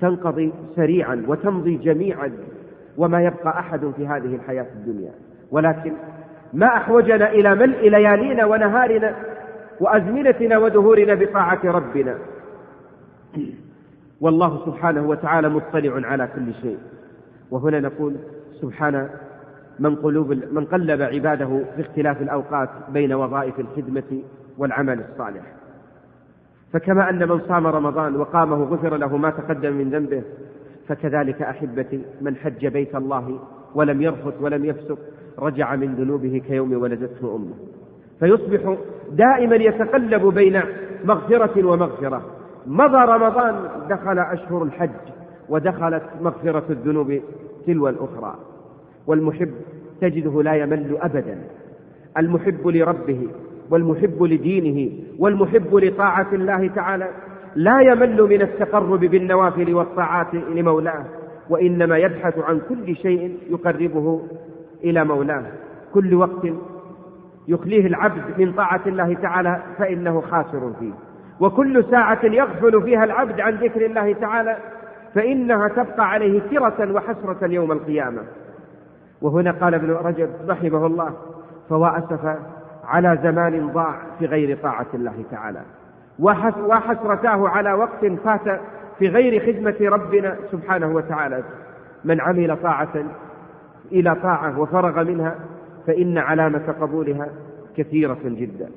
تنقضي 0.00 0.52
سريعا 0.76 1.24
وتمضي 1.28 1.76
جميعا 1.76 2.32
وما 2.96 3.22
يبقى 3.22 3.58
أحد 3.58 3.92
في 3.96 4.06
هذه 4.06 4.34
الحياة 4.34 4.66
الدنيا. 4.76 5.10
ولكن 5.50 5.92
ما 6.52 6.66
أحوجنا 6.66 7.30
إلى 7.30 7.54
ملء 7.54 7.88
ليالينا 7.88 8.46
ونهارنا 8.46 9.14
وأزمنتنا 9.80 10.58
ودهورنا 10.58 11.14
بطاعة 11.14 11.60
ربنا. 11.64 12.18
والله 14.20 14.66
سبحانه 14.66 15.08
وتعالى 15.08 15.48
مطلع 15.48 16.08
على 16.08 16.28
كل 16.34 16.54
شيء. 16.62 16.78
وهنا 17.50 17.80
نقول 17.80 18.16
سبحان 18.60 19.08
من 19.78 19.94
قلوب 19.94 20.32
من 20.52 20.64
قلب 20.64 21.02
عباده 21.02 21.60
في 21.76 21.80
اختلاف 21.80 22.22
الأوقات 22.22 22.68
بين 22.88 23.12
وظائف 23.12 23.60
الخدمة 23.60 24.22
والعمل 24.58 25.00
الصالح. 25.00 25.42
فكما 26.72 27.10
أن 27.10 27.28
من 27.28 27.40
صام 27.48 27.66
رمضان 27.66 28.16
وقامه 28.16 28.64
غفر 28.64 28.96
له 28.96 29.16
ما 29.16 29.30
تقدم 29.30 29.72
من 29.72 29.90
ذنبه 29.90 30.22
فكذلك 30.88 31.42
أحبتي 31.42 32.02
من 32.20 32.36
حج 32.36 32.66
بيت 32.66 32.94
الله 32.94 33.38
ولم 33.74 34.02
يرفث 34.02 34.34
ولم 34.40 34.64
يفسق 34.64 34.98
رجع 35.38 35.76
من 35.76 35.94
ذنوبه 35.94 36.42
كيوم 36.46 36.72
ولدته 36.72 37.36
أمه. 37.36 37.54
فيصبح 38.20 38.76
دائما 39.12 39.56
يتقلب 39.56 40.34
بين 40.34 40.60
مغفرة 41.04 41.66
ومغفرة. 41.66 42.22
مضى 42.66 42.98
رمضان 43.12 43.54
دخل 43.90 44.18
أشهر 44.18 44.62
الحج 44.62 44.90
ودخلت 45.48 46.02
مغفرة 46.20 46.64
الذنوب 46.70 47.20
تلو 47.66 47.88
الأخرى. 47.88 48.34
والمحب 49.08 49.50
تجده 50.00 50.42
لا 50.42 50.54
يمل 50.54 50.98
أبدا. 51.00 51.38
المحب 52.18 52.68
لربه 52.68 53.28
والمحب 53.70 54.22
لدينه 54.22 54.92
والمحب 55.18 55.74
لطاعة 55.76 56.26
الله 56.32 56.68
تعالى 56.68 57.08
لا 57.54 57.80
يمل 57.80 58.22
من 58.22 58.42
التقرب 58.42 59.00
بالنوافل 59.00 59.74
والطاعات 59.74 60.34
لمولاه 60.34 61.04
وإنما 61.50 61.98
يبحث 61.98 62.38
عن 62.38 62.60
كل 62.68 62.96
شيء 62.96 63.36
يقربه 63.50 64.22
إلى 64.84 65.04
مولاه. 65.04 65.44
كل 65.94 66.14
وقت 66.14 66.46
يخليه 67.48 67.86
العبد 67.86 68.22
من 68.38 68.52
طاعة 68.52 68.80
الله 68.86 69.14
تعالى 69.14 69.62
فإنه 69.78 70.20
خاسر 70.20 70.72
فيه. 70.80 70.92
وكل 71.40 71.84
ساعة 71.90 72.24
يغفل 72.24 72.82
فيها 72.82 73.04
العبد 73.04 73.40
عن 73.40 73.54
ذكر 73.54 73.86
الله 73.86 74.12
تعالى 74.12 74.56
فإنها 75.14 75.68
تبقى 75.68 76.10
عليه 76.10 76.40
كرة 76.50 76.92
وحسرة 76.92 77.46
يوم 77.46 77.72
القيامة. 77.72 78.22
وهنا 79.22 79.50
قال 79.50 79.74
ابن 79.74 79.90
رجب 79.90 80.30
رحمه 80.48 80.86
الله 80.86 81.12
فوا 81.68 81.98
أسف 81.98 82.36
على 82.84 83.18
زمان 83.22 83.72
ضاع 83.72 84.00
في 84.18 84.26
غير 84.26 84.58
طاعة 84.62 84.86
الله 84.94 85.24
تعالى. 85.30 85.60
وحسرتاه 86.68 87.48
على 87.48 87.72
وقت 87.72 88.06
فات 88.24 88.60
في 88.98 89.08
غير 89.08 89.46
خدمة 89.46 89.90
ربنا 89.90 90.36
سبحانه 90.52 90.94
وتعالى. 90.94 91.42
من 92.04 92.20
عمل 92.20 92.56
طاعة 92.62 93.04
إلى 93.92 94.14
طاعة 94.14 94.60
وفرغ 94.60 95.04
منها 95.04 95.34
فإن 95.86 96.18
علامة 96.18 96.74
قبولها 96.80 97.28
كثيرة 97.76 98.18
جدا. 98.24 98.68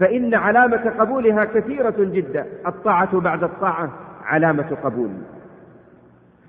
فإن 0.00 0.34
علامة 0.34 0.90
قبولها 0.98 1.44
كثيرة 1.44 1.94
جدا. 1.98 2.46
الطاعة 2.66 3.20
بعد 3.20 3.42
الطاعة 3.42 3.90
علامة 4.24 4.76
قبول. 4.84 5.10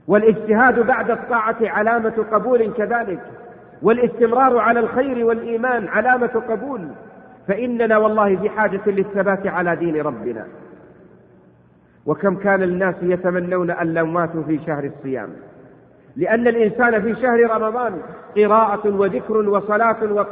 والاجتهاد 0.08 0.80
بعد 0.80 1.12
الطاعة 1.12 1.58
علامة 1.62 2.26
قبول 2.32 2.74
كذلك 2.74 3.20
والاستمرار 3.82 4.58
على 4.58 4.80
الخير 4.80 5.26
والإيمان 5.26 5.88
علامة 5.88 6.28
قبول 6.50 6.88
فإننا 7.48 7.98
والله 7.98 8.36
في 8.36 8.50
حاجة 8.50 8.82
للثبات 8.88 9.48
على 9.48 9.76
دين 9.76 10.02
ربنا. 10.02 10.46
وكم 12.06 12.36
كان 12.36 12.64
الناس 12.64 12.96
يتمنون 13.02 13.72
أن 13.72 13.94
لو 13.94 14.06
ماتوا 14.06 14.44
في 14.44 14.60
شهر 14.66 14.84
الصيام 14.84 15.30
لأن 16.16 16.48
الإنسان 16.48 17.02
في 17.02 17.22
شهر 17.22 17.52
رمضان 17.52 18.02
قراءة 18.38 18.96
وذكر 18.96 19.38
وصلاة 19.38 20.26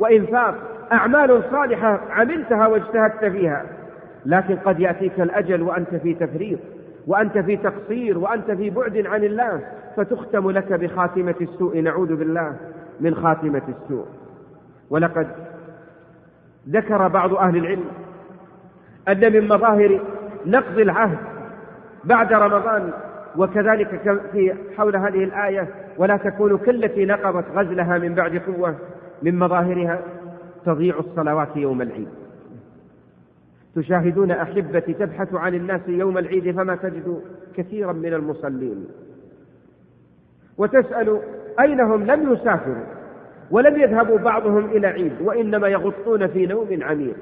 وإنفاق 0.00 0.54
أعمال 0.92 1.42
صالحة 1.50 2.00
عملتها 2.10 2.66
واجتهدت 2.66 3.24
فيها 3.24 3.64
لكن 4.26 4.56
قد 4.56 4.80
يأتيك 4.80 5.20
الأجل 5.20 5.62
وأنت 5.62 5.94
في 5.94 6.14
تفريط. 6.14 6.58
وأنت 7.06 7.38
في 7.38 7.56
تقصير 7.56 8.18
وأنت 8.18 8.50
في 8.50 8.70
بعد 8.70 9.06
عن 9.06 9.24
الله 9.24 9.60
فتختم 9.96 10.50
لك 10.50 10.72
بخاتمة 10.72 11.34
السوء 11.40 11.80
نعوذ 11.80 12.16
بالله 12.16 12.56
من 13.00 13.14
خاتمة 13.14 13.62
السوء. 13.68 14.06
ولقد 14.90 15.26
ذكر 16.68 17.08
بعض 17.08 17.34
أهل 17.34 17.56
العلم 17.56 17.84
أن 19.08 19.32
من 19.32 19.48
مظاهر 19.48 20.00
نقض 20.46 20.78
العهد 20.78 21.18
بعد 22.04 22.32
رمضان 22.32 22.92
وكذلك 23.36 24.18
في 24.32 24.54
حول 24.76 24.96
هذه 24.96 25.24
الآية 25.24 25.68
ولا 25.98 26.16
تكونوا 26.16 26.58
كالتي 26.58 27.04
نقضت 27.04 27.44
غزلها 27.54 27.98
من 27.98 28.14
بعد 28.14 28.36
قوة 28.36 28.74
من 29.22 29.38
مظاهرها 29.38 29.98
تضيع 30.66 30.98
الصلوات 30.98 31.56
يوم 31.56 31.82
العيد. 31.82 32.08
تشاهدون 33.76 34.30
أحبتي 34.30 34.92
تبحث 34.92 35.34
عن 35.34 35.54
الناس 35.54 35.80
يوم 35.88 36.18
العيد 36.18 36.56
فما 36.56 36.76
تجد 36.76 37.20
كثيرا 37.56 37.92
من 37.92 38.14
المصلين. 38.14 38.86
وتسأل 40.58 41.20
أين 41.60 41.80
هم؟ 41.80 42.04
لم 42.04 42.32
يسافروا. 42.32 42.84
ولم 43.50 43.80
يذهبوا 43.80 44.18
بعضهم 44.18 44.64
إلى 44.64 44.86
عيد 44.86 45.12
وإنما 45.20 45.68
يغطون 45.68 46.26
في 46.26 46.46
نوم 46.46 46.78
عميق. 46.82 47.16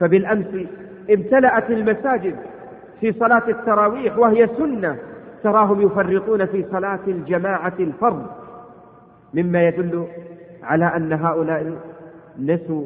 فبالأمس 0.00 0.46
امتلأت 1.10 1.70
المساجد 1.70 2.36
في 3.00 3.12
صلاة 3.12 3.48
التراويح 3.48 4.18
وهي 4.18 4.48
سنة 4.58 4.96
تراهم 5.42 5.80
يفرطون 5.80 6.46
في 6.46 6.64
صلاة 6.72 7.00
الجماعة 7.08 7.74
الفرض. 7.80 8.26
مما 9.34 9.68
يدل 9.68 10.06
على 10.62 10.84
أن 10.84 11.12
هؤلاء 11.12 11.76
نسوا 12.38 12.84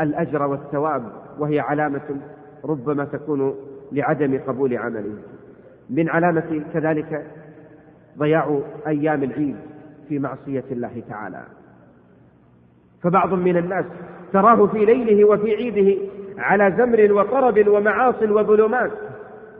الأجر 0.00 0.42
والثواب 0.42 1.02
وهي 1.38 1.60
علامة 1.60 2.20
ربما 2.64 3.04
تكون 3.04 3.54
لعدم 3.92 4.38
قبول 4.46 4.76
عمله. 4.76 5.14
من 5.90 6.08
علامة 6.08 6.62
كذلك 6.74 7.26
ضياع 8.18 8.60
أيام 8.86 9.22
العيد 9.22 9.56
في 10.08 10.18
معصية 10.18 10.64
الله 10.70 11.02
تعالى. 11.08 11.42
فبعض 13.02 13.34
من 13.34 13.56
الناس 13.56 13.84
تراه 14.32 14.66
في 14.66 14.84
ليله 14.84 15.24
وفي 15.24 15.54
عيده 15.54 15.98
على 16.38 16.74
زمر 16.78 17.12
وطرب 17.12 17.68
ومعاص 17.68 18.22
وظلمات 18.22 18.90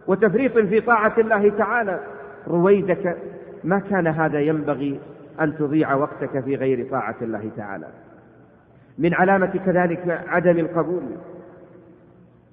وتفريط 0.07 0.59
في 0.59 0.81
طاعة 0.81 1.15
الله 1.19 1.51
تعالى. 1.59 2.01
رويدك 2.49 3.17
ما 3.65 3.79
كان 3.79 4.07
هذا 4.07 4.41
ينبغي 4.41 5.01
أن 5.41 5.57
تضيع 5.57 5.95
وقتك 5.95 6.41
في 6.41 6.55
غير 6.55 6.91
طاعة 6.91 7.17
الله 7.23 7.51
تعالى. 7.57 7.87
من 9.01 9.15
علامة 9.15 9.47
كذلك 9.47 10.25
عدم 10.29 10.59
القبول. 10.59 11.03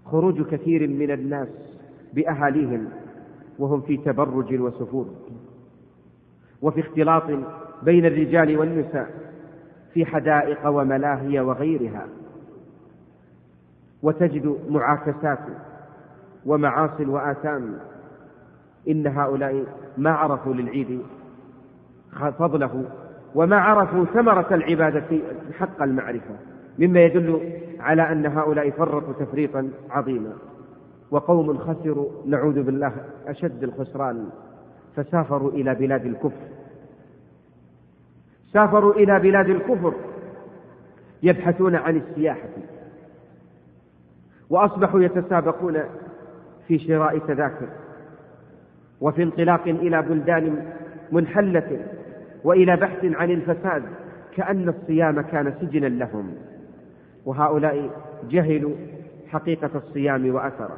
خروج 0.05 0.41
كثير 0.41 0.87
من 0.87 1.11
الناس 1.11 1.47
بأهاليهم 2.13 2.89
وهم 3.59 3.81
في 3.81 3.97
تبرج 3.97 4.59
وسفور. 4.59 5.07
وفي 6.61 6.79
اختلاط 6.79 7.23
بين 7.83 8.05
الرجال 8.05 8.57
والنساء 8.57 9.09
في 9.93 10.05
حدائق 10.05 10.67
وملاهي 10.67 11.39
وغيرها. 11.39 12.07
وتجد 14.03 14.57
معاكسات 14.69 15.39
ومعاصي 16.45 17.05
وآثام. 17.05 17.79
إن 18.87 19.07
هؤلاء 19.07 19.65
ما 19.97 20.11
عرفوا 20.11 20.53
للعيد 20.53 21.01
فضله 22.39 22.85
وما 23.35 23.57
عرفوا 23.57 24.05
ثمرة 24.05 24.47
العبادة 24.51 25.19
حق 25.59 25.81
المعرفة 25.81 26.35
مما 26.79 26.99
يدل 26.99 27.51
على 27.79 28.11
أن 28.11 28.25
هؤلاء 28.25 28.69
فرطوا 28.69 29.13
تفريطا 29.25 29.69
عظيما. 29.89 30.33
وقوم 31.11 31.57
خسروا 31.57 32.09
نعوذ 32.25 32.63
بالله 32.63 32.93
أشد 33.27 33.63
الخسران 33.63 34.29
فسافروا 34.95 35.51
إلى 35.51 35.75
بلاد 35.75 36.05
الكفر. 36.05 36.47
سافروا 38.53 38.93
إلى 38.93 39.19
بلاد 39.19 39.49
الكفر 39.49 39.93
يبحثون 41.23 41.75
عن 41.75 41.95
السياحة. 41.97 42.49
وأصبحوا 44.49 45.01
يتسابقون 45.01 45.79
في 46.67 46.79
شراء 46.79 47.17
تذاكر 47.17 47.67
وفي 49.01 49.23
انطلاق 49.23 49.67
إلى 49.67 50.01
بلدان 50.01 50.65
منحلة. 51.11 51.96
وإلى 52.47 52.75
بحث 52.75 53.05
عن 53.05 53.31
الفساد 53.31 53.83
كأن 54.35 54.69
الصيام 54.69 55.21
كان 55.21 55.53
سجنا 55.61 55.87
لهم. 55.87 56.33
وهؤلاء 57.25 57.89
جهلوا 58.29 58.75
حقيقة 59.27 59.69
الصيام 59.75 60.35
وأثره. 60.35 60.77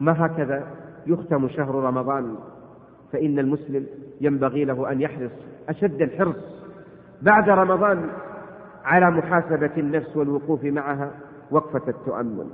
ما 0.00 0.26
هكذا 0.26 0.66
يختم 1.06 1.48
شهر 1.48 1.74
رمضان؟ 1.74 2.34
فإن 3.12 3.38
المسلم 3.38 3.86
ينبغي 4.20 4.64
له 4.64 4.92
أن 4.92 5.00
يحرص 5.00 5.30
أشد 5.68 6.02
الحرص 6.02 6.36
بعد 7.22 7.48
رمضان 7.48 8.10
على 8.84 9.10
محاسبة 9.10 9.70
النفس 9.76 10.16
والوقوف 10.16 10.64
معها 10.64 11.10
وقفة 11.50 11.82
التؤمل 11.90 12.46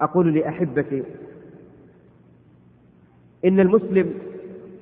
أقول 0.00 0.34
لأحبتي 0.34 1.02
إن 3.44 3.60
المسلم 3.60 4.14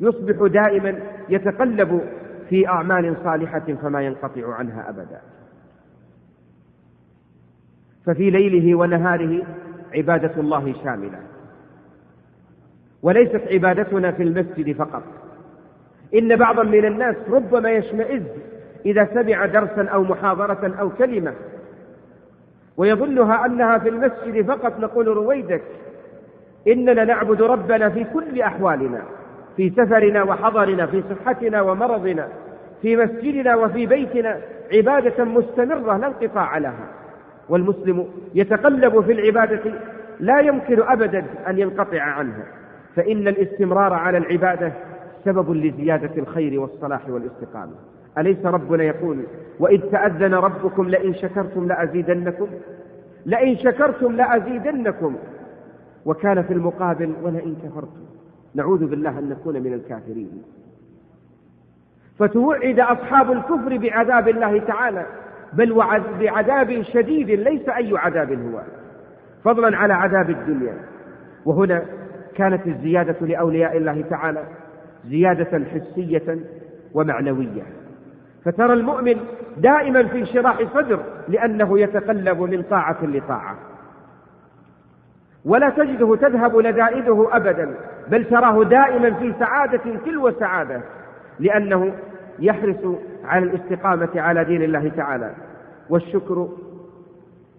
يصبح 0.00 0.46
دائما 0.52 1.15
يتقلب 1.28 2.02
في 2.48 2.68
أعمال 2.68 3.16
صالحة 3.24 3.74
فما 3.82 4.02
ينقطع 4.02 4.54
عنها 4.54 4.88
أبدا. 4.88 5.20
ففي 8.06 8.30
ليله 8.30 8.74
ونهاره 8.74 9.42
عبادة 9.94 10.40
الله 10.40 10.74
شاملة. 10.84 11.18
وليست 13.02 13.42
عبادتنا 13.52 14.12
في 14.12 14.22
المسجد 14.22 14.76
فقط. 14.76 15.02
إن 16.14 16.36
بعضا 16.36 16.62
من 16.62 16.84
الناس 16.84 17.16
ربما 17.30 17.70
يشمئز 17.70 18.22
إذا 18.86 19.08
سمع 19.14 19.46
درسا 19.46 19.88
أو 19.88 20.02
محاضرة 20.02 20.74
أو 20.80 20.90
كلمة. 20.90 21.34
ويظنها 22.76 23.46
أنها 23.46 23.78
في 23.78 23.88
المسجد 23.88 24.46
فقط. 24.46 24.80
نقول 24.80 25.06
رويدك 25.06 25.62
إننا 26.68 27.04
نعبد 27.04 27.42
ربنا 27.42 27.88
في 27.88 28.04
كل 28.04 28.40
أحوالنا. 28.40 29.02
في 29.56 29.70
سفرنا 29.70 30.22
وحضرنا 30.22 30.86
في 30.86 31.02
صحتنا 31.10 31.62
ومرضنا 31.62 32.28
في 32.82 32.96
مسجدنا 32.96 33.56
وفي 33.56 33.86
بيتنا 33.86 34.40
عبادة 34.74 35.24
مستمرة 35.24 35.96
لا 35.96 36.06
انقطاع 36.06 36.58
لها. 36.58 36.88
والمسلم 37.48 38.06
يتقلب 38.34 39.00
في 39.00 39.12
العبادة 39.12 39.72
لا 40.20 40.40
يمكن 40.40 40.82
أبدا 40.82 41.24
أن 41.48 41.58
ينقطع 41.58 42.00
عنها. 42.02 42.44
فإن 42.96 43.28
الاستمرار 43.28 43.92
على 43.92 44.18
العبادة 44.18 44.72
سبب 45.24 45.50
لزيادة 45.50 46.10
الخير 46.18 46.60
والصلاح 46.60 47.08
والاستقامة. 47.08 47.72
أليس 48.18 48.46
ربنا 48.46 48.84
يقول 48.84 49.18
وإذ 49.60 49.80
تأذن 49.80 50.34
ربكم 50.34 50.88
لئن 50.88 51.14
شكرتم 51.14 51.68
لأزيدنكم 51.68 52.48
لئن 53.26 53.56
شكرتم 53.56 54.12
لأزيدنكم. 54.12 55.16
وكان 56.06 56.42
في 56.42 56.52
المقابل 56.52 57.12
ولئن 57.22 57.56
كفرتم 57.64 58.15
نعوذ 58.54 58.86
بالله 58.86 59.18
أن 59.18 59.28
نكون 59.28 59.62
من 59.62 59.74
الكافرين. 59.74 60.42
فتوعد 62.18 62.80
أصحاب 62.80 63.32
الكفر 63.32 63.76
بعذاب 63.76 64.28
الله 64.28 64.58
تعالى 64.58 65.06
بل 65.52 65.82
بعذاب 66.20 66.82
شديد 66.82 67.30
ليس 67.30 67.68
أي 67.68 67.98
عذاب 67.98 68.32
هو. 68.32 68.60
فضلا 69.44 69.76
على 69.76 69.94
عذاب 69.94 70.30
الدنيا. 70.30 70.74
وهنا 71.44 71.82
كانت 72.34 72.66
الزيادة 72.66 73.26
لأولياء 73.26 73.76
الله 73.76 74.04
تعالى 74.10 74.44
زيادة 75.06 75.64
حسية 75.64 76.38
ومعنوية. 76.94 77.62
فترى 78.44 78.72
المؤمن 78.72 79.16
دائما 79.56 80.06
في 80.06 80.18
انشراح 80.18 80.62
صدر 80.74 81.00
لأنه 81.28 81.78
يتقلب 81.80 82.40
من 82.40 82.62
طاعة 82.62 83.04
لطاعة. 83.06 83.56
ولا 85.44 85.70
تجده 85.70 86.16
تذهب 86.16 86.56
لذائذه 86.56 87.28
أبدا. 87.32 87.74
بل 88.10 88.24
تراه 88.24 88.64
دائما 88.64 89.10
في 89.10 89.34
سعادة 89.38 89.80
تلو 90.04 90.30
سعادة 90.30 90.80
لأنه 91.40 91.92
يحرص 92.38 92.96
على 93.24 93.44
الاستقامة 93.44 94.08
على 94.16 94.44
دين 94.44 94.62
الله 94.62 94.88
تعالى. 94.88 95.30
والشكر 95.90 96.48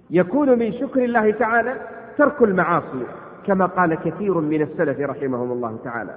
يكون 0.09 0.59
من 0.59 0.73
شكر 0.73 1.03
الله 1.03 1.31
تعالى 1.31 1.73
ترك 2.17 2.41
المعاصي 2.41 3.05
كما 3.47 3.65
قال 3.65 3.95
كثير 3.95 4.33
من 4.39 4.61
السلف 4.61 4.99
رحمهم 4.99 5.51
الله 5.51 5.77
تعالى. 5.83 6.13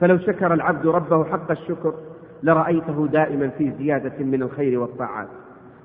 فلو 0.00 0.18
شكر 0.18 0.54
العبد 0.54 0.86
ربه 0.86 1.24
حق 1.24 1.50
الشكر 1.50 1.94
لرأيته 2.42 3.08
دائما 3.12 3.48
في 3.48 3.72
زيادة 3.78 4.24
من 4.24 4.42
الخير 4.42 4.80
والطاعات. 4.80 5.28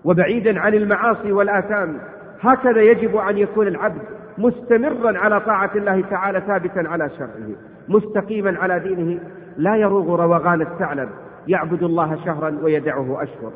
وبعيدا 0.06 0.60
عن 0.60 0.74
المعاصي 0.74 1.32
والآثام 1.32 1.98
هكذا 2.42 2.82
يجب 2.82 3.16
أن 3.16 3.38
يكون 3.38 3.68
العبد 3.68 4.02
مستمرا 4.38 5.18
على 5.18 5.40
طاعة 5.40 5.72
الله 5.76 6.02
تعالى 6.02 6.42
ثابتا 6.48 6.80
على 6.80 7.10
شرعه. 7.10 7.73
مستقيما 7.88 8.58
على 8.60 8.80
دينه 8.80 9.20
لا 9.58 9.76
يروغ 9.76 10.16
روغان 10.16 10.62
الثعلب 10.62 11.10
يعبد 11.48 11.84
الله 11.84 12.18
شهرا 12.26 12.58
ويدعه 12.64 13.24
أشهر. 13.24 13.52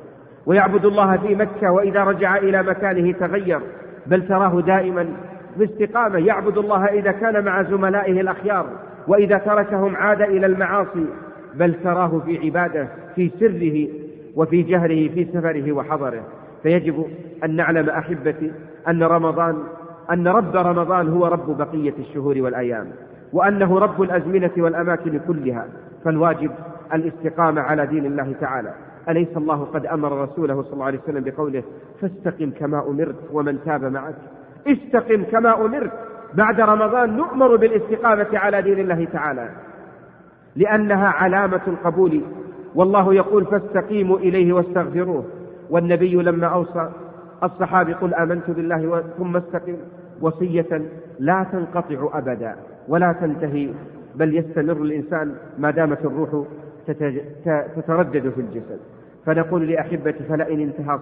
ويعبد 0.46 0.86
الله 0.86 1.18
في 1.18 1.36
مكة 1.36 1.72
وإذا 1.72 2.04
رجع 2.04 2.38
إلى 2.38 2.64
مكانه 2.64 3.12
تغير 3.12 3.60
بل 4.08 4.28
تراه 4.28 4.62
دائما 4.62 5.08
باستقامة. 5.58 6.18
يعبد 6.20 6.58
الله 6.58 6.86
إذا 6.86 7.12
كان 7.12 7.46
مع 7.46 7.64
زملائه 7.64 8.22
الأخيار 8.22 8.66
وإذا 9.08 9.38
تركهم 9.38 9.96
عاد 9.96 10.22
إلى 10.22 10.46
المعاصي 10.46 11.06
بل 11.56 11.74
تراه 11.84 12.22
في 12.26 12.38
عباده 12.38 12.88
في 13.16 13.32
سره 13.40 13.88
وفي 14.36 14.62
جهره 14.62 15.08
في 15.08 15.28
سفره 15.34 15.72
وحضره. 15.72 16.24
فيجب 16.64 17.06
أن 17.44 17.56
نعلم 17.56 17.90
أحبتي 17.90 18.52
أن 18.88 19.04
رمضان 19.04 19.58
أن 20.12 20.28
رب 20.28 20.56
رمضان 20.56 21.10
هو 21.10 21.28
رب 21.28 21.58
بقية 21.58 21.94
الشهور 22.00 22.42
والأيام. 22.42 22.88
وأنه 23.34 23.80
رب 23.80 24.02
الأزمنة 24.02 24.52
والأماكن 24.58 25.20
كلها 25.28 25.66
فالواجب 26.06 26.52
الاستقامة 26.94 27.62
على 27.62 27.86
دين 27.86 28.06
الله 28.06 28.36
تعالى. 28.42 28.74
أليس 29.10 29.38
الله 29.38 29.64
قد 29.64 29.86
أمر 29.86 30.22
رسوله 30.24 30.62
صلى 30.64 30.74
الله 30.74 30.86
عليه 30.86 31.00
وسلم 31.00 31.24
بقوله 31.24 31.64
فاستقم 32.02 32.52
كما 32.52 32.88
أمرت 32.88 33.16
ومن 33.32 33.60
تاب 33.66 33.84
معك؟ 33.84 34.16
استقم 34.68 35.24
كما 35.24 35.66
أمرت. 35.66 35.92
بعد 36.34 36.62
رمضان 36.62 37.18
نؤمر 37.18 37.56
بالاستقامة 37.56 38.28
على 38.34 38.62
دين 38.62 38.80
الله 38.80 39.08
تعالى 39.14 39.50
لأنها 40.56 41.08
علامة 41.08 41.62
القبول. 41.68 42.22
والله 42.76 43.14
يقول 43.14 43.46
فاستقيموا 43.46 44.18
إليه 44.18 44.54
واستغفروه. 44.54 45.26
والنبي 45.70 46.16
لما 46.16 46.48
أوصى 46.48 46.90
الصحابي 47.44 47.94
قل 47.94 48.14
آمنت 48.14 48.50
بالله 48.52 49.04
ثم 49.18 49.38
استقم. 49.38 49.76
وصية 50.22 50.82
لا 51.20 51.46
تنقطع 51.52 52.10
أبدا. 52.14 52.56
ولا 52.88 53.16
تنتهي 53.22 53.70
بل 54.16 54.38
يستمر 54.38 54.82
الإنسان 54.82 55.36
ما 55.58 55.72
دامت 55.72 56.06
الروح 56.06 56.46
تتردد 57.76 58.30
في 58.30 58.42
الجسد. 58.42 58.80
فنقول 59.26 59.68
لأحبتي 59.68 60.24
فلئن 60.24 60.60
انتهى 60.60 61.00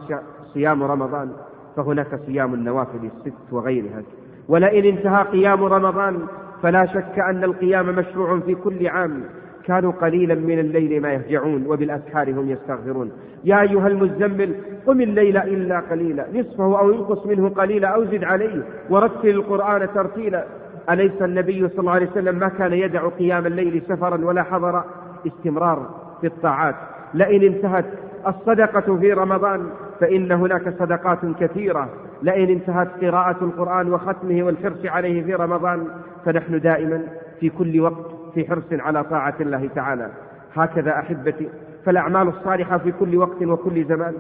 صيام 0.53 0.83
رمضان 0.83 1.29
فهناك 1.75 2.19
صيام 2.25 2.53
النوافل 2.53 2.99
الست 3.03 3.53
وغيرها. 3.53 4.03
ولئن 4.47 4.85
انتهى 4.85 5.23
قيام 5.23 5.63
رمضان 5.63 6.19
فلا 6.63 6.85
شك 6.85 7.19
أن 7.19 7.43
القيام 7.43 7.95
مشروع 7.95 8.39
في 8.39 8.55
كل 8.55 8.87
عام. 8.87 9.23
كانوا 9.65 9.91
قليلا 9.91 10.35
من 10.35 10.59
الليل 10.59 11.01
ما 11.01 11.13
يهجعون 11.13 11.65
وبالأسحار 11.67 12.31
هم 12.31 12.49
يستغفرون. 12.49 13.11
يا 13.43 13.61
أيها 13.61 13.87
المزمل 13.87 14.55
قم 14.87 15.01
الليل 15.01 15.37
إلا 15.37 15.79
قليلا. 15.79 16.25
نصفه 16.33 16.79
أو 16.79 16.91
انقص 16.91 17.25
منه 17.25 17.49
قليلا 17.49 17.87
أو 17.87 18.03
زد 18.03 18.23
عليه 18.23 18.63
ورتل 18.89 19.29
القرآن 19.29 19.87
ترتيلا. 19.95 20.45
أليس 20.89 21.21
النبي 21.21 21.69
صلى 21.69 21.79
الله 21.79 21.91
عليه 21.91 22.11
وسلم 22.11 22.39
ما 22.39 22.47
كان 22.47 22.73
يدع 22.73 23.07
قيام 23.07 23.45
الليل 23.45 23.81
سفرا 23.89 24.25
ولا 24.25 24.43
حضرا 24.43 24.85
استمرار 25.27 25.89
في 26.21 26.27
الطاعات؟ 26.27 26.75
لئن 27.13 27.53
انتهت 27.53 27.85
الصدقة 28.27 28.97
في 28.97 29.13
رمضان 29.13 29.69
فإن 29.99 30.31
هناك 30.31 30.69
صدقات 30.79 31.19
كثيرة. 31.39 31.89
لئن 32.21 32.49
انتهت 32.49 32.87
قراءة 33.01 33.43
القرآن 33.43 33.93
وختمه 33.93 34.43
والحرص 34.43 34.85
عليه 34.85 35.23
في 35.23 35.33
رمضان 35.33 35.87
فنحن 36.25 36.59
دائما 36.59 37.01
في 37.39 37.49
كل 37.49 37.81
وقت 37.81 38.05
في 38.33 38.47
حرص 38.47 38.63
على 38.71 39.03
طاعة 39.03 39.35
الله 39.39 39.69
تعالى. 39.75 40.09
هكذا 40.55 40.99
أحبتي 40.99 41.49
فالأعمال 41.85 42.27
الصالحة 42.27 42.77
في 42.77 42.91
كل 42.91 43.17
وقت 43.17 43.43
وكل 43.43 43.83
زمان 43.83 44.13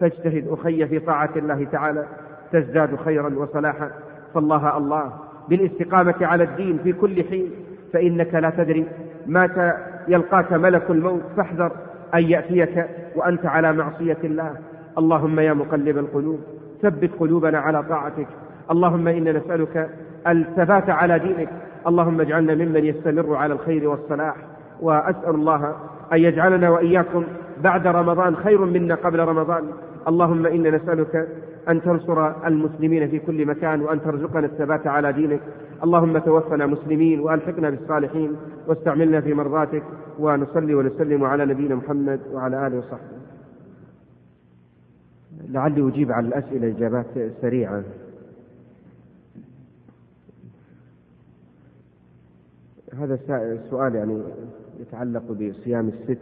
فاجتهد 0.00 0.48
أخي 0.48 0.86
في 0.86 0.98
طاعة 0.98 1.30
الله 1.36 1.64
تعالى 1.64 2.06
تزداد 2.52 2.96
خيرا 2.96 3.34
وصلاحا. 3.36 3.90
فالله 4.34 4.76
الله. 4.76 5.12
بالاستقامة 5.50 6.14
على 6.20 6.44
الدين 6.44 6.78
في 6.84 6.92
كل 6.92 7.24
حين 7.24 7.50
فإنك 7.92 8.34
لا 8.34 8.50
تدري 8.50 8.86
متى 9.26 9.72
يلقاك 10.08 10.52
ملك 10.52 10.90
الموت 10.90 11.22
فاحذر 11.36 11.72
أن 12.14 12.22
يأتيك 12.22 12.86
وأنت 13.16 13.46
على 13.46 13.72
معصية 13.72 14.18
الله. 14.24 14.54
اللهم 14.98 15.40
يا 15.40 15.52
مقلب 15.52 15.98
القلوب 15.98 16.40
ثبت 16.82 17.10
قلوبنا 17.20 17.58
على 17.58 17.82
طاعتك. 17.82 18.26
اللهم 18.70 19.08
إنا 19.08 19.32
نسألك 19.32 19.90
الثبات 20.26 20.90
على 20.90 21.18
دينك. 21.18 21.48
اللهم 21.86 22.20
اجعلنا 22.20 22.54
ممن 22.54 22.84
يستمر 22.84 23.36
على 23.36 23.54
الخير 23.54 23.88
والصلاح. 23.88 24.34
وأسأل 24.80 25.34
الله 25.34 25.74
أن 26.12 26.18
يجعلنا 26.18 26.70
وإياكم 26.70 27.24
بعد 27.62 27.86
رمضان 27.86 28.36
خير 28.36 28.64
منا 28.64 28.94
قبل 28.94 29.18
رمضان. 29.18 29.64
اللهم 30.08 30.46
إنا 30.46 30.70
نسألك 30.70 31.28
أن 31.68 31.82
تنصر 31.82 32.46
المسلمين 32.46 33.08
في 33.08 33.18
كل 33.18 33.46
مكان 33.46 33.80
وأن 33.80 34.00
ترزقنا 34.00 34.46
الثبات 34.46 34.86
على 34.86 35.12
دينك. 35.12 35.40
اللهم 35.84 36.18
توفنا 36.18 36.66
مسلمين 36.66 37.20
وألحقنا 37.20 37.70
بالصالحين 37.70 38.36
واستعملنا 38.66 39.20
في 39.20 39.34
مرضاتك 39.34 39.82
ونصلي 40.18 40.74
ونسلم 40.74 41.24
على 41.24 41.44
نبينا 41.46 41.74
محمد 41.74 42.20
وعلى 42.32 42.66
آله 42.66 42.78
وصحبه. 42.78 43.20
لعلي 45.48 45.88
أجيب 45.88 46.12
على 46.12 46.28
الأسئلة 46.28 46.68
إجابات 46.76 47.06
سريعة. 47.40 47.82
هذا 52.94 53.18
سؤال 53.70 53.94
يعني 53.94 54.22
يتعلق 54.80 55.32
بصيام 55.32 55.88
الست. 55.88 56.18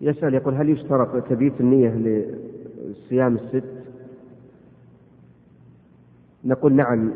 يسأل 0.00 0.34
يقول 0.34 0.54
هل 0.54 0.68
يشترط 0.68 1.28
تبيت 1.28 1.60
النية 1.60 1.88
لصيام 2.90 3.34
الست. 3.34 3.64
نقول 6.44 6.72
نعم 6.72 7.10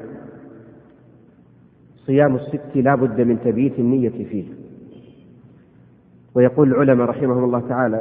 صيام 1.96 2.36
الست 2.36 2.76
لا 2.76 2.94
بد 2.94 3.20
من 3.20 3.40
تبييت 3.44 3.78
النية 3.78 4.08
فيه. 4.08 4.44
ويقول 6.34 6.68
العلماء 6.68 7.06
رحمهم 7.06 7.44
الله 7.44 7.68
تعالى 7.68 8.00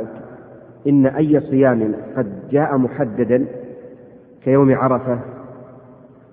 إن 0.87 1.05
أي 1.05 1.39
صيام 1.39 1.95
قد 2.17 2.49
جاء 2.51 2.77
محددا 2.77 3.45
كيوم 4.43 4.73
عرفة 4.73 5.19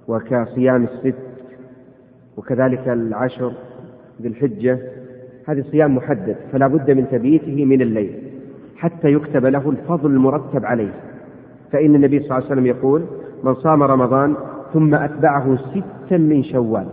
وكصيام 0.08 0.84
الست 0.84 1.18
وكذلك 2.36 2.88
العشر 2.88 3.52
ذي 4.22 4.28
الحجة 4.28 4.78
هذا 5.48 5.64
صيام 5.70 5.96
محدد 5.96 6.36
فلا 6.52 6.66
بد 6.66 6.90
من 6.90 7.08
تبييته 7.10 7.64
من 7.64 7.82
الليل 7.82 8.22
حتى 8.76 9.08
يكتب 9.12 9.46
له 9.46 9.70
الفضل 9.70 10.10
المرتب 10.10 10.64
عليه. 10.64 10.94
فإن 11.72 11.94
النبي 11.94 12.18
صلى 12.18 12.24
الله 12.26 12.34
عليه 12.36 12.46
وسلم 12.46 12.66
يقول 12.66 13.04
من 13.44 13.54
صام 13.54 13.82
رمضان 13.82 14.34
ثم 14.72 14.94
أتبعه 14.94 15.56
ستا 15.56 16.16
من 16.16 16.42
شوال 16.44 16.86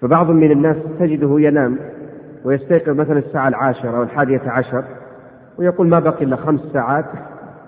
فبعض 0.00 0.30
من 0.30 0.50
الناس 0.52 0.76
تجده 0.98 1.40
ينام 1.40 1.78
ويستيقظ 2.44 2.90
مثلا 3.00 3.18
الساعة 3.18 3.48
العاشرة 3.48 3.96
أو 3.96 4.02
الحادية 4.02 4.42
عشر 4.46 4.84
ويقول 5.58 5.88
ما 5.88 5.98
بقي 5.98 6.24
إلا 6.24 6.36
خمس 6.36 6.60
ساعات 6.72 7.04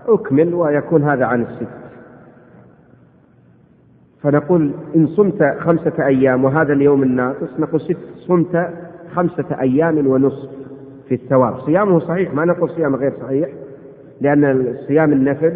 أكمل 0.08 0.54
ويكون 0.54 1.02
هذا 1.02 1.24
عن 1.24 1.42
الست 1.42 1.68
فنقول 4.22 4.72
إن 4.96 5.06
صمت 5.06 5.42
خمسة 5.60 6.06
أيام 6.06 6.44
وهذا 6.44 6.72
اليوم 6.72 7.02
الناقص 7.02 7.48
نقول 7.60 7.80
ست 7.80 7.96
صمت 8.16 8.70
خمسة 9.14 9.60
أيام 9.60 10.06
ونصف 10.06 10.48
في 11.08 11.14
الثواب 11.14 11.58
صيامه 11.60 11.98
صحيح 11.98 12.34
ما 12.34 12.44
نقول 12.44 12.70
صيام 12.70 12.96
غير 12.96 13.12
صحيح. 13.22 13.48
لأن 14.20 14.74
صيام 14.86 15.12
النفل 15.12 15.52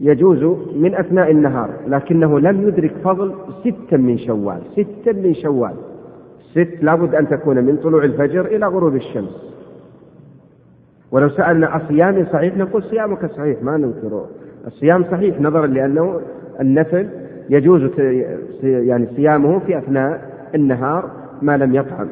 يجوز 0.00 0.58
من 0.76 0.94
أثناء 0.94 1.30
النهار 1.30 1.70
لكنه 1.86 2.40
لم 2.40 2.68
يدرك 2.68 2.92
فضل 3.04 3.34
ستا 3.60 3.96
من 3.96 4.18
شوال 4.18 4.60
ستا 4.72 5.12
من 5.12 5.34
شوال. 5.34 5.74
ست 6.50 6.82
لابد 6.82 7.14
أن 7.14 7.28
تكون 7.28 7.64
من 7.64 7.76
طلوع 7.76 8.04
الفجر 8.04 8.46
إلى 8.46 8.66
غروب 8.66 8.96
الشمس. 8.96 9.50
ولو 11.12 11.28
سألنا 11.28 11.76
أصيام 11.76 12.26
صحيح 12.32 12.56
نقول 12.56 12.82
صيامك 12.82 13.26
صحيح 13.26 13.62
ما 13.62 13.76
ننكره 13.76 14.26
الصيام 14.66 15.04
صحيح 15.04 15.40
نظرا 15.40 15.66
لأنه 15.66 16.20
النفل 16.60 17.08
يجوز 17.50 17.90
يعني 18.62 19.06
صيامه 19.16 19.58
في 19.58 19.78
أثناء 19.78 20.30
النهار 20.54 21.10
ما 21.42 21.56
لم 21.56 21.74
يطعم. 21.74 22.08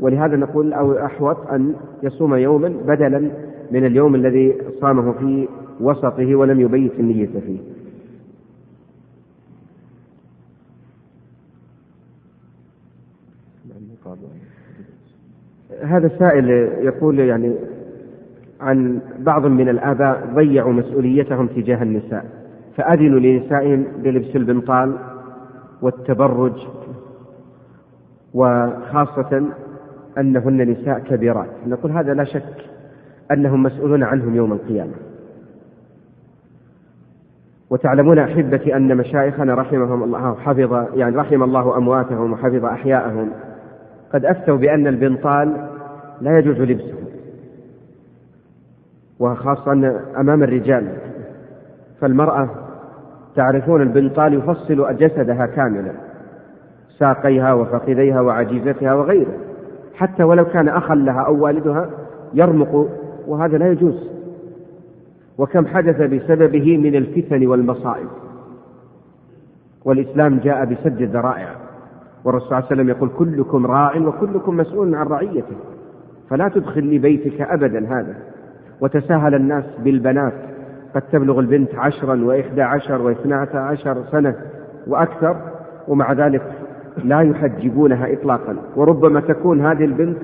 ولهذا 0.00 0.36
نقول 0.36 0.72
أو 0.72 0.92
أحوط 0.92 1.50
أن 1.50 1.74
يصوم 2.02 2.34
يوما 2.34 2.74
بدلا 2.86 3.30
من 3.70 3.86
اليوم 3.86 4.14
الذي 4.14 4.54
صامه 4.80 5.12
في 5.12 5.48
وسطه 5.80 6.34
ولم 6.34 6.60
يبيت 6.60 6.92
النية 7.00 7.26
فيه. 7.26 7.58
هذا 15.82 16.06
السائل 16.06 16.48
يقول 16.84 17.18
يعني 17.18 17.54
عن 18.60 19.00
بعض 19.18 19.46
من 19.46 19.68
الآباء 19.68 20.30
ضيعوا 20.34 20.72
مسؤوليتهم 20.72 21.46
تجاه 21.46 21.82
النساء 21.82 22.26
فأذنوا 22.76 23.18
لنسائهم 23.20 23.84
بلبس 24.02 24.36
البنطال 24.36 24.98
والتبرج 25.82 26.66
وخاصة 28.34 29.46
أنهن 30.18 30.70
نساء 30.70 30.98
كبيرات. 30.98 31.48
نقول 31.66 31.92
هذا 31.92 32.14
لا 32.14 32.24
شك 32.24 32.73
أنهم 33.32 33.62
مسؤولون 33.62 34.02
عنهم 34.02 34.34
يوم 34.34 34.52
القيامة. 34.52 34.92
وتعلمون 37.70 38.18
أحبتي 38.18 38.76
أن 38.76 38.96
مشايخنا 38.96 39.54
رحمهم 39.54 40.02
الله 40.02 40.34
حفظ 40.34 40.98
يعني 40.98 41.16
رحم 41.16 41.42
الله 41.42 41.76
أمواتهم 41.76 42.32
وحفظ 42.32 42.64
أحياءهم. 42.64 43.30
قد 44.12 44.24
أفتوا 44.24 44.56
بأن 44.56 44.86
البنطال 44.86 45.68
لا 46.20 46.38
يجوز 46.38 46.60
لبسه 46.60 46.94
وخاصة 49.18 49.72
أمام 50.16 50.42
الرجال. 50.42 50.88
فالمرأة 52.00 52.48
تعرفون 53.36 53.82
البنطال 53.82 54.34
يفصل 54.34 54.96
جسدها 54.96 55.46
كاملا. 55.46 55.92
ساقيها 56.98 57.52
وفخذيها 57.52 58.20
وعجيزتها 58.20 58.94
وغيره 58.94 59.34
حتى 59.94 60.22
ولو 60.22 60.44
كان 60.44 60.68
أخا 60.68 60.94
لها 60.94 61.20
أو 61.26 61.44
والدها 61.44 61.90
يرمق 62.34 62.88
وهذا 63.26 63.58
لا 63.58 63.72
يجوز. 63.72 64.10
وكم 65.38 65.66
حدث 65.66 66.02
بسببه 66.02 66.78
من 66.78 66.96
الفتن 66.96 67.46
والمصائب. 67.46 68.08
والإسلام 69.84 70.38
جاء 70.38 70.64
بسد 70.64 71.00
الذرائع. 71.00 71.48
والرسول 72.24 72.48
صلى 72.48 72.58
الله 72.58 72.70
عليه 72.70 72.82
وسلم 72.82 72.88
يقول 72.88 73.08
كلكم 73.18 73.66
راع 73.66 73.96
وكلكم 73.96 74.56
مسؤول 74.56 74.94
عن 74.94 75.06
رعيته. 75.06 75.56
فلا 76.30 76.48
تدخل 76.48 76.96
لبيتك 76.96 77.40
أبدا 77.40 77.98
هذا. 77.98 78.16
وتساهل 78.80 79.34
الناس 79.34 79.64
بالبنات. 79.84 80.32
قد 80.94 81.02
تبلغ 81.02 81.40
البنت 81.40 81.74
عشرا 81.74 82.24
وإحدى 82.24 82.62
عشر 82.62 83.02
واثنى 83.02 83.34
عشر 83.54 84.04
سنة 84.12 84.34
وأكثر. 84.86 85.36
ومع 85.88 86.12
ذلك 86.12 86.42
لا 87.04 87.20
يحجبونها 87.20 88.12
إطلاقا. 88.12 88.56
وربما 88.76 89.20
تكون 89.20 89.60
هذه 89.60 89.84
البنت 89.84 90.18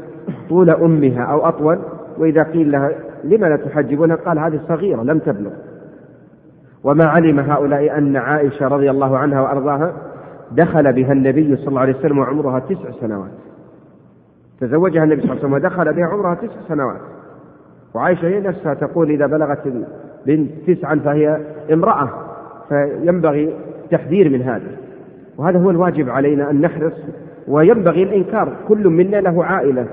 طول 0.49 0.71
أمها 0.71 1.23
أو 1.23 1.49
أطول. 1.49 1.79
وإذا 2.21 2.43
قيل 2.43 2.73
لها 2.73 2.91
لما 3.25 3.47
لا 3.47 3.57
تحجبونها 3.57 4.17
قال 4.17 4.39
هذه 4.39 4.61
صغيرة 4.69 5.03
لم 5.03 5.19
تبلغ. 5.19 5.51
وما 6.85 7.05
علم 7.05 7.41
هؤلاء 7.41 7.99
أن 7.99 8.17
عائشة 8.17 8.69
رضي 8.69 8.91
الله 8.91 9.19
عنها 9.19 9.41
وأرضاها 9.41 9.93
دخل 10.53 10.93
بها 10.93 11.13
النبي 11.13 11.57
صلى 11.57 11.69
الله 11.69 11.81
عليه 11.81 11.97
وسلم 11.97 12.19
وعمرها 12.19 12.59
تسع 12.59 12.91
سنوات. 13.01 13.31
تزوجها 14.61 15.05
النبي 15.05 15.23
صلى 15.23 15.31
الله 15.31 15.45
عليه 15.45 15.45
وسلم 15.45 15.53
ودخل 15.53 15.95
بها 15.95 16.07
عمرها 16.07 16.35
تسع 16.35 16.55
سنوات. 16.69 17.01
وعائشة 17.95 18.29
هي 18.29 18.41
نفسها 18.41 18.75
تقول 18.75 19.11
إذا 19.11 19.27
بلغت 19.27 19.67
البنت 19.67 20.51
تسعا 20.67 20.95
فهي 21.05 21.41
امرأة 21.73 22.09
فينبغي 22.69 23.55
التحذير 23.85 24.31
من 24.31 24.43
هذا. 24.43 24.77
وهذا 25.39 25.59
هو 25.59 25.71
الواجب 25.71 26.11
علينا 26.11 26.51
أن 26.51 26.61
نحرص 26.61 26.93
وينبغي 27.49 28.03
الإنكار. 28.03 28.57
كل 28.69 28.89
منا 28.89 29.17
له 29.17 29.45
عائلة. 29.45 29.87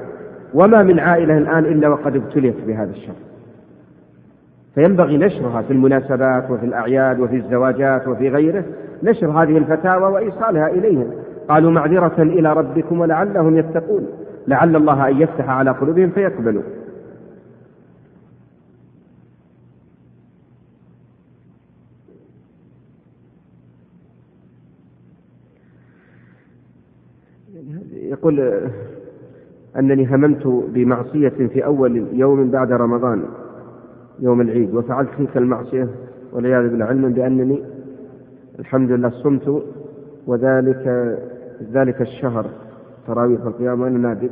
وما 0.58 0.84
من 0.84 1.00
عائلة 1.00 1.38
الآن 1.38 1.66
إلا 1.66 1.88
وقد 1.88 2.16
ابتليت 2.16 2.56
بهذا 2.68 2.92
الشر 2.92 3.14
فينبغي 4.76 5.18
نشرها 5.18 5.62
في 5.62 5.74
المناسبات 5.74 6.52
وفي 6.52 6.66
الأعياد 6.66 7.20
وفي 7.20 7.36
الزواجات 7.36 8.08
وفي 8.08 8.30
غيره 8.30 8.64
نشر 9.04 9.28
هذه 9.28 9.58
الفتاوى 9.58 10.12
وإيصالها 10.14 10.68
إليهم. 10.68 11.12
قالوا 11.50 11.72
معذرة 11.72 12.22
إلى 12.22 12.54
ربكم 12.54 13.00
ولعلهم 13.00 13.58
يتقون. 13.58 14.08
لعل 14.48 14.76
الله 14.76 15.08
أن 15.08 15.22
يفتح 15.22 15.50
على 15.50 15.72
قلوبهم 15.72 16.10
فيقبلوا. 16.10 16.64
يقول 27.94 28.70
أنني 29.78 30.16
هممت 30.16 30.48
بمعصية 30.48 31.30
في 31.30 31.66
أول 31.66 32.08
يوم 32.14 32.52
بعد 32.52 32.72
رمضان 32.72 33.24
يوم 34.20 34.42
العيد 34.42 34.74
وفعلت 34.76 35.10
تلك 35.18 35.38
المعصية 35.38 35.88
والعياذ 36.34 36.70
بالله 36.70 36.86
علما 36.86 37.08
بأنني 37.10 37.64
الحمد 38.60 38.92
لله 38.92 39.10
صمت 39.10 39.64
وذلك 40.28 41.16
ذلك 41.74 42.02
الشهر 42.02 42.46
تراويح 43.08 43.42
القيام 43.42 43.82
وأنا 43.82 43.98
نادم 43.98 44.30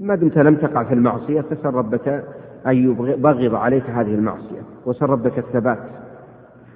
ما 0.00 0.14
دمت 0.14 0.38
لم 0.38 0.54
تقع 0.54 0.84
في 0.84 0.94
المعصية 0.94 1.40
فسل 1.40 1.68
ربك 1.74 2.08
أن 2.66 2.76
يبغض 2.76 3.54
عليك 3.54 3.90
هذه 3.90 4.14
المعصية 4.14 4.60
وسل 4.86 5.06
ربك 5.06 5.38
الثبات. 5.38 5.78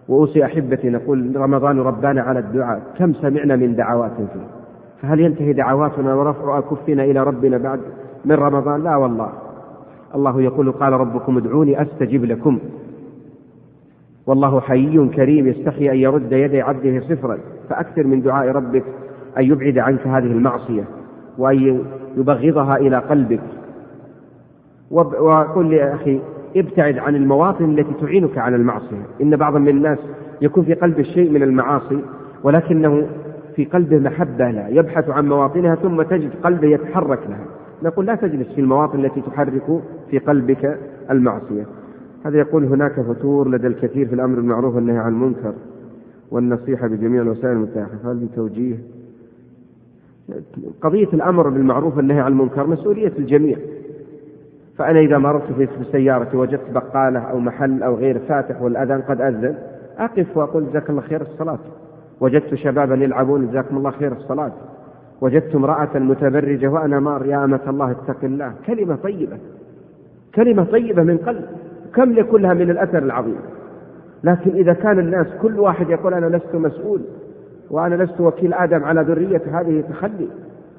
وأوصي 0.08 0.44
أحبتي 0.44 0.90
نقول 0.90 1.36
رمضان 1.36 1.78
ربانا 1.78 2.22
على 2.22 2.38
الدعاء 2.38 2.82
كم 2.98 3.12
سمعنا 3.12 3.56
من 3.56 3.74
دعوات 3.76 4.12
فيه. 4.16 4.59
فهل 5.02 5.20
ينتهي 5.20 5.52
دعواتنا 5.52 6.14
ورفع 6.14 6.58
أكفنا 6.58 7.04
إلى 7.04 7.22
ربنا 7.22 7.58
بعد 7.58 7.80
من 8.24 8.32
رمضان؟ 8.32 8.84
لا 8.84 8.96
والله. 8.96 9.32
الله 10.14 10.42
يقول 10.42 10.72
قال 10.72 10.92
ربكم 10.92 11.36
ادعوني 11.36 11.82
أستجب 11.82 12.24
لكم. 12.24 12.58
والله 14.26 14.60
حي 14.60 15.08
كريم 15.08 15.46
يستحي 15.46 15.90
أن 15.90 15.96
يرد 15.96 16.32
يدي 16.32 16.60
عبده 16.60 17.00
صفرا 17.00 17.38
فأكثر 17.68 18.06
من 18.06 18.22
دعاء 18.22 18.48
ربك 18.48 18.84
أن 19.38 19.44
يبعد 19.44 19.78
عنك 19.78 20.06
هذه 20.06 20.26
المعصية 20.32 20.84
وأن 21.38 21.84
يبغضها 22.16 22.76
إلى 22.76 22.98
قلبك. 22.98 23.40
وقل 24.90 25.66
لي 25.66 25.94
أخي 25.94 26.20
ابتعد 26.56 26.98
عن 26.98 27.16
المواطن 27.16 27.64
التي 27.64 27.94
تعينك 28.00 28.38
على 28.38 28.56
المعصية. 28.56 29.06
إن 29.22 29.36
بعض 29.36 29.56
من 29.56 29.68
الناس 29.68 29.98
يكون 30.40 30.64
في 30.64 30.74
قلبه 30.74 31.02
شيء 31.02 31.30
من 31.30 31.42
المعاصي 31.42 32.00
ولكنه 32.44 33.06
في 33.56 33.64
قلبه 33.64 33.98
محبة 33.98 34.50
لها 34.50 34.68
يبحث 34.68 35.10
عن 35.10 35.28
مواطنها 35.28 35.74
ثم 35.74 36.02
تجد 36.02 36.30
قلبه 36.44 36.68
يتحرك 36.68 37.20
لها. 37.28 37.46
نقول 37.82 38.06
لا 38.06 38.14
تجلس 38.14 38.48
في 38.54 38.60
المواطن 38.60 39.04
التي 39.04 39.20
تحرك 39.20 39.82
في 40.10 40.18
قلبك 40.18 40.78
المعصية. 41.10 41.66
هذا 42.24 42.38
يقول 42.38 42.64
هناك 42.64 43.00
فتور 43.00 43.48
لدى 43.50 43.66
الكثير 43.66 44.06
في 44.06 44.14
الأمر 44.14 44.34
بالمعروف 44.34 44.74
والنهي 44.74 44.98
عن 44.98 45.12
المنكر 45.12 45.52
والنصيحة 46.30 46.88
بجميع 46.88 47.22
الوسائل 47.22 47.56
المتاحة. 47.56 47.90
هذه 48.04 48.28
توجيه. 48.36 48.76
قضية 50.80 51.08
الأمر 51.12 51.48
بالمعروف 51.48 51.96
والنهي 51.96 52.20
عن 52.20 52.32
المنكر 52.32 52.66
مسؤولية 52.66 53.12
الجميع. 53.18 53.56
فأنا 54.78 55.00
إذا 55.00 55.18
مررت 55.18 55.52
في 55.52 55.68
سيارتي 55.92 56.36
وجدت 56.36 56.70
بقالة 56.74 57.20
أو 57.20 57.38
محل 57.38 57.82
أو 57.82 57.94
غير 57.94 58.18
فاتح 58.18 58.62
والأذان 58.62 59.00
قد 59.00 59.20
أذن 59.20 59.54
أقف 59.98 60.36
وأقول 60.36 60.66
جزاك 60.70 60.90
الله 60.90 61.02
خير 61.02 61.22
الصلاة. 61.22 61.58
وجدت 62.20 62.54
شبابا 62.54 62.94
يلعبون 62.94 63.46
جزاكم 63.46 63.76
الله 63.76 63.90
خير 63.90 64.12
الصلاة. 64.12 64.52
وجدت 65.20 65.54
امرأة 65.54 65.98
متبرجة 65.98 66.68
وأنا 66.68 67.00
مار 67.00 67.26
يا 67.26 67.44
أمة 67.44 67.60
الله 67.68 67.90
اتق 67.90 68.24
الله. 68.24 68.52
كلمة 68.66 68.96
طيبة. 68.96 69.38
كلمة 70.34 70.64
طيبة 70.64 71.02
من 71.02 71.18
قلب. 71.18 71.44
كم 71.94 72.12
لكلها 72.12 72.54
من 72.54 72.70
الأثر 72.70 72.98
العظيم. 72.98 73.40
لكن 74.24 74.50
إذا 74.50 74.72
كان 74.72 74.98
الناس 74.98 75.26
كل 75.42 75.60
واحد 75.60 75.90
يقول 75.90 76.14
أنا 76.14 76.36
لست 76.36 76.54
مسؤول 76.54 77.00
وأنا 77.70 78.02
لست 78.02 78.20
وكيل 78.20 78.54
آدم 78.54 78.84
على 78.84 79.02
ذرية 79.02 79.42
هذه 79.52 79.84
تخلي 79.90 80.28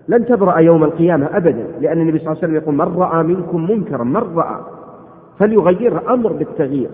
لن 0.07 0.25
تبرأ 0.25 0.59
يوم 0.59 0.83
القيامة 0.83 1.37
أبدا 1.37 1.65
لأن 1.81 2.01
النبي 2.01 2.19
صلى 2.19 2.27
الله 2.27 2.37
عليه 2.43 2.47
وسلم 2.47 2.55
يقول 2.55 2.75
من 2.75 3.01
رأى 3.01 3.23
منكم 3.23 3.71
منكرا 3.71 4.03
من 4.03 4.35
رأى. 4.35 4.59
فليغيره 5.39 6.13
أمر 6.13 6.33
بالتغيير. 6.33 6.89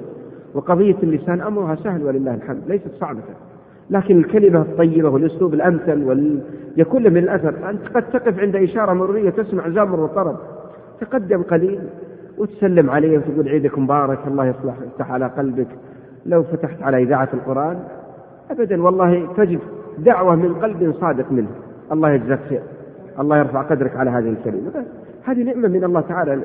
وقضية 0.54 0.96
اللسان 1.04 1.42
أمرها 1.42 1.76
سهل 1.76 2.04
ولله 2.04 2.36
الحمد 2.36 2.62
ليست 2.68 2.92
صعبة. 3.00 3.22
لكن 3.90 4.18
الكلمة 4.18 4.62
الطيبة 4.62 5.10
والأسلوب 5.10 5.54
الأمثل 5.54 6.04
وال... 6.04 6.40
يكون 6.78 7.04
من 7.04 7.18
الأثر. 7.18 7.70
أنت 7.70 7.88
قد 7.96 8.04
تقف 8.10 8.40
عند 8.40 8.56
إشارة 8.56 8.94
مرورية 8.94 9.30
تسمع 9.30 9.70
زمر 9.70 10.00
وطرب 10.00 10.38
تقدم 11.02 11.42
قليل 11.42 11.80
وتسلم 12.38 12.90
عليه 12.90 13.18
وتقول 13.18 13.50
عيدك 13.50 13.80
مبارك 13.80 14.20
الله 14.28 14.46
يصلح 14.46 14.76
يفتح 14.86 15.12
على 15.12 15.28
قلبك. 15.28 15.68
لو 16.26 16.44
فتحت 16.44 16.84
على 16.84 17.04
إذاعة 17.04 17.30
القرآن 17.34 17.80
أبدا 18.52 18.84
والله 18.84 19.28
تجد 19.38 19.60
دعوة 19.98 20.36
من 20.36 20.54
قلب 20.54 20.94
صادق 21.00 21.32
منه. 21.32 21.50
الله 21.92 22.12
يجزاك 22.12 22.40
خير. 22.50 22.62
الله 23.20 23.38
يرفع 23.38 23.62
قدرك 23.62 23.96
على 23.96 24.10
هذه 24.10 24.30
الكلمة. 24.30 24.86
هذه 25.24 25.44
نعمة 25.44 25.68
من 25.68 25.84
الله 25.84 26.02
تعالى. 26.02 26.40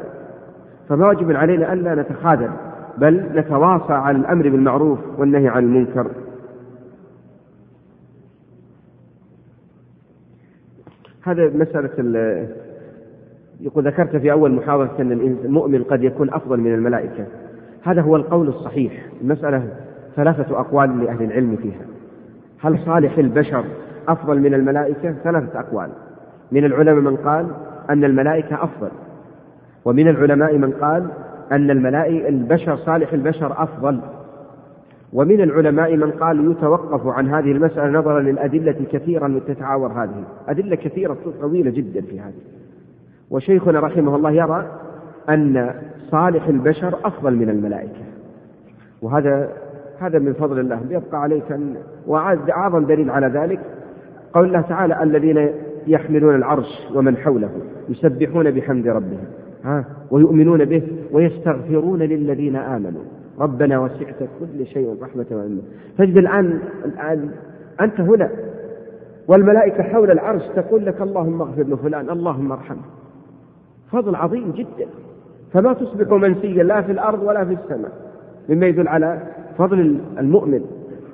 فما 0.88 1.06
واجب 1.06 1.32
علينا 1.32 1.72
ألا 1.72 1.94
نتخاذل 1.94 2.50
بل 2.98 3.22
نتواصى 3.34 3.92
على 3.92 4.18
الأمر 4.18 4.48
بالمعروف 4.48 4.98
والنهي 5.18 5.48
عن 5.48 5.64
المنكر. 5.64 6.06
هذا 11.22 11.50
مسألة 11.54 11.90
يقول 13.60 13.86
ذكرت 13.86 14.16
في 14.16 14.32
أول 14.32 14.52
محاضرة 14.52 14.96
أن 15.00 15.12
المؤمن 15.44 15.82
قد 15.82 16.04
يكون 16.04 16.30
أفضل 16.30 16.60
من 16.60 16.74
الملائكة. 16.74 17.26
هذا 17.82 18.02
هو 18.02 18.16
القول 18.16 18.48
الصحيح. 18.48 18.92
المسألة 19.22 19.68
ثلاثة 20.16 20.60
أقوال 20.60 21.04
لأهل 21.04 21.22
العلم 21.22 21.56
فيها. 21.56 21.84
هل 22.60 22.78
صالح 22.78 23.18
البشر 23.18 23.64
أفضل 24.08 24.40
من 24.40 24.54
الملائكة؟ 24.54 25.12
ثلاثة 25.24 25.60
أقوال. 25.60 25.88
من 26.52 26.64
العلماء 26.64 26.94
من 26.94 27.16
قال 27.16 27.46
أن 27.90 28.04
الملائكة 28.04 28.64
أفضل. 28.64 28.90
ومن 29.84 30.08
العلماء 30.08 30.58
من 30.58 30.70
قال 30.72 31.06
أن 31.52 31.70
الملائكة 31.70 32.28
البشر 32.28 32.76
صالح 32.76 33.12
البشر 33.12 33.62
أفضل. 33.62 34.00
ومن 35.12 35.40
العلماء 35.40 35.96
من 35.96 36.10
قال 36.10 36.50
يتوقف 36.50 37.06
عن 37.06 37.28
هذه 37.28 37.52
المسألة 37.52 37.98
نظرا 37.98 38.20
للأدلة 38.20 38.70
التي 38.70 39.40
تتعاور 39.46 39.92
هذه. 39.92 40.24
أدلة 40.48 40.76
كثيرة 40.76 41.16
طويلة 41.40 41.70
جدا 41.70 42.00
في 42.00 42.20
هذه. 42.20 42.42
وشيخنا 43.30 43.80
رحمه 43.80 44.16
الله 44.16 44.30
يرى 44.30 44.66
أن 45.28 45.74
صالح 46.10 46.46
البشر 46.46 46.94
أفضل 47.04 47.36
من 47.36 47.48
الملائكة. 47.48 48.04
وهذا 49.02 49.52
هذا 49.98 50.18
من 50.18 50.32
فضل 50.32 50.58
الله. 50.58 50.80
يبقى 50.90 51.22
عليك 51.22 51.52
أن 51.52 51.76
وأعظم 52.06 52.84
دليل 52.84 53.10
على 53.10 53.26
ذلك 53.26 53.60
قول 54.32 54.46
الله 54.46 54.60
تعالى 54.60 55.02
الذين 55.02 55.50
يحملون 55.86 56.34
العرش 56.34 56.88
ومن 56.94 57.16
حوله 57.16 57.50
يسبحون 57.88 58.50
بحمد 58.50 58.88
ربهم. 58.88 59.24
ها؟ 59.64 59.84
ويؤمنون 60.10 60.64
به 60.64 60.82
ويستغفرون 61.12 61.98
للذين 61.98 62.56
آمنوا. 62.56 63.02
ربنا 63.40 63.78
وسعت 63.78 64.18
كل 64.40 64.66
شيء 64.66 64.96
رحمة 65.02 65.26
وعلما 65.30 65.62
تجد 65.98 66.16
الآن 66.16 66.58
الآن 66.84 67.30
أنت 67.80 68.00
هنا 68.00 68.30
والملائكة 69.28 69.82
حول 69.82 70.10
العرش 70.10 70.42
تقول 70.56 70.86
لك 70.86 71.02
اللهم 71.02 71.42
اغفر 71.42 71.62
لفلان 71.62 72.10
اللهم 72.10 72.52
ارحمه. 72.52 72.82
فضل 73.92 74.14
عظيم 74.14 74.50
جدا. 74.50 74.86
فما 75.52 75.72
تصبح 75.72 76.12
منسيا 76.12 76.62
لا 76.62 76.82
في 76.82 76.92
الأرض 76.92 77.22
ولا 77.22 77.44
في 77.44 77.52
السماء. 77.52 77.92
مما 78.48 78.66
يدل 78.66 78.88
على 78.88 79.22
فضل 79.58 80.00
المؤمن. 80.18 80.64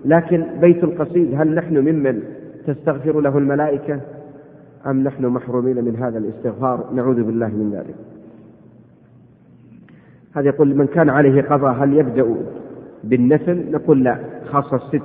لكن 0.05 0.47
بيت 0.61 0.85
القصيد 0.85 1.35
هل 1.41 1.55
نحن 1.55 1.79
ممن 1.79 2.23
تستغفر 2.66 3.21
له 3.21 3.39
الملائكة 3.39 4.01
أم 4.87 5.03
نحن 5.05 5.27
محرومين 5.27 5.85
من 5.85 5.97
هذا 5.97 6.19
الاستغفار؟ 6.19 6.85
نعوذ 6.95 7.23
بالله 7.23 7.49
من 7.49 7.71
ذلك. 7.73 8.08
هذا 10.37 10.47
يقول 10.47 10.76
من 10.76 10.87
كان 10.87 11.11
عليه 11.11 11.43
قضاء 11.43 11.72
هل 11.72 11.93
يبدأ 11.93 12.35
بالنفل؟ 13.05 13.70
نقول 13.72 14.05
لا 14.05 14.18
خاصة 14.51 14.76
الست. 14.76 15.03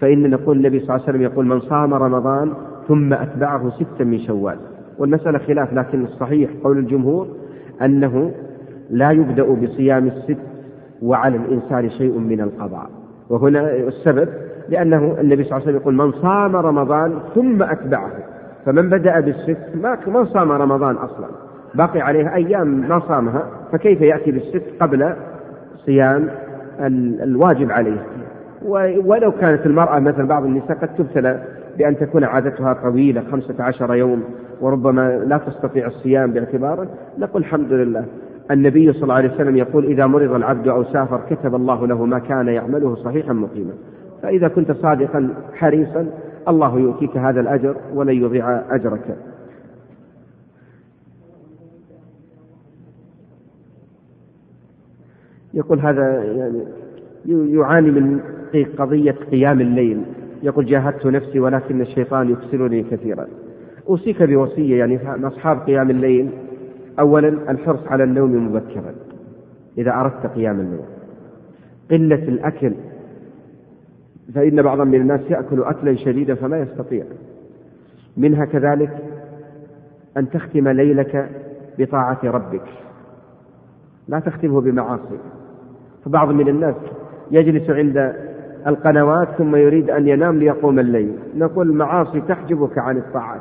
فإن 0.00 0.30
نقول 0.30 0.56
النبي 0.56 0.80
صلى 0.80 0.88
الله 0.88 1.02
عليه 1.02 1.04
وسلم 1.04 1.22
يقول 1.22 1.46
من 1.46 1.60
صام 1.60 1.94
رمضان 1.94 2.52
ثم 2.88 3.12
أتبعه 3.12 3.70
ستا 3.70 4.04
من 4.04 4.18
شوال. 4.18 4.56
والمسألة 4.98 5.38
خلاف 5.38 5.72
لكن 5.72 6.04
الصحيح 6.04 6.50
قول 6.64 6.78
الجمهور 6.78 7.28
أنه 7.82 8.32
لا 8.90 9.10
يبدأ 9.10 9.42
بصيام 9.42 10.06
الست 10.06 10.38
وعلى 11.02 11.36
الإنسان 11.36 11.90
شيء 11.90 12.18
من 12.18 12.40
القضاء. 12.40 12.90
وهنا 13.30 13.76
السبب 13.76 14.28
لأنه 14.68 15.16
النبي 15.20 15.44
صلى 15.44 15.52
الله 15.52 15.54
عليه 15.54 15.64
وسلم 15.64 15.76
يقول 15.76 15.94
من 15.94 16.12
صام 16.12 16.56
رمضان 16.56 17.18
ثم 17.34 17.62
أتبعه. 17.62 18.12
فمن 18.66 18.90
بدأ 18.90 19.20
بالست 19.20 19.58
ما 19.74 19.98
ما 20.06 20.24
صام 20.24 20.52
رمضان 20.52 20.96
أصلا. 20.96 21.47
باقي 21.74 22.00
عليه 22.00 22.34
أيام 22.34 22.68
ما 22.68 22.98
صامها 22.98 23.46
فكيف 23.72 24.00
يأتي 24.00 24.30
بالست 24.30 24.62
قبل 24.80 25.12
صيام 25.86 26.28
الواجب 27.22 27.70
عليه؟ 27.70 28.02
ولو 29.04 29.32
كانت 29.32 29.66
المرأة 29.66 29.98
مثل 29.98 30.26
بعض 30.26 30.44
النساء 30.44 30.76
قد 30.76 30.88
تبتلى 30.94 31.42
بأن 31.78 31.96
تكون 31.96 32.24
عادتها 32.24 32.72
طويلة 32.72 33.22
خمسة 33.30 33.64
عشر 33.64 33.94
يوم 33.94 34.24
وربما 34.60 35.18
لا 35.18 35.38
تستطيع 35.38 35.86
الصيام 35.86 36.32
باعتباره 36.32 36.88
نقول 37.18 37.42
الحمد 37.42 37.72
لله. 37.72 38.04
النبي 38.50 38.92
صلى 38.92 39.02
الله 39.02 39.14
عليه 39.14 39.34
وسلم 39.34 39.56
يقول 39.56 39.84
إذا 39.84 40.06
مرض 40.06 40.32
العبد 40.32 40.68
أو 40.68 40.84
سافر 40.84 41.20
كتب 41.30 41.54
الله 41.54 41.86
له 41.86 42.04
ما 42.04 42.18
كان 42.18 42.48
يعمله 42.48 42.94
صحيحا 42.94 43.32
مقيما. 43.32 43.72
فإذا 44.22 44.48
كنت 44.48 44.72
صادقا 44.72 45.28
حريصا 45.54 46.06
الله 46.48 46.78
يؤتيك 46.78 47.16
هذا 47.16 47.40
الأجر 47.40 47.76
ولن 47.94 48.22
يضيع 48.22 48.60
أجرك. 48.70 49.16
يقول 55.58 55.80
هذا 55.80 56.24
يعني 56.24 56.64
يعاني 57.26 57.90
من 57.90 58.20
قضية 58.78 59.14
قيام 59.30 59.60
الليل. 59.60 60.02
يقول 60.42 60.66
جاهدت 60.66 61.06
نفسي 61.06 61.40
ولكن 61.40 61.80
الشيطان 61.80 62.30
يكسرني 62.30 62.82
كثيرا. 62.82 63.26
أوصيك 63.88 64.22
بوصية 64.22 64.78
يعني 64.78 65.26
أصحاب 65.26 65.60
قيام 65.60 65.90
الليل. 65.90 66.30
أولا 66.98 67.28
الحرص 67.28 67.86
على 67.86 68.04
النوم 68.04 68.46
مبكرا. 68.46 68.94
إذا 69.78 69.94
أردت 69.94 70.26
قيام 70.26 70.60
الليل. 70.60 70.84
قلة 71.90 72.28
الأكل. 72.28 72.72
فإن 74.34 74.62
بعضا 74.62 74.84
من 74.84 75.00
الناس 75.00 75.20
يأكل 75.30 75.62
أكلا 75.62 75.96
شديدا 75.96 76.34
فما 76.34 76.58
يستطيع. 76.58 77.04
منها 78.16 78.44
كذلك 78.44 78.96
أن 80.16 80.30
تختم 80.30 80.68
ليلك 80.68 81.30
بطاعة 81.78 82.20
ربك. 82.24 82.64
لا 84.08 84.20
تختمه 84.20 84.60
بمعاصي 84.60 85.18
فبعض 86.08 86.30
من 86.32 86.48
الناس 86.48 86.74
يجلس 87.30 87.70
عند 87.70 88.14
القنوات 88.66 89.28
ثم 89.38 89.56
يريد 89.56 89.90
أن 89.90 90.08
ينام 90.08 90.38
ليقوم 90.38 90.78
الليل. 90.78 91.12
نقول 91.36 91.70
المعاصي 91.70 92.20
تحجبك 92.20 92.78
عن 92.78 92.96
الطاعات. 92.96 93.40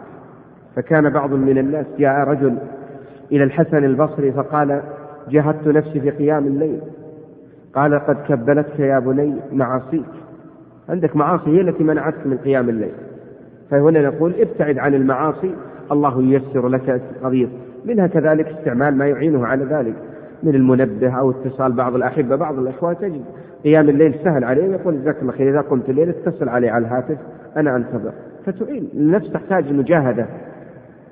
فكان 0.75 1.09
بعض 1.09 1.33
من 1.33 1.57
الناس 1.57 1.85
جاء 1.99 2.19
رجل 2.19 2.57
إلى 3.31 3.43
الحسن 3.43 3.83
البصري 3.83 4.31
فقال 4.31 4.81
جهدت 5.29 5.67
نفسي 5.67 5.99
في 5.99 6.09
قيام 6.09 6.47
الليل. 6.47 6.79
قال 7.75 7.99
قد 7.99 8.17
كبلتك 8.27 8.79
يا 8.79 8.99
بني 8.99 9.35
معاصيك. 9.51 10.05
عندك 10.89 11.15
معاصي 11.15 11.57
هي 11.57 11.61
التي 11.61 11.83
منعتك 11.83 12.27
من 12.27 12.37
قيام 12.37 12.69
الليل. 12.69 12.93
فهنا 13.71 14.01
نقول 14.01 14.33
ابتعد 14.39 14.77
عن 14.77 14.93
المعاصي 14.93 15.55
الله 15.91 16.21
ييسر 16.21 16.67
لك 16.67 17.01
قضية 17.23 17.47
منها 17.85 18.07
كذلك 18.07 18.47
استعمال 18.47 18.97
ما 18.97 19.07
يعينه 19.07 19.45
على 19.45 19.65
ذلك. 19.65 19.95
من 20.43 20.55
المنبه 20.55 21.09
أو 21.19 21.31
اتصال 21.31 21.71
بعض 21.71 21.95
الأحبة 21.95 22.35
بعض 22.35 22.59
الأخوة 22.59 22.93
تجد 22.93 23.21
قيام 23.63 23.89
الليل 23.89 24.15
سهل 24.23 24.43
عليه 24.43 24.63
يقول 24.63 25.01
جزاك 25.01 25.15
الله 25.21 25.31
خير 25.31 25.49
إذا 25.49 25.61
قمت 25.61 25.89
الليل 25.89 26.09
اتصل 26.09 26.49
علي 26.49 26.69
على 26.69 26.87
الهاتف 26.87 27.17
أنا 27.57 27.75
أنتظر. 27.75 28.11
فتعين 28.45 28.89
النفس 28.93 29.31
تحتاج 29.31 29.73
مجاهدة 29.73 30.25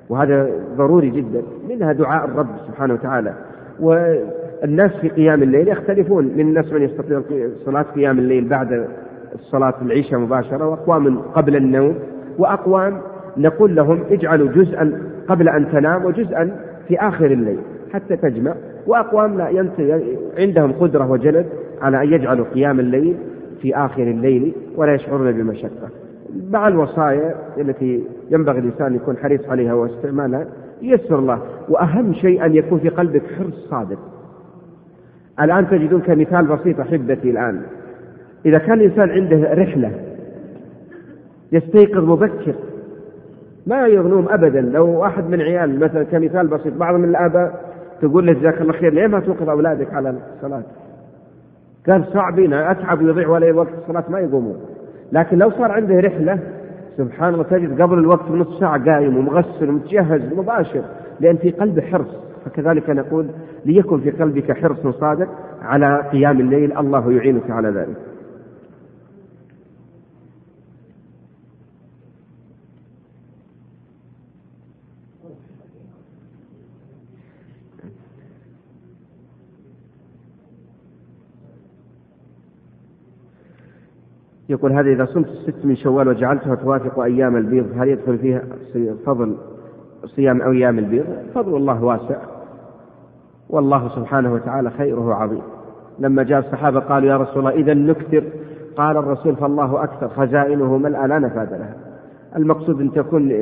وهذا 0.08 0.50
ضروري 0.76 1.10
جدا 1.10 1.42
منها 1.68 1.92
دعاء 1.92 2.24
الرب 2.24 2.48
سبحانه 2.66 2.94
وتعالى. 2.94 3.34
والناس 3.80 4.96
في 5.00 5.08
قيام 5.08 5.42
الليل 5.42 5.68
يختلفون 5.68 6.24
من 6.24 6.40
الناس 6.40 6.72
من 6.72 6.82
يستطيع 6.82 7.22
صلاة 7.64 7.82
قيام 7.82 8.18
الليل 8.18 8.48
بعد 8.48 8.88
صلاة 9.36 9.74
العشاء 9.82 10.18
مباشرة 10.20 10.68
وأقوام 10.68 11.18
قبل 11.18 11.56
النوم 11.56 11.94
وأقوام 12.38 12.98
نقول 13.36 13.76
لهم 13.76 14.00
اجعلوا 14.10 14.48
جزءا 14.48 15.00
قبل 15.28 15.48
أن 15.48 15.68
تنام 15.72 16.04
وجزءا 16.04 16.56
في 16.88 16.96
آخر 17.00 17.26
الليل 17.26 17.58
حتى 17.92 18.16
تجمع 18.16 18.54
وأقوام 18.86 19.38
لا 19.38 19.48
ينتهي 19.48 20.02
عندهم 20.38 20.72
قدرة 20.72 21.10
وجلد 21.10 21.46
على 21.80 22.02
أن 22.02 22.12
يجعلوا 22.12 22.46
قيام 22.54 22.80
الليل 22.80 23.16
في 23.62 23.76
آخر 23.76 24.02
الليل 24.02 24.52
ولا 24.76 24.94
يشعرون 24.94 25.32
بمشقة. 25.32 25.88
مع 26.50 26.68
الوصايا 26.68 27.34
التي 27.58 28.04
ينبغي 28.30 28.58
الإنسان 28.58 28.94
يكون 28.94 29.16
حريص 29.16 29.48
عليها 29.48 29.74
واستعمالها 29.74 30.46
يسر 30.82 31.18
الله. 31.18 31.40
وأهم 31.68 32.14
شيء 32.14 32.44
أن 32.46 32.54
يكون 32.54 32.78
في 32.78 32.88
قلبك 32.88 33.22
حرص 33.38 33.68
صادق. 33.70 33.98
الآن 35.40 35.68
تجدون 35.68 36.00
كمثال 36.00 36.46
بسيط 36.46 36.80
أحبتي 36.80 37.30
الآن. 37.30 37.62
إذا 38.46 38.58
كان 38.58 38.80
الإنسان 38.80 39.10
عنده 39.10 39.54
رحلة 39.54 39.92
يستيقظ 41.52 42.04
مبكر 42.04 42.54
ما 43.66 43.86
يغنوم 43.86 44.26
أبدا. 44.28 44.60
لو 44.60 45.04
أحد 45.04 45.30
من 45.30 45.40
عيال 45.40 45.80
مثلا 45.80 46.02
كمثال 46.02 46.46
بسيط 46.46 46.74
بعض 46.74 46.94
من 46.94 47.08
الآباء 47.08 47.65
تقول 48.00 48.26
له 48.26 48.32
جزاك 48.32 48.60
الله 48.60 48.72
خير 48.72 48.92
ليه 48.92 49.06
ما 49.06 49.20
توقظ 49.20 49.48
أولادك 49.48 49.94
على 49.94 50.14
الصلاة؟ 50.36 50.62
قال 51.88 52.04
صعبين 52.04 52.52
أتعب 52.52 53.02
ويضيع 53.02 53.28
ولا 53.28 53.52
وقت 53.52 53.72
الصلاة 53.82 54.04
ما 54.08 54.20
يقومون. 54.20 54.56
لكن 55.12 55.38
لو 55.38 55.50
صار 55.50 55.72
عنده 55.72 56.00
رحلة 56.00 56.38
سبحان 56.96 57.34
الله 57.34 57.44
تجد 57.44 57.82
قبل 57.82 57.98
الوقت 57.98 58.28
بنص 58.28 58.60
ساعة 58.60 58.84
قايم 58.84 59.16
ومغسل 59.16 59.68
ومتجهز 59.68 60.32
مباشر 60.36 60.82
لأن 61.20 61.36
في 61.36 61.50
قلبه 61.50 61.82
حرص. 61.82 62.16
فكذلك 62.44 62.90
نقول 62.90 63.26
ليكن 63.64 64.00
في 64.00 64.10
قلبك 64.10 64.52
حرص 64.52 64.86
صادق 64.86 65.28
على 65.62 66.02
قيام 66.12 66.40
الليل 66.40 66.78
الله 66.78 67.12
يعينك 67.12 67.50
على 67.50 67.68
ذلك. 67.68 67.96
يقول 84.48 84.72
هذا 84.72 84.90
إذا 84.90 85.04
صمت 85.04 85.28
الست 85.28 85.64
من 85.64 85.76
شوال 85.76 86.08
وجعلتها 86.08 86.54
توافق 86.54 87.00
أيام 87.00 87.36
البيض 87.36 87.66
هل 87.76 87.88
يدخل 87.88 88.18
فيها 88.18 88.42
فضل 89.06 89.36
صيام 90.04 90.42
أيام 90.42 90.78
البيض؟ 90.78 91.04
فضل 91.34 91.56
الله 91.56 91.84
واسع. 91.84 92.16
والله 93.50 93.88
سبحانه 93.88 94.32
وتعالى 94.32 94.70
خيره 94.70 95.14
عظيم. 95.14 95.42
لما 95.98 96.22
جاء 96.22 96.38
الصحابة 96.38 96.80
قالوا 96.80 97.08
يا 97.08 97.16
رسول 97.16 97.38
الله 97.38 97.50
إذا 97.50 97.74
نكثر 97.74 98.24
قال 98.76 98.96
الرسول 98.96 99.36
فالله 99.36 99.84
أكثر 99.84 100.08
خزائنه 100.08 100.76
ملأ 100.76 101.06
لا 101.06 101.18
نفاد 101.18 101.52
لها. 101.52 101.74
المقصود 102.36 102.80
أن 102.80 102.92
تكون 102.92 103.32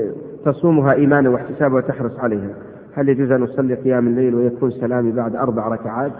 تصومها 0.44 0.92
إيمانا 0.92 1.30
واحتسابا 1.30 1.76
وتحرص 1.76 2.18
عليها. 2.18 2.50
هل 2.94 3.08
يجوز 3.08 3.30
أن 3.30 3.42
أصلي 3.42 3.74
قيام 3.74 4.06
الليل 4.06 4.34
ويكون 4.34 4.70
سلامي 4.70 5.12
بعد 5.12 5.36
أربع 5.36 5.68
ركعات؟ 5.68 6.12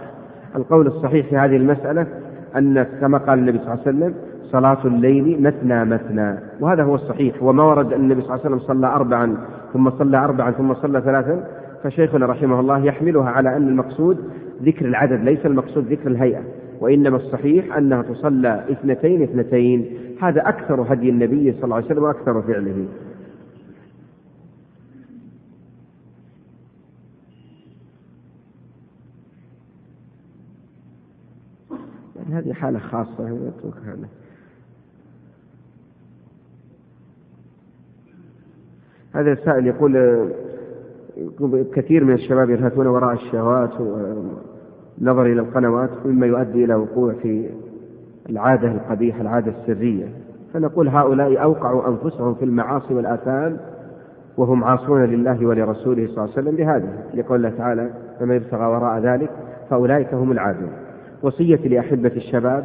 القول 0.55 0.87
الصحيح 0.87 1.29
في 1.29 1.37
هذه 1.37 1.55
المسألة 1.55 2.07
أن 2.55 2.83
كما 2.83 3.17
قال 3.17 3.39
النبي 3.39 3.57
صلى 3.57 3.73
الله 3.73 3.79
عليه 3.85 3.97
وسلم 3.97 4.13
صلاة 4.51 4.85
الليل 4.85 5.41
مثنى 5.41 5.85
مثنى 5.85 6.37
وهذا 6.59 6.83
هو 6.83 6.95
الصحيح. 6.95 7.43
وما 7.43 7.63
ورد 7.63 7.93
أن 7.93 8.01
النبي 8.01 8.21
صلى 8.21 8.35
الله 8.35 8.45
عليه 8.45 8.55
وسلم 8.55 8.67
صلى 8.67 8.87
أربعا 8.87 9.37
ثم 9.73 9.89
صلى 9.89 10.17
أربعا 10.17 10.51
ثم 10.51 10.73
صلى 10.73 11.01
ثلاثا 11.01 11.47
فشيخنا 11.83 12.25
رحمه 12.25 12.59
الله 12.59 12.85
يحملها 12.85 13.29
على 13.29 13.57
أن 13.57 13.67
المقصود 13.67 14.17
ذكر 14.63 14.85
العدد 14.85 15.23
ليس 15.23 15.45
المقصود 15.45 15.87
ذكر 15.87 16.07
الهيئة 16.07 16.41
وإنما 16.79 17.17
الصحيح 17.17 17.77
أنها 17.77 18.01
تصلى 18.01 18.65
اثنتين 18.71 19.23
اثنتين. 19.23 19.97
هذا 20.21 20.49
أكثر 20.49 20.93
هدي 20.93 21.09
النبي 21.09 21.51
صلى 21.51 21.63
الله 21.63 21.75
عليه 21.75 21.85
وسلم 21.85 22.03
وأكثر 22.03 22.41
فعله. 22.41 22.85
يعني 32.15 32.39
هذه 32.39 32.53
حالة 32.53 32.79
خاصة. 32.79 33.23
نتركها 33.23 33.95
هذا 39.15 39.31
السائل 39.31 39.67
يقول 39.67 40.23
كثير 41.73 42.03
من 42.03 42.13
الشباب 42.13 42.49
يلهثون 42.49 42.87
وراء 42.87 43.13
الشهوات 43.13 43.81
والنظر 43.81 45.25
إلى 45.25 45.41
القنوات 45.41 45.89
مما 46.05 46.27
يؤدي 46.27 46.65
إلى 46.65 46.75
وقوع 46.75 47.13
في 47.13 47.49
العادة 48.29 48.71
القبيحة 48.71 49.21
العادة 49.21 49.53
السرية. 49.61 50.05
فنقول 50.53 50.87
هؤلاء 50.87 51.43
أوقعوا 51.43 51.87
أنفسهم 51.87 52.33
في 52.33 52.45
المعاصي 52.45 52.93
والآثام 52.93 53.57
وهم 54.37 54.63
عاصون 54.63 55.03
لله 55.03 55.45
ولرسوله 55.45 56.07
صلى 56.07 56.17
الله 56.17 56.21
عليه 56.21 56.31
وسلم 56.31 56.55
بهذا 56.55 56.89
لقول 57.13 57.37
الله 57.37 57.57
تعالى 57.57 57.89
فما 58.19 58.35
يبتغى 58.35 58.65
وراء 58.65 58.99
ذلك 58.99 59.29
فأولئك 59.69 60.13
هم 60.13 60.31
العادون. 60.31 60.71
وصية 61.23 61.67
لأحبة 61.67 62.11
الشباب 62.15 62.63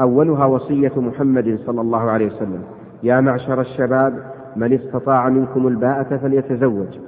أولها 0.00 0.46
وصية 0.46 0.92
محمد 0.96 1.58
صلى 1.66 1.80
الله 1.80 2.00
عليه 2.00 2.26
وسلم 2.26 2.62
يا 3.02 3.20
معشر 3.20 3.60
الشباب 3.60 4.37
من 4.58 4.72
استطاع 4.72 5.28
منكم 5.28 5.68
الباءة 5.68 6.16
فليتزوج. 6.16 6.98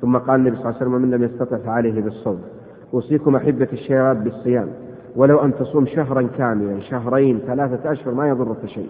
ثم 0.00 0.16
قال 0.16 0.40
النبي 0.40 0.56
صلى 0.56 0.64
الله 0.64 0.76
عليه 0.76 0.86
وسلم 0.90 1.02
من 1.02 1.10
لم 1.10 1.22
يستطع 1.22 1.56
فعليه 1.56 2.02
بالصوم. 2.02 2.38
أوصيكم 2.94 3.36
أحبة 3.36 3.68
الشباب 3.72 4.24
بالصيام. 4.24 4.68
ولو 5.16 5.38
أن 5.38 5.54
تصوم 5.54 5.86
شهرا 5.86 6.28
كاملا 6.38 6.80
شهرين 6.80 7.38
ثلاثة 7.46 7.92
أشهر 7.92 8.14
ما 8.14 8.28
يضرك 8.28 8.66
شيء. 8.66 8.88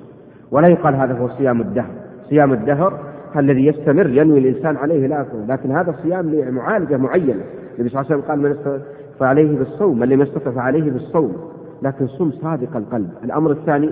ولا 0.50 0.68
يقال 0.68 0.94
هذا 0.94 1.18
هو 1.18 1.28
صيام 1.28 1.60
الدهر. 1.60 1.90
صيام 2.28 2.52
الدهر 2.52 3.00
الذي 3.36 3.66
يستمر 3.66 4.08
ينوي 4.08 4.38
الإنسان 4.38 4.76
عليه 4.76 5.06
لا 5.06 5.26
لكن 5.48 5.70
هذا 5.70 5.94
صيام 6.02 6.30
لمعالجة 6.30 6.96
معينة. 6.96 7.42
النبي 7.78 7.88
صلى 7.88 8.00
الله 8.00 8.12
عليه 8.12 8.14
وسلم 8.14 8.20
قال 8.20 8.38
من 8.38 8.50
استطاع 8.50 8.78
فعليه 9.18 9.58
بالصوم. 9.58 9.98
من 9.98 10.08
لم 10.08 10.22
يستطع 10.22 10.50
فعليه 10.50 10.90
بالصوم. 10.90 11.36
لكن 11.82 12.06
صم 12.06 12.30
صادق 12.30 12.76
القلب. 12.76 13.10
الأمر 13.24 13.50
الثاني 13.50 13.90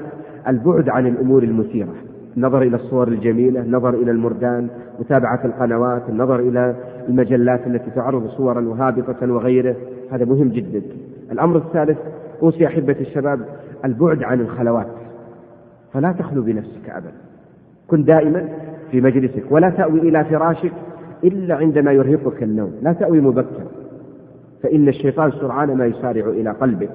البعد 0.49 0.89
عن 0.89 1.07
الأمور 1.07 1.43
المثيرة. 1.43 1.95
النظر 2.37 2.63
إلى 2.63 2.77
الصور 2.77 3.09
الجميلة 3.09 3.61
النظر 3.61 3.95
إلى 3.95 4.11
المردان 4.11 4.69
متابعة 5.01 5.41
القنوات 5.45 6.03
النظر 6.09 6.41
إلى 6.41 6.75
المجلات 7.09 7.67
التي 7.67 7.91
تعرض 7.91 8.27
صورا 8.29 8.61
وهابطة 8.61 9.33
وغيره. 9.33 9.77
هذا 10.11 10.25
مهم 10.25 10.49
جدا. 10.49 10.83
الأمر 11.33 11.57
الثالث 11.57 11.99
أوصي 12.43 12.67
أحبة 12.67 12.97
الشباب 13.01 13.41
البعد 13.85 14.23
عن 14.23 14.41
الخلوات. 14.41 14.87
فلا 15.93 16.13
تخلو 16.13 16.43
بنفسك 16.43 16.91
أبدا. 16.91 17.13
كن 17.89 18.05
دائما 18.05 18.49
في 18.91 19.01
مجلسك 19.01 19.43
ولا 19.51 19.71
تأوي 19.71 20.01
إلى 20.01 20.25
فراشك 20.25 20.73
إلا 21.25 21.55
عندما 21.55 21.93
يرهقك 21.93 22.43
النوم. 22.43 22.73
لا 22.83 22.93
تأوي 22.93 23.21
مبكر 23.21 23.63
فإن 24.63 24.89
الشيطان 24.89 25.31
سرعان 25.31 25.77
ما 25.77 25.87
يسارع 25.87 26.29
إلى 26.29 26.51
قلبك 26.51 26.93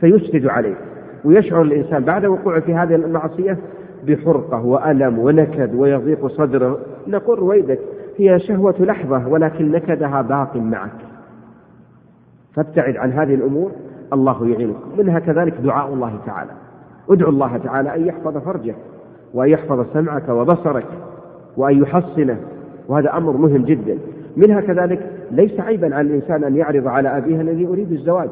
فيسجد 0.00 0.46
عليك. 0.46 0.76
ويشعر 1.24 1.62
الإنسان 1.62 2.04
بعد 2.04 2.26
وقوعه 2.26 2.60
في 2.60 2.74
هذه 2.74 2.94
المعصية 2.94 3.58
بحرقة 4.06 4.64
وألم 4.64 5.18
ونكد 5.18 5.74
ويضيق 5.74 6.26
صدره 6.26 6.78
نقول 7.06 7.38
رويدك 7.38 7.78
هي 8.16 8.38
شهوة 8.40 8.74
لحظة 8.80 9.28
ولكن 9.28 9.70
نكدها 9.70 10.22
باق 10.22 10.56
معك. 10.56 10.90
فابتعد 12.54 12.96
عن 12.96 13.12
هذه 13.12 13.34
الأمور 13.34 13.70
الله 14.12 14.48
يعينك. 14.48 14.76
منها 14.98 15.18
كذلك 15.18 15.54
دعاء 15.54 15.94
الله 15.94 16.18
تعالى. 16.26 16.50
ادعو 17.10 17.30
الله 17.30 17.56
تعالى 17.56 17.94
أن 17.94 18.06
يحفظ 18.06 18.38
فرجك 18.38 18.76
وأن 19.34 19.48
يحفظ 19.48 19.86
سمعك 19.92 20.28
وبصرك 20.28 20.86
وأن 21.56 21.82
يحصنه. 21.82 22.36
وهذا 22.88 23.16
أمر 23.16 23.36
مهم 23.36 23.64
جدا. 23.64 23.98
منها 24.36 24.60
كذلك 24.60 25.10
ليس 25.30 25.60
عيبا 25.60 25.94
على 25.94 26.08
الإنسان 26.08 26.44
أن 26.44 26.56
يعرض 26.56 26.86
على 26.86 27.16
أبيه 27.18 27.40
الذي 27.40 27.62
يريد 27.62 27.92
الزواج. 27.92 28.30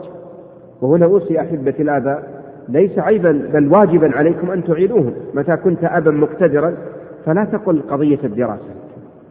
وهنا 0.83 1.07
أوصي 1.07 1.41
أحبتي 1.41 1.83
الآباء 1.83 2.36
ليس 2.69 2.99
عيبا 2.99 3.49
بل 3.53 3.73
واجبا 3.73 4.17
عليكم 4.17 4.51
أن 4.51 4.65
تعينوهم 4.65 5.13
متى 5.35 5.57
كنت 5.57 5.85
أبا 5.85 6.11
مقتدرا 6.11 6.75
فلا 7.27 7.45
تقل 7.45 7.83
قضية 7.91 8.19
الدراسة. 8.25 8.75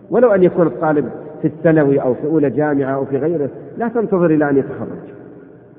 ولو 0.09 0.31
أن 0.31 0.43
يكون 0.43 0.67
الطالب 0.67 1.09
في 1.41 1.47
الثانوي 1.47 2.01
أو 2.01 2.13
في 2.13 2.27
أولى 2.27 2.49
جامعة 2.49 2.95
أو 2.95 3.05
في 3.05 3.17
غيره 3.17 3.49
لا 3.77 3.87
تنتظر 3.87 4.25
إلى 4.25 4.49
أن 4.49 4.57
يتخرج. 4.57 5.15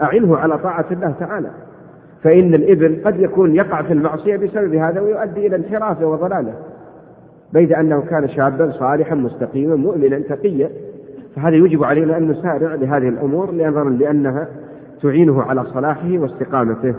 أعنه 0.02 0.36
على 0.36 0.58
طاعة 0.58 0.84
الله 0.90 1.14
تعالى. 1.20 1.50
فإن 2.22 2.54
الابن 2.54 2.96
قد 3.04 3.20
يكون 3.20 3.54
يقع 3.54 3.82
في 3.82 3.92
المعصية 3.92 4.36
بسبب 4.36 4.74
هذا 4.74 5.00
ويؤدي 5.00 5.46
إلى 5.46 5.56
انحرافه 5.56 6.06
وضلاله. 6.06 6.54
بيد 7.52 7.72
أنه 7.72 8.00
كان 8.00 8.28
شابا 8.28 8.70
صالحا 8.70 9.14
مستقيما 9.14 9.76
مؤمنا 9.76 10.18
تقيا. 10.18 10.70
فهذا 11.36 11.56
يجب 11.56 11.84
علينا 11.84 12.16
أن 12.16 12.28
نسارع 12.28 12.74
لهذه 12.74 13.08
الأمور 13.08 13.54
نظرا 13.54 13.90
لأنها 13.90 14.48
تعينه 15.02 15.42
على 15.42 15.64
صلاحه 15.64 16.18
واستقامته. 16.18 16.94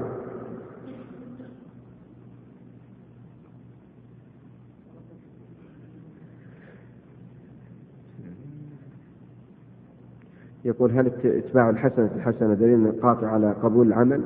يقول 10.68 10.92
هل 10.92 11.12
اتباع 11.26 11.70
الحسنة 11.70 12.10
الحسنة 12.16 12.54
دليل 12.54 12.92
قاطع 13.02 13.28
على 13.28 13.52
قبول 13.64 13.88
العمل 13.88 14.22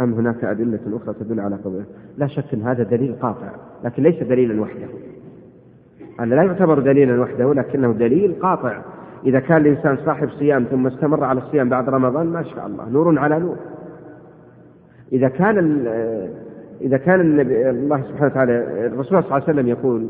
أم 0.00 0.12
هناك 0.12 0.44
أدلة 0.44 0.80
أخرى 0.86 1.14
تدل 1.20 1.40
على 1.40 1.56
قبوله 1.56 1.84
لا 2.18 2.26
شك 2.26 2.54
أن 2.54 2.62
هذا 2.62 2.82
دليل 2.82 3.14
قاطع 3.22 3.52
لكن 3.84 4.02
ليس 4.02 4.22
دليلا 4.22 4.60
وحده. 4.60 4.86
هذا 6.20 6.34
لا 6.34 6.42
يعتبر 6.42 6.78
دليلا 6.78 7.20
وحده 7.20 7.54
لكنه 7.54 7.92
دليل 7.92 8.34
قاطع. 8.42 8.82
إذا 9.26 9.40
كان 9.40 9.56
الإنسان 9.56 9.96
صاحب 9.96 10.28
صيام 10.28 10.64
ثم 10.64 10.86
استمر 10.86 11.24
على 11.24 11.40
الصيام 11.40 11.68
بعد 11.68 11.88
رمضان 11.88 12.26
ما 12.26 12.42
شاء 12.42 12.66
الله 12.66 12.88
نور 12.88 13.18
على 13.18 13.38
نور. 13.38 13.56
إذا 15.12 15.28
كان 15.28 15.86
إذا 16.80 16.96
كان 16.96 17.20
النبي 17.20 17.70
الله 17.70 18.02
سبحانه 18.02 18.26
وتعالى 18.26 18.86
الرسول 18.86 19.06
صلى 19.06 19.18
الله 19.20 19.34
عليه 19.34 19.44
وسلم 19.44 19.68
يقول 19.68 20.08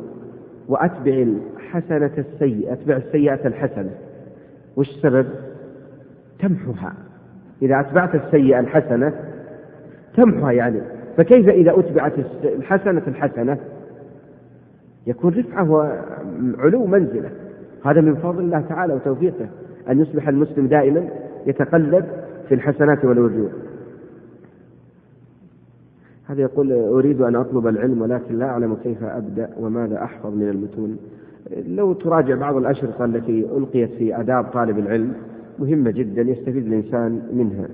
وأتبع 0.69 1.13
الحسنة 1.57 2.11
السيئة 2.19 2.73
أتبع 2.73 2.97
السيئة 2.97 3.47
الحسنة. 3.47 3.91
وش 4.77 4.89
السبب؟ 4.89 5.27
تمحها 6.43 6.95
إذا 7.63 7.81
أتبعت 7.81 8.15
السيئة 8.15 8.61
الحسنة 8.61 9.13
تمحها 10.17 10.53
يعني. 10.53 10.81
فكيف 11.17 11.49
إذا 11.49 11.79
أتبعت 11.79 12.13
الحسنة 12.45 13.03
الحسنة؟ 13.07 13.59
يكون 15.07 15.35
رفعة 15.35 15.71
وعلو 15.71 16.87
منزلة. 16.87 17.31
هذا 17.85 18.01
من 18.01 18.15
فضل 18.15 18.41
الله 18.41 18.61
تعالى 18.61 18.95
وتوفيقه. 18.95 19.49
أن 19.91 20.01
يصبح 20.01 20.29
المسلم 20.29 20.67
دائما 20.67 21.09
يتقلب 21.47 22.05
في 22.49 22.55
الحسنات 22.55 23.05
والوجوه. 23.05 23.51
هذا 26.27 26.41
يقول 26.41 26.73
أريد 26.73 27.21
أن 27.21 27.37
أطلب 27.37 27.67
العلم 27.67 28.03
ولكن 28.03 28.39
لا 28.39 28.47
أعلم 28.47 28.75
كيف 28.75 29.05
أبدأ 29.05 29.51
وماذا 29.59 30.03
أحفظ 30.03 30.35
من 30.35 30.49
المتون. 30.49 30.99
لو 31.67 31.93
تراجع 31.93 32.35
بعض 32.35 32.57
الأشرطة 32.57 33.05
التي 33.05 33.47
ألقيت 33.57 33.91
في 33.91 34.21
آداب 34.21 34.45
طالب 34.45 34.79
العلم 34.79 35.15
مهمة 35.61 35.91
جدا 35.91 36.23
يستفيد 36.23 36.67
الإنسان 36.67 37.23
منها. 37.33 37.69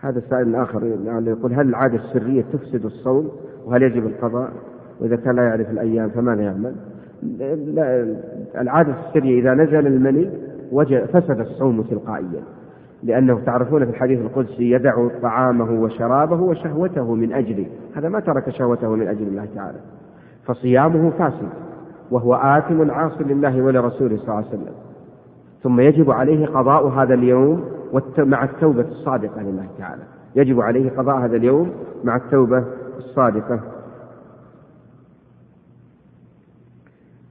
هذا 0.00 0.18
السائل 0.18 0.48
الآخر 0.48 0.86
يعني 1.04 1.30
يقول 1.30 1.54
هل 1.54 1.68
العادة 1.68 1.96
السرية 1.96 2.44
تفسد 2.52 2.84
الصوم؟ 2.84 3.30
وهل 3.64 3.82
يجب 3.82 4.06
القضاء؟ 4.06 4.52
وإذا 5.00 5.16
كان 5.16 5.36
لا 5.36 5.42
يعرف 5.42 5.70
الأيام 5.70 6.08
فماذا 6.08 6.42
يعمل؟ 6.42 6.74
العادة 8.60 8.94
السرية 9.08 9.40
إذا 9.40 9.54
نزل 9.54 9.86
المني 9.86 10.30
فسد 11.12 11.40
الصوم 11.40 11.82
تلقائيا. 11.82 12.42
لأنه 13.02 13.40
تعرفون 13.40 13.84
في 13.84 13.90
الحديث 13.90 14.20
القدسي 14.20 14.70
يدع 14.70 15.08
طعامه 15.22 15.82
وشرابه 15.82 16.40
وشهوته 16.42 17.14
من 17.14 17.32
أجلي 17.32 17.66
هذا 17.94 18.08
ما 18.08 18.20
ترك 18.20 18.50
شهوته 18.50 18.94
من 18.94 19.08
أجل 19.08 19.22
الله 19.22 19.48
تعالى. 19.54 19.78
فصيامه 20.44 21.10
فاسد. 21.10 21.65
وهو 22.10 22.34
آثم 22.34 22.90
عاص 22.90 23.12
لله 23.20 23.62
ولرسوله 23.62 24.16
صلى 24.16 24.24
الله 24.24 24.34
عليه 24.34 24.48
وسلم. 24.48 24.74
ثم 25.62 25.80
يجب 25.80 26.10
عليه 26.10 26.46
قضاء 26.46 26.88
هذا 26.88 27.14
اليوم 27.14 27.64
مع 28.18 28.44
التوبة 28.44 28.88
الصادقة 28.88 29.42
لله 29.42 29.66
تعالى. 29.78 30.02
يجب 30.36 30.60
عليه 30.60 30.90
قضاء 30.90 31.16
هذا 31.16 31.36
اليوم 31.36 31.70
مع 32.04 32.16
التوبة 32.16 32.64
الصادقة. 32.98 33.60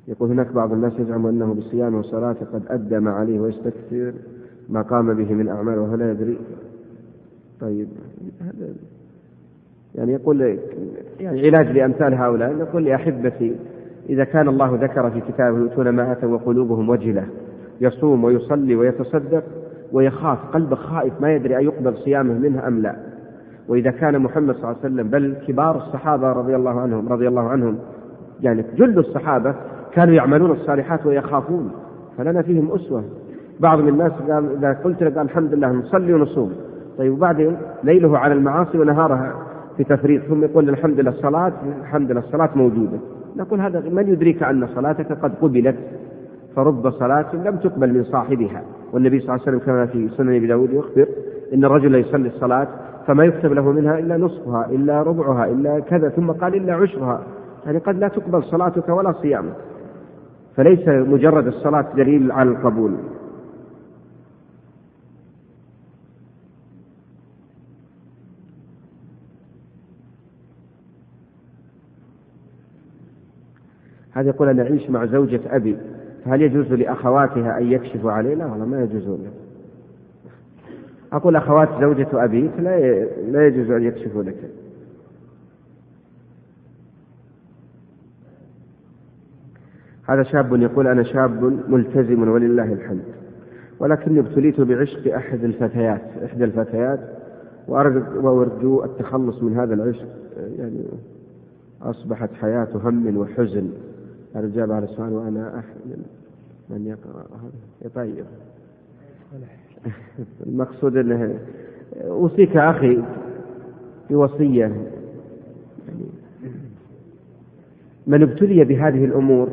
يقول 0.08 0.30
هناك 0.30 0.52
بعض 0.52 0.72
الناس 0.72 0.94
يزعم 1.00 1.26
أنه 1.26 1.54
بصيام 1.54 1.96
وصلاة 1.96 2.36
قد 2.54 2.64
أدى 2.68 3.00
ما 3.00 3.12
عليه 3.12 3.40
ويستكثر 3.40 4.14
ما 4.70 4.82
قام 4.82 5.14
به 5.14 5.34
من 5.34 5.50
أعمال 5.50 5.80
وهو 5.80 5.96
لا 5.96 6.12
يدري 6.12 6.40
طيب 7.62 7.88
هذا 8.42 8.74
يعني 9.96 10.14
يقول 10.14 10.60
يعني 11.20 11.48
علاج 11.48 11.68
لأمثال 11.68 12.14
هؤلاء. 12.14 12.54
نقول 12.54 12.88
يا 12.88 12.96
أحبتي 12.96 13.56
إذا 14.10 14.24
كان 14.24 14.48
الله 14.48 14.76
ذكر 14.82 15.12
في 15.12 15.22
كتابه 15.22 15.58
يؤتون 15.58 15.90
ما 15.90 16.12
أتوا 16.12 16.30
وقلوبهم 16.30 16.90
وجلة 16.90 17.24
يصوم 17.82 18.24
ويصلي 18.24 18.76
ويتصدق 18.76 19.44
ويخاف 19.92 20.38
قلبه 20.54 20.76
خائف 20.76 21.14
ما 21.22 21.34
يدري 21.34 21.58
أيقبل 21.58 21.98
صيامه 21.98 22.34
منها 22.34 22.68
أم 22.68 22.80
لا. 22.82 22.96
وإذا 23.68 23.92
كان 23.92 24.20
محمد 24.20 24.56
صلى 24.56 24.64
الله 24.64 24.76
عليه 24.84 24.94
وسلم 24.94 25.10
بل 25.10 25.36
كبار 25.48 25.78
الصحابة 25.78 26.32
رضي 26.32 26.56
الله 26.56 26.80
عنهم 26.80 27.10
رضي 27.10 27.28
الله 27.28 27.50
عنهم 27.50 27.78
يعني 28.42 28.66
جل 28.76 29.00
الصحابة 29.00 29.56
كانوا 29.94 30.14
يعملون 30.14 30.52
الصالحات 30.52 31.06
ويخافون 31.06 31.72
فلنا 32.18 32.42
فيهم 32.42 32.72
أسوة. 32.72 33.04
بعض 33.60 33.80
من 33.80 33.90
الناس 33.90 34.12
قال 34.12 34.58
إذا 34.58 34.74
قلت 34.84 35.04
قال 35.04 35.18
الحمد 35.18 35.54
لله 35.54 35.72
نصلي 35.72 36.14
ونصوم. 36.14 36.54
طيب 36.98 37.14
وبعدين 37.14 37.58
ليله 37.84 38.18
على 38.18 38.34
المعاصي 38.34 38.78
ونهارها 38.80 39.34
في 39.78 39.84
تفريط 39.84 40.24
ثم 40.24 40.44
يقول 40.44 40.70
الحمد 40.70 41.00
لله 41.00 41.12
الصلاة 41.12 41.54
الحمد 41.82 42.12
لله 42.12 42.20
الصلاة 42.20 42.50
موجودة. 42.56 42.98
نقول 43.38 43.62
هذا 43.62 43.80
من 43.80 44.08
يدريك 44.08 44.44
أن 44.44 44.68
صلاتك 44.76 45.12
قد 45.12 45.36
قبلت 45.42 45.76
فرب 46.56 46.92
صلاة 46.92 47.36
لم 47.36 47.56
تقبل 47.56 47.94
من 47.94 48.04
صاحبها 48.04 48.64
والنبي 48.94 49.20
صلى 49.20 49.30
الله 49.30 49.48
عليه 49.48 49.58
وسلم 49.58 49.60
كما 49.60 49.86
في 49.86 50.10
سنن 50.18 50.36
أبي 50.36 50.48
داود 50.48 50.74
يخبر 50.74 51.08
إن 51.54 51.66
الرجل 51.66 51.96
يصلي 51.96 52.28
الصلاة 52.28 52.68
فما 53.08 53.26
يكتب 53.26 53.54
له 53.54 53.72
منها 53.72 54.00
إلا 54.00 54.18
نصفها 54.18 54.66
إلا 54.72 55.02
ربعها 55.02 55.46
إلا 55.46 55.80
كذا 55.80 56.10
ثم 56.10 56.32
قال 56.32 56.56
إلا 56.56 56.74
عشرها. 56.74 57.24
يعني 57.66 57.78
قد 57.78 58.00
لا 58.00 58.08
تقبل 58.08 58.44
صلاتك 58.44 58.90
ولا 58.90 59.12
صيامك. 59.12 59.56
فليس 60.56 60.88
مجرد 60.88 61.48
الصلاة 61.48 61.86
دليل 61.96 62.32
على 62.32 62.50
القبول. 62.50 62.92
هذا 74.16 74.28
يقول 74.30 74.50
أنا 74.50 74.64
أعيش 74.64 74.90
مع 74.90 75.06
زوجة 75.06 75.42
أبي 75.46 75.78
فهل 76.26 76.42
يجوز 76.42 76.74
لأخواتها 76.74 77.58
أن 77.58 77.72
يكشفوا 77.72 78.12
عليه؟ 78.12 78.36
لا 78.36 78.46
والله 78.46 78.66
ما 78.66 78.84
يجوز. 78.84 79.20
أقول 81.14 81.36
أخوات 81.36 81.70
زوجة 81.82 82.08
أبيك 82.14 82.52
لا 82.60 83.04
لا 83.06 83.48
يجوز 83.48 83.72
أن 83.72 83.84
يكشفوا 83.84 84.24
لك. 84.24 84.36
هذا 90.08 90.24
شاب 90.24 90.62
يقول 90.62 90.88
أنا 90.88 91.04
شاب 91.04 91.44
ملتزم 91.70 92.30
ولله 92.30 92.74
الحمد 92.74 93.04
ولكني 93.80 94.20
ابتليت 94.20 94.62
بعشق 94.62 95.16
أحد 95.16 95.44
الفتيات 95.44 96.02
إحدى 96.26 96.44
الفتيات 96.44 97.00
وأرجو 97.68 98.84
التخلص 98.84 99.44
من 99.44 99.58
هذا 99.58 99.74
العشق 99.74 100.08
يعني 100.58 100.84
أصبحت 101.82 102.34
حياة 102.34 102.68
هم 102.76 103.18
وحزن 103.18 103.70
الرجال 104.36 104.72
على 104.72 104.86
السؤال 104.86 105.14
وأنا 105.14 105.60
أحمل 105.60 105.98
من 106.70 106.86
يقرأ؟ 106.86 107.26
هذا 107.82 107.90
طيب. 107.96 108.26
المقصود 110.48 110.98
أنه 110.98 111.40
أوصيك 112.02 112.58
أخي 112.58 113.04
بوصية. 114.10 114.60
يعني 114.60 114.86
من 118.08 118.22
ابتلي 118.22 118.64
بهذه 118.64 119.06
الأمور 119.06 119.50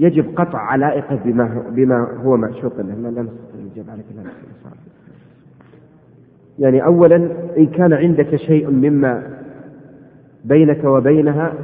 يجب 0.00 0.36
قطع 0.36 0.58
علائقه 0.58 1.16
بما 1.24 1.64
بما 1.70 2.08
هو 2.24 2.36
معشوق 2.36 2.76
له. 2.80 2.94
لا 2.94 3.08
لا 3.08 3.22
نستطيع 3.22 3.92
عليك 3.92 4.06
لا 4.16 4.22
يعني 6.58 6.84
أولا 6.84 7.16
إن 7.58 7.66
كان 7.66 7.92
عندك 7.92 8.36
شيء 8.36 8.70
مما 8.70 9.38
بينك 10.44 10.84
وبينها 10.84 11.54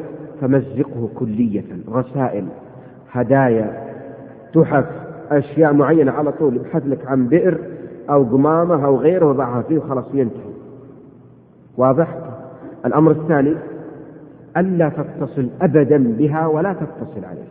فمزقه 0.40 1.08
كلية 1.14 1.64
رسائل 1.88 2.46
هدايا 3.10 3.88
تحف 4.54 4.86
أشياء 5.30 5.72
معينة 5.72 6.12
على 6.12 6.32
طول 6.32 6.56
يبحث 6.56 6.82
لك 6.86 7.06
عن 7.06 7.28
بئر 7.28 7.58
أو 8.10 8.24
قمامة 8.24 8.84
أو 8.86 8.96
غيره 8.96 9.26
وضعها 9.26 9.62
فيه 9.62 9.78
وخلاص 9.78 10.04
ينتهي. 10.14 10.52
واضح؟ 11.76 12.18
الأمر 12.86 13.10
الثاني 13.10 13.54
ألا 14.56 14.88
تتصل 14.88 15.48
أبدا 15.62 16.16
بها 16.18 16.46
ولا 16.46 16.72
تتصل 16.72 17.24
عليه 17.24 17.48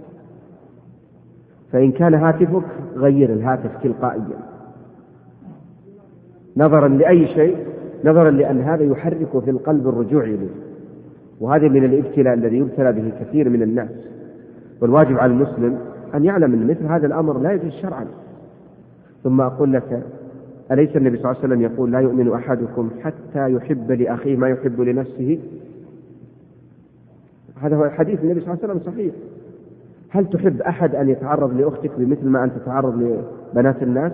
فإن 1.71 1.91
كان 1.91 2.13
هاتفك 2.13 2.63
غير 2.95 3.33
الهاتف 3.33 3.71
تلقائيا. 3.83 4.37
نظرا 6.57 6.87
لأي 6.87 7.27
شيء؟ 7.27 7.57
نظرا 8.05 8.31
لأن 8.31 8.61
هذا 8.61 8.83
يحرك 8.83 9.39
في 9.43 9.51
القلب 9.51 9.87
الرجوع 9.87 10.23
إليه. 10.23 10.66
وهذا 11.39 11.67
من 11.67 11.85
الابتلاء 11.85 12.33
الذي 12.33 12.57
يبتلى 12.57 12.91
به 12.93 13.11
كثير 13.19 13.49
من 13.49 13.61
الناس. 13.61 13.89
والواجب 14.81 15.17
على 15.17 15.31
المسلم 15.31 15.79
أن 16.15 16.25
يعلم 16.25 16.53
أن 16.53 16.67
مثل 16.67 16.85
هذا 16.85 17.07
الأمر 17.07 17.39
لا 17.39 17.51
يجوز 17.51 17.71
شرعا. 17.71 18.05
ثم 19.23 19.41
أقول 19.41 19.73
لك 19.73 20.03
أليس 20.71 20.95
النبي 20.95 21.17
صلى 21.17 21.31
الله 21.31 21.41
عليه 21.43 21.53
وسلم 21.53 21.61
يقول 21.61 21.91
لا 21.91 21.99
يؤمن 21.99 22.33
أحدكم 22.33 22.89
حتى 23.03 23.51
يحب 23.51 23.91
لأخيه 23.91 24.35
ما 24.37 24.49
يحب 24.49 24.81
لنفسه؟ 24.81 25.39
هذا 27.61 27.75
هو 27.75 27.89
حديث 27.89 28.23
النبي 28.23 28.39
صلى 28.41 28.53
الله 28.53 28.63
عليه 28.63 28.73
وسلم 28.73 28.93
صحيح. 28.93 29.13
هل 30.09 30.29
تحب 30.29 30.61
أحد 30.61 30.95
أن 30.95 31.09
يتعرض 31.09 31.53
لأختك 31.53 31.91
بمثل 31.97 32.27
ما 32.27 32.43
أنت 32.43 32.53
تتعرض 32.53 33.21
لبنات 33.53 33.83
الناس؟ 33.83 34.11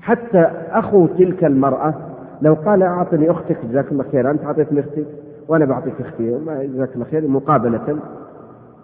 حتى 0.00 0.40
أخو 0.70 1.06
تلك 1.06 1.44
المرأة 1.44 1.94
لو 2.42 2.54
قال 2.54 2.82
أعطني 2.82 3.30
أختك 3.30 3.56
جزاك 3.64 3.92
الله 3.92 4.04
خير 4.12 4.30
أنت 4.30 4.44
أعطيتني 4.44 4.80
أختك 4.80 5.06
وأنا 5.48 5.64
بعطيك 5.64 6.00
أختي 6.00 6.38
جزاك 6.74 6.94
الله 6.94 7.04
خير 7.04 7.28
مقابلة. 7.28 7.98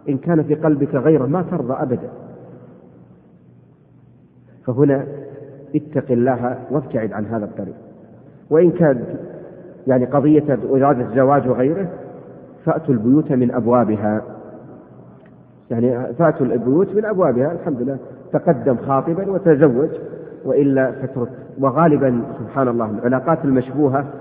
إن 0.09 0.19
كان 0.19 0.43
في 0.43 0.55
قلبك 0.55 0.95
غيره 0.95 1.27
ما 1.27 1.43
ترضى 1.43 1.73
أبدا. 1.73 2.09
فهنا 4.67 5.05
اتق 5.75 6.11
الله 6.11 6.59
وابتعد 6.71 7.13
عن 7.13 7.27
هذا 7.27 7.45
الطريق. 7.45 7.75
وإن 8.51 8.71
كان 8.71 9.05
يعني 9.87 10.05
قضية 10.05 10.59
إرادة 10.71 11.01
الزواج 11.01 11.49
وغيره 11.49 11.89
فأتوا 12.65 12.95
البيوت 12.95 13.33
من 13.33 13.51
أبوابها. 13.51 14.23
يعني 15.71 16.15
فأتوا 16.15 16.47
البيوت 16.47 16.95
من 16.95 17.05
أبوابها 17.05 17.53
الحمد 17.53 17.83
لله 17.83 17.99
تقدم 18.33 18.77
خاطبا 18.77 19.31
وتزوج. 19.31 19.91
وإلا 20.45 20.93
فترك 20.93 21.29
وغالبا 21.59 22.23
سبحان 22.39 22.69
الله 22.69 22.91
العلاقات 22.91 23.45
المشبوهة 23.45 24.13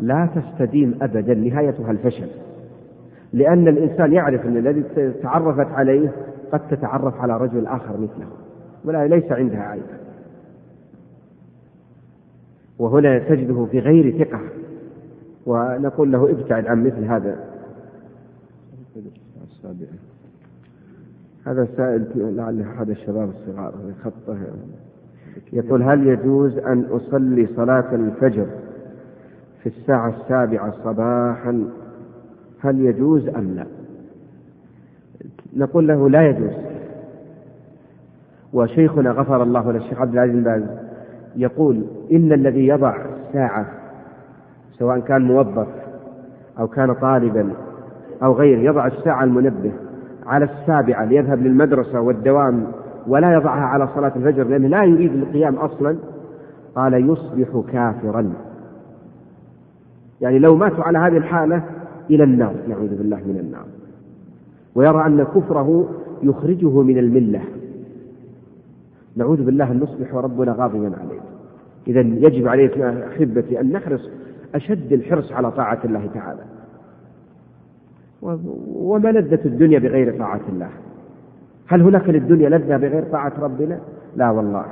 لا 0.00 0.28
تستديم 0.34 0.98
أبدا 1.02 1.34
نهايتها 1.34 1.90
الفشل. 1.90 2.28
لأن 3.32 3.68
الإنسان 3.68 4.12
يعرف 4.12 4.46
أن 4.46 4.56
الذي 4.56 5.12
تعرفت 5.22 5.72
عليه 5.72 6.12
قد 6.52 6.60
تتعرف 6.70 7.20
على 7.20 7.36
رجل 7.36 7.66
آخر 7.66 7.96
مثله. 7.96 8.26
ولا 8.84 9.06
ليس 9.06 9.32
عندها 9.32 9.62
عيب. 9.62 9.82
وهنا 12.78 13.18
تجده 13.18 13.64
في 13.64 13.78
غير 13.78 14.24
ثقة. 14.24 14.40
ونقول 15.46 16.12
له 16.12 16.30
ابتعد 16.30 16.66
عن 16.66 16.84
مثل 16.84 17.04
هذا. 17.04 17.36
هذا 21.46 21.68
سائل 21.76 22.06
لعل 22.36 22.60
أحد 22.60 22.90
الشباب 22.90 23.28
الصغار. 23.28 23.74
خطه. 24.04 24.38
يقول 25.52 25.82
هل 25.82 26.06
يجوز 26.06 26.58
أن 26.58 26.84
أصلي 26.90 27.46
صلاة 27.56 27.94
الفجر 27.94 28.46
في 29.62 29.66
الساعة 29.68 30.08
السابعة 30.20 30.72
صباحا؟ 30.84 31.64
هل 32.60 32.80
يجوز 32.80 33.28
أم 33.28 33.54
لا؟ 33.54 33.66
نقول 35.56 35.88
له 35.88 36.10
لا 36.10 36.28
يجوز. 36.28 36.52
وشيخنا 38.52 39.10
غفر 39.10 39.42
الله 39.42 39.72
له 39.72 39.78
الشيخ 39.78 40.00
عبد 40.00 40.12
العزيز 40.12 40.44
باز 40.44 40.62
يقول 41.36 41.84
إن 42.12 42.32
الذي 42.32 42.66
يضع 42.66 42.96
ساعة 43.32 43.66
سواء 44.78 44.98
كان 45.00 45.22
موظف 45.22 45.66
أو 46.58 46.68
كان 46.68 46.94
طالبا 46.94 47.50
أو 48.22 48.32
غيره 48.32 48.58
يضع 48.58 48.86
الساعة 48.86 49.24
المنبه 49.24 49.72
على 50.26 50.44
السابعة 50.44 51.04
ليذهب 51.04 51.42
للمدرسة 51.42 52.00
والدوام 52.00 52.66
ولا 53.06 53.34
يضعها 53.34 53.64
على 53.64 53.88
صلاة 53.94 54.12
الفجر 54.16 54.48
لأنه 54.48 54.68
لا 54.68 54.84
يريد 54.84 55.12
القيام 55.12 55.54
أصلا. 55.54 55.96
قال 56.74 57.10
يصبح 57.10 57.62
كافرا. 57.72 58.32
يعني 60.20 60.38
لو 60.38 60.56
ماتوا 60.56 60.84
على 60.84 60.98
هذه 60.98 61.16
الحالة 61.16 61.62
إلى 62.10 62.24
النار 62.24 62.54
نعوذ 62.68 62.98
بالله 62.98 63.16
من 63.16 63.38
النار. 63.40 63.66
ويرى 64.74 65.06
أن 65.06 65.24
كفره 65.24 65.88
يخرجه 66.22 66.82
من 66.82 66.98
الملة. 66.98 67.40
نعوذ 69.16 69.44
بالله 69.44 69.70
أن 69.70 69.80
نصبح 69.80 70.14
وربنا 70.14 70.52
غاضبا 70.52 70.92
عليه 71.00 71.20
إذا 71.86 72.00
يجب 72.00 72.48
علينا 72.48 73.08
أحبتي 73.08 73.60
أن 73.60 73.72
نحرص 73.72 74.10
أشد 74.54 74.92
الحرص 74.92 75.32
على 75.32 75.50
طاعة 75.50 75.78
الله 75.84 76.06
تعالى. 76.14 76.42
وما 78.74 79.08
لذة 79.08 79.40
الدنيا 79.44 79.78
بغير 79.78 80.18
طاعة 80.18 80.40
الله؟ 80.48 80.68
هل 81.68 81.82
هناك 81.82 82.08
للدنيا 82.08 82.48
لذة 82.48 82.76
بغير 82.76 83.02
طاعة 83.02 83.32
ربنا؟ 83.40 83.80
لا 84.16 84.30
والله. 84.30 84.64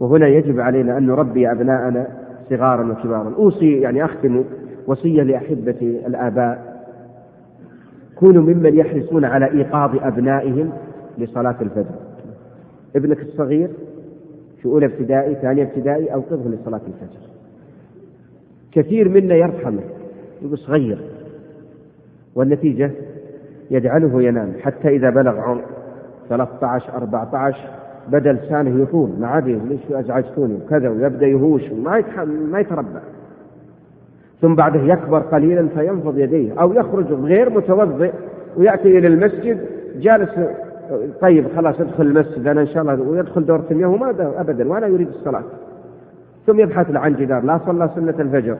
وهنا 0.00 0.28
يجب 0.28 0.60
علينا 0.60 0.98
أن 0.98 1.06
نربي 1.06 1.52
أبناءنا 1.52 2.06
صغارا 2.50 2.92
وكبارا. 2.92 3.34
أوصي 3.34 3.80
يعني 3.80 4.04
أختم 4.04 4.44
وصية 4.86 5.22
لأحبتي 5.22 6.06
الآباء. 6.06 6.80
كونوا 8.16 8.42
ممن 8.42 8.78
يحرصون 8.78 9.24
على 9.24 9.50
إيقاظ 9.50 9.96
أبنائهم 10.02 10.72
لصلاة 11.18 11.56
الفجر. 11.60 11.94
ابنك 12.96 13.20
الصغير 13.20 13.70
في 14.62 14.66
أولى 14.66 14.86
ابتدائي 14.86 15.34
ثانية 15.34 15.62
ابتدائي 15.62 16.14
أوقظه 16.14 16.50
لصلاة 16.50 16.80
الفجر. 16.86 17.20
كثير 18.72 19.08
منا 19.08 19.34
يرحمه 19.34 19.82
يقول 20.42 20.58
صغير. 20.58 20.98
والنتيجة؟ 22.34 22.90
يجعله 23.70 24.22
ينام 24.22 24.52
حتى 24.62 24.88
إذا 24.88 25.10
بلغ 25.10 25.40
عمر. 25.40 25.62
13 26.28 26.96
14 26.96 27.56
بدا 28.08 28.32
لسانه 28.32 28.82
يطول. 28.82 29.10
ما 29.20 29.26
عاد 29.26 29.48
ليش 29.48 29.80
أزعجتوني؟ 29.92 30.54
وكذا 30.54 30.88
ويبدأ 30.88 31.26
يهوش 31.26 31.62
وما 31.70 32.02
ما 32.50 32.60
يتربى. 32.60 32.98
ثم 34.40 34.54
بعده 34.54 34.80
يكبر 34.80 35.18
قليلا 35.18 35.68
فينفض 35.68 36.18
يديه 36.18 36.60
أو 36.60 36.72
يخرج 36.72 37.12
غير 37.12 37.50
متوضئ 37.50 38.12
ويأتي 38.56 38.98
إلى 38.98 39.06
المسجد. 39.06 39.58
جالس 39.96 40.30
طيب 41.20 41.44
خلاص 41.56 41.80
ادخل 41.80 42.02
المسجد. 42.06 42.46
أنا 42.46 42.60
إن 42.60 42.66
شاء 42.66 42.82
الله 42.82 43.02
ويدخل 43.02 43.46
دورة 43.46 43.64
المياه 43.70 43.88
وما 43.88 44.10
ابدا 44.36 44.68
ولا 44.68 44.86
يريد 44.86 45.08
الصلاة. 45.08 45.42
ثم 46.46 46.60
يبحث 46.60 46.96
عن 46.96 47.14
جدار 47.14 47.44
لا 47.44 47.60
صلى 47.66 47.90
سنة 47.94 48.14
الفجر 48.18 48.56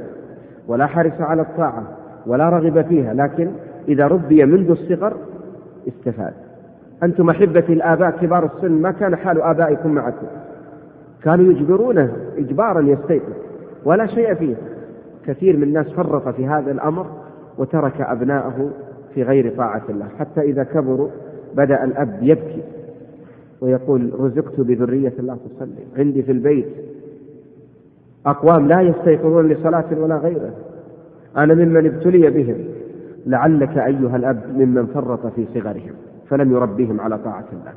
ولا 0.69 0.87
حرص 0.87 1.21
على 1.21 1.43
الطاعة 1.43 1.83
ولا 2.27 2.49
رغب 2.49 2.83
فيها. 2.83 3.15
لكن 3.15 3.51
إذا 3.91 4.07
ربي 4.07 4.45
منذ 4.45 4.71
الصغر 4.71 5.17
استفاد. 5.89 6.33
أنتم 7.03 7.31
أحبتي 7.31 7.73
الآباء 7.73 8.11
كبار 8.11 8.45
السن 8.45 8.73
ما 8.73 8.91
كان 8.91 9.17
حال 9.17 9.43
آبائكم 9.43 9.95
معكم. 9.95 10.27
كانوا 11.23 11.53
يجبرونه 11.53 12.17
إجبارا 12.39 12.81
يستيقظ 12.81 13.33
ولا 13.85 14.07
شيء 14.07 14.35
فيه. 14.35 14.55
كثير 15.27 15.57
من 15.57 15.63
الناس 15.63 15.93
فرط 15.93 16.29
في 16.29 16.47
هذا 16.47 16.71
الأمر 16.71 17.07
وترك 17.59 18.01
أبناءه 18.01 18.71
في 19.15 19.23
غير 19.23 19.57
طاعة 19.57 19.83
الله. 19.89 20.07
حتى 20.19 20.41
إذا 20.41 20.65
كبروا 20.65 21.09
بدأ 21.55 21.85
الأب 21.85 22.19
يبكي 22.23 22.63
ويقول 23.61 24.11
رزقت 24.21 24.61
بذرية 24.61 25.13
لا 25.19 25.37
تصلي 25.37 25.85
عندي 25.97 26.23
في 26.23 26.33
البيت 26.33 26.67
أقوام 28.27 28.69
لا 28.69 28.81
يستيقظون 28.81 29.49
لصلاة 29.49 29.85
ولا 29.99 30.17
غيره 30.17 30.55
أنا 31.37 31.55
ممن 31.55 31.87
ابتلي 31.87 32.31
بهم. 32.31 32.57
لعلك 33.27 33.79
أيها 33.79 34.17
الأب 34.17 34.43
ممن 34.57 34.87
فرط 34.87 35.27
في 35.27 35.47
صغرهم 35.55 35.93
فلم 36.29 36.53
يربيهم 36.53 37.01
على 37.01 37.19
طاعة 37.19 37.45
الله. 37.53 37.73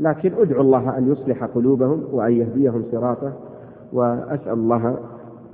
لكن 0.00 0.32
ادعو 0.38 0.60
الله 0.60 0.98
أن 0.98 1.12
يصلح 1.12 1.44
قلوبهم 1.44 2.04
وأن 2.12 2.32
يهديهم 2.32 2.82
صراطه 2.92 3.32
وأسأل 3.92 4.52
الله 4.52 4.98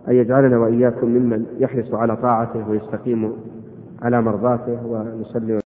أن 0.09 0.15
يجعلنا 0.15 0.59
وإياكم 0.59 1.07
ممن 1.07 1.47
يحرص 1.59 1.95
على 1.95 2.17
طاعته 2.17 2.71
ويستقيم 2.71 3.33
على 4.03 4.23
مرضاته 4.23 4.87
ونصلي 4.87 5.55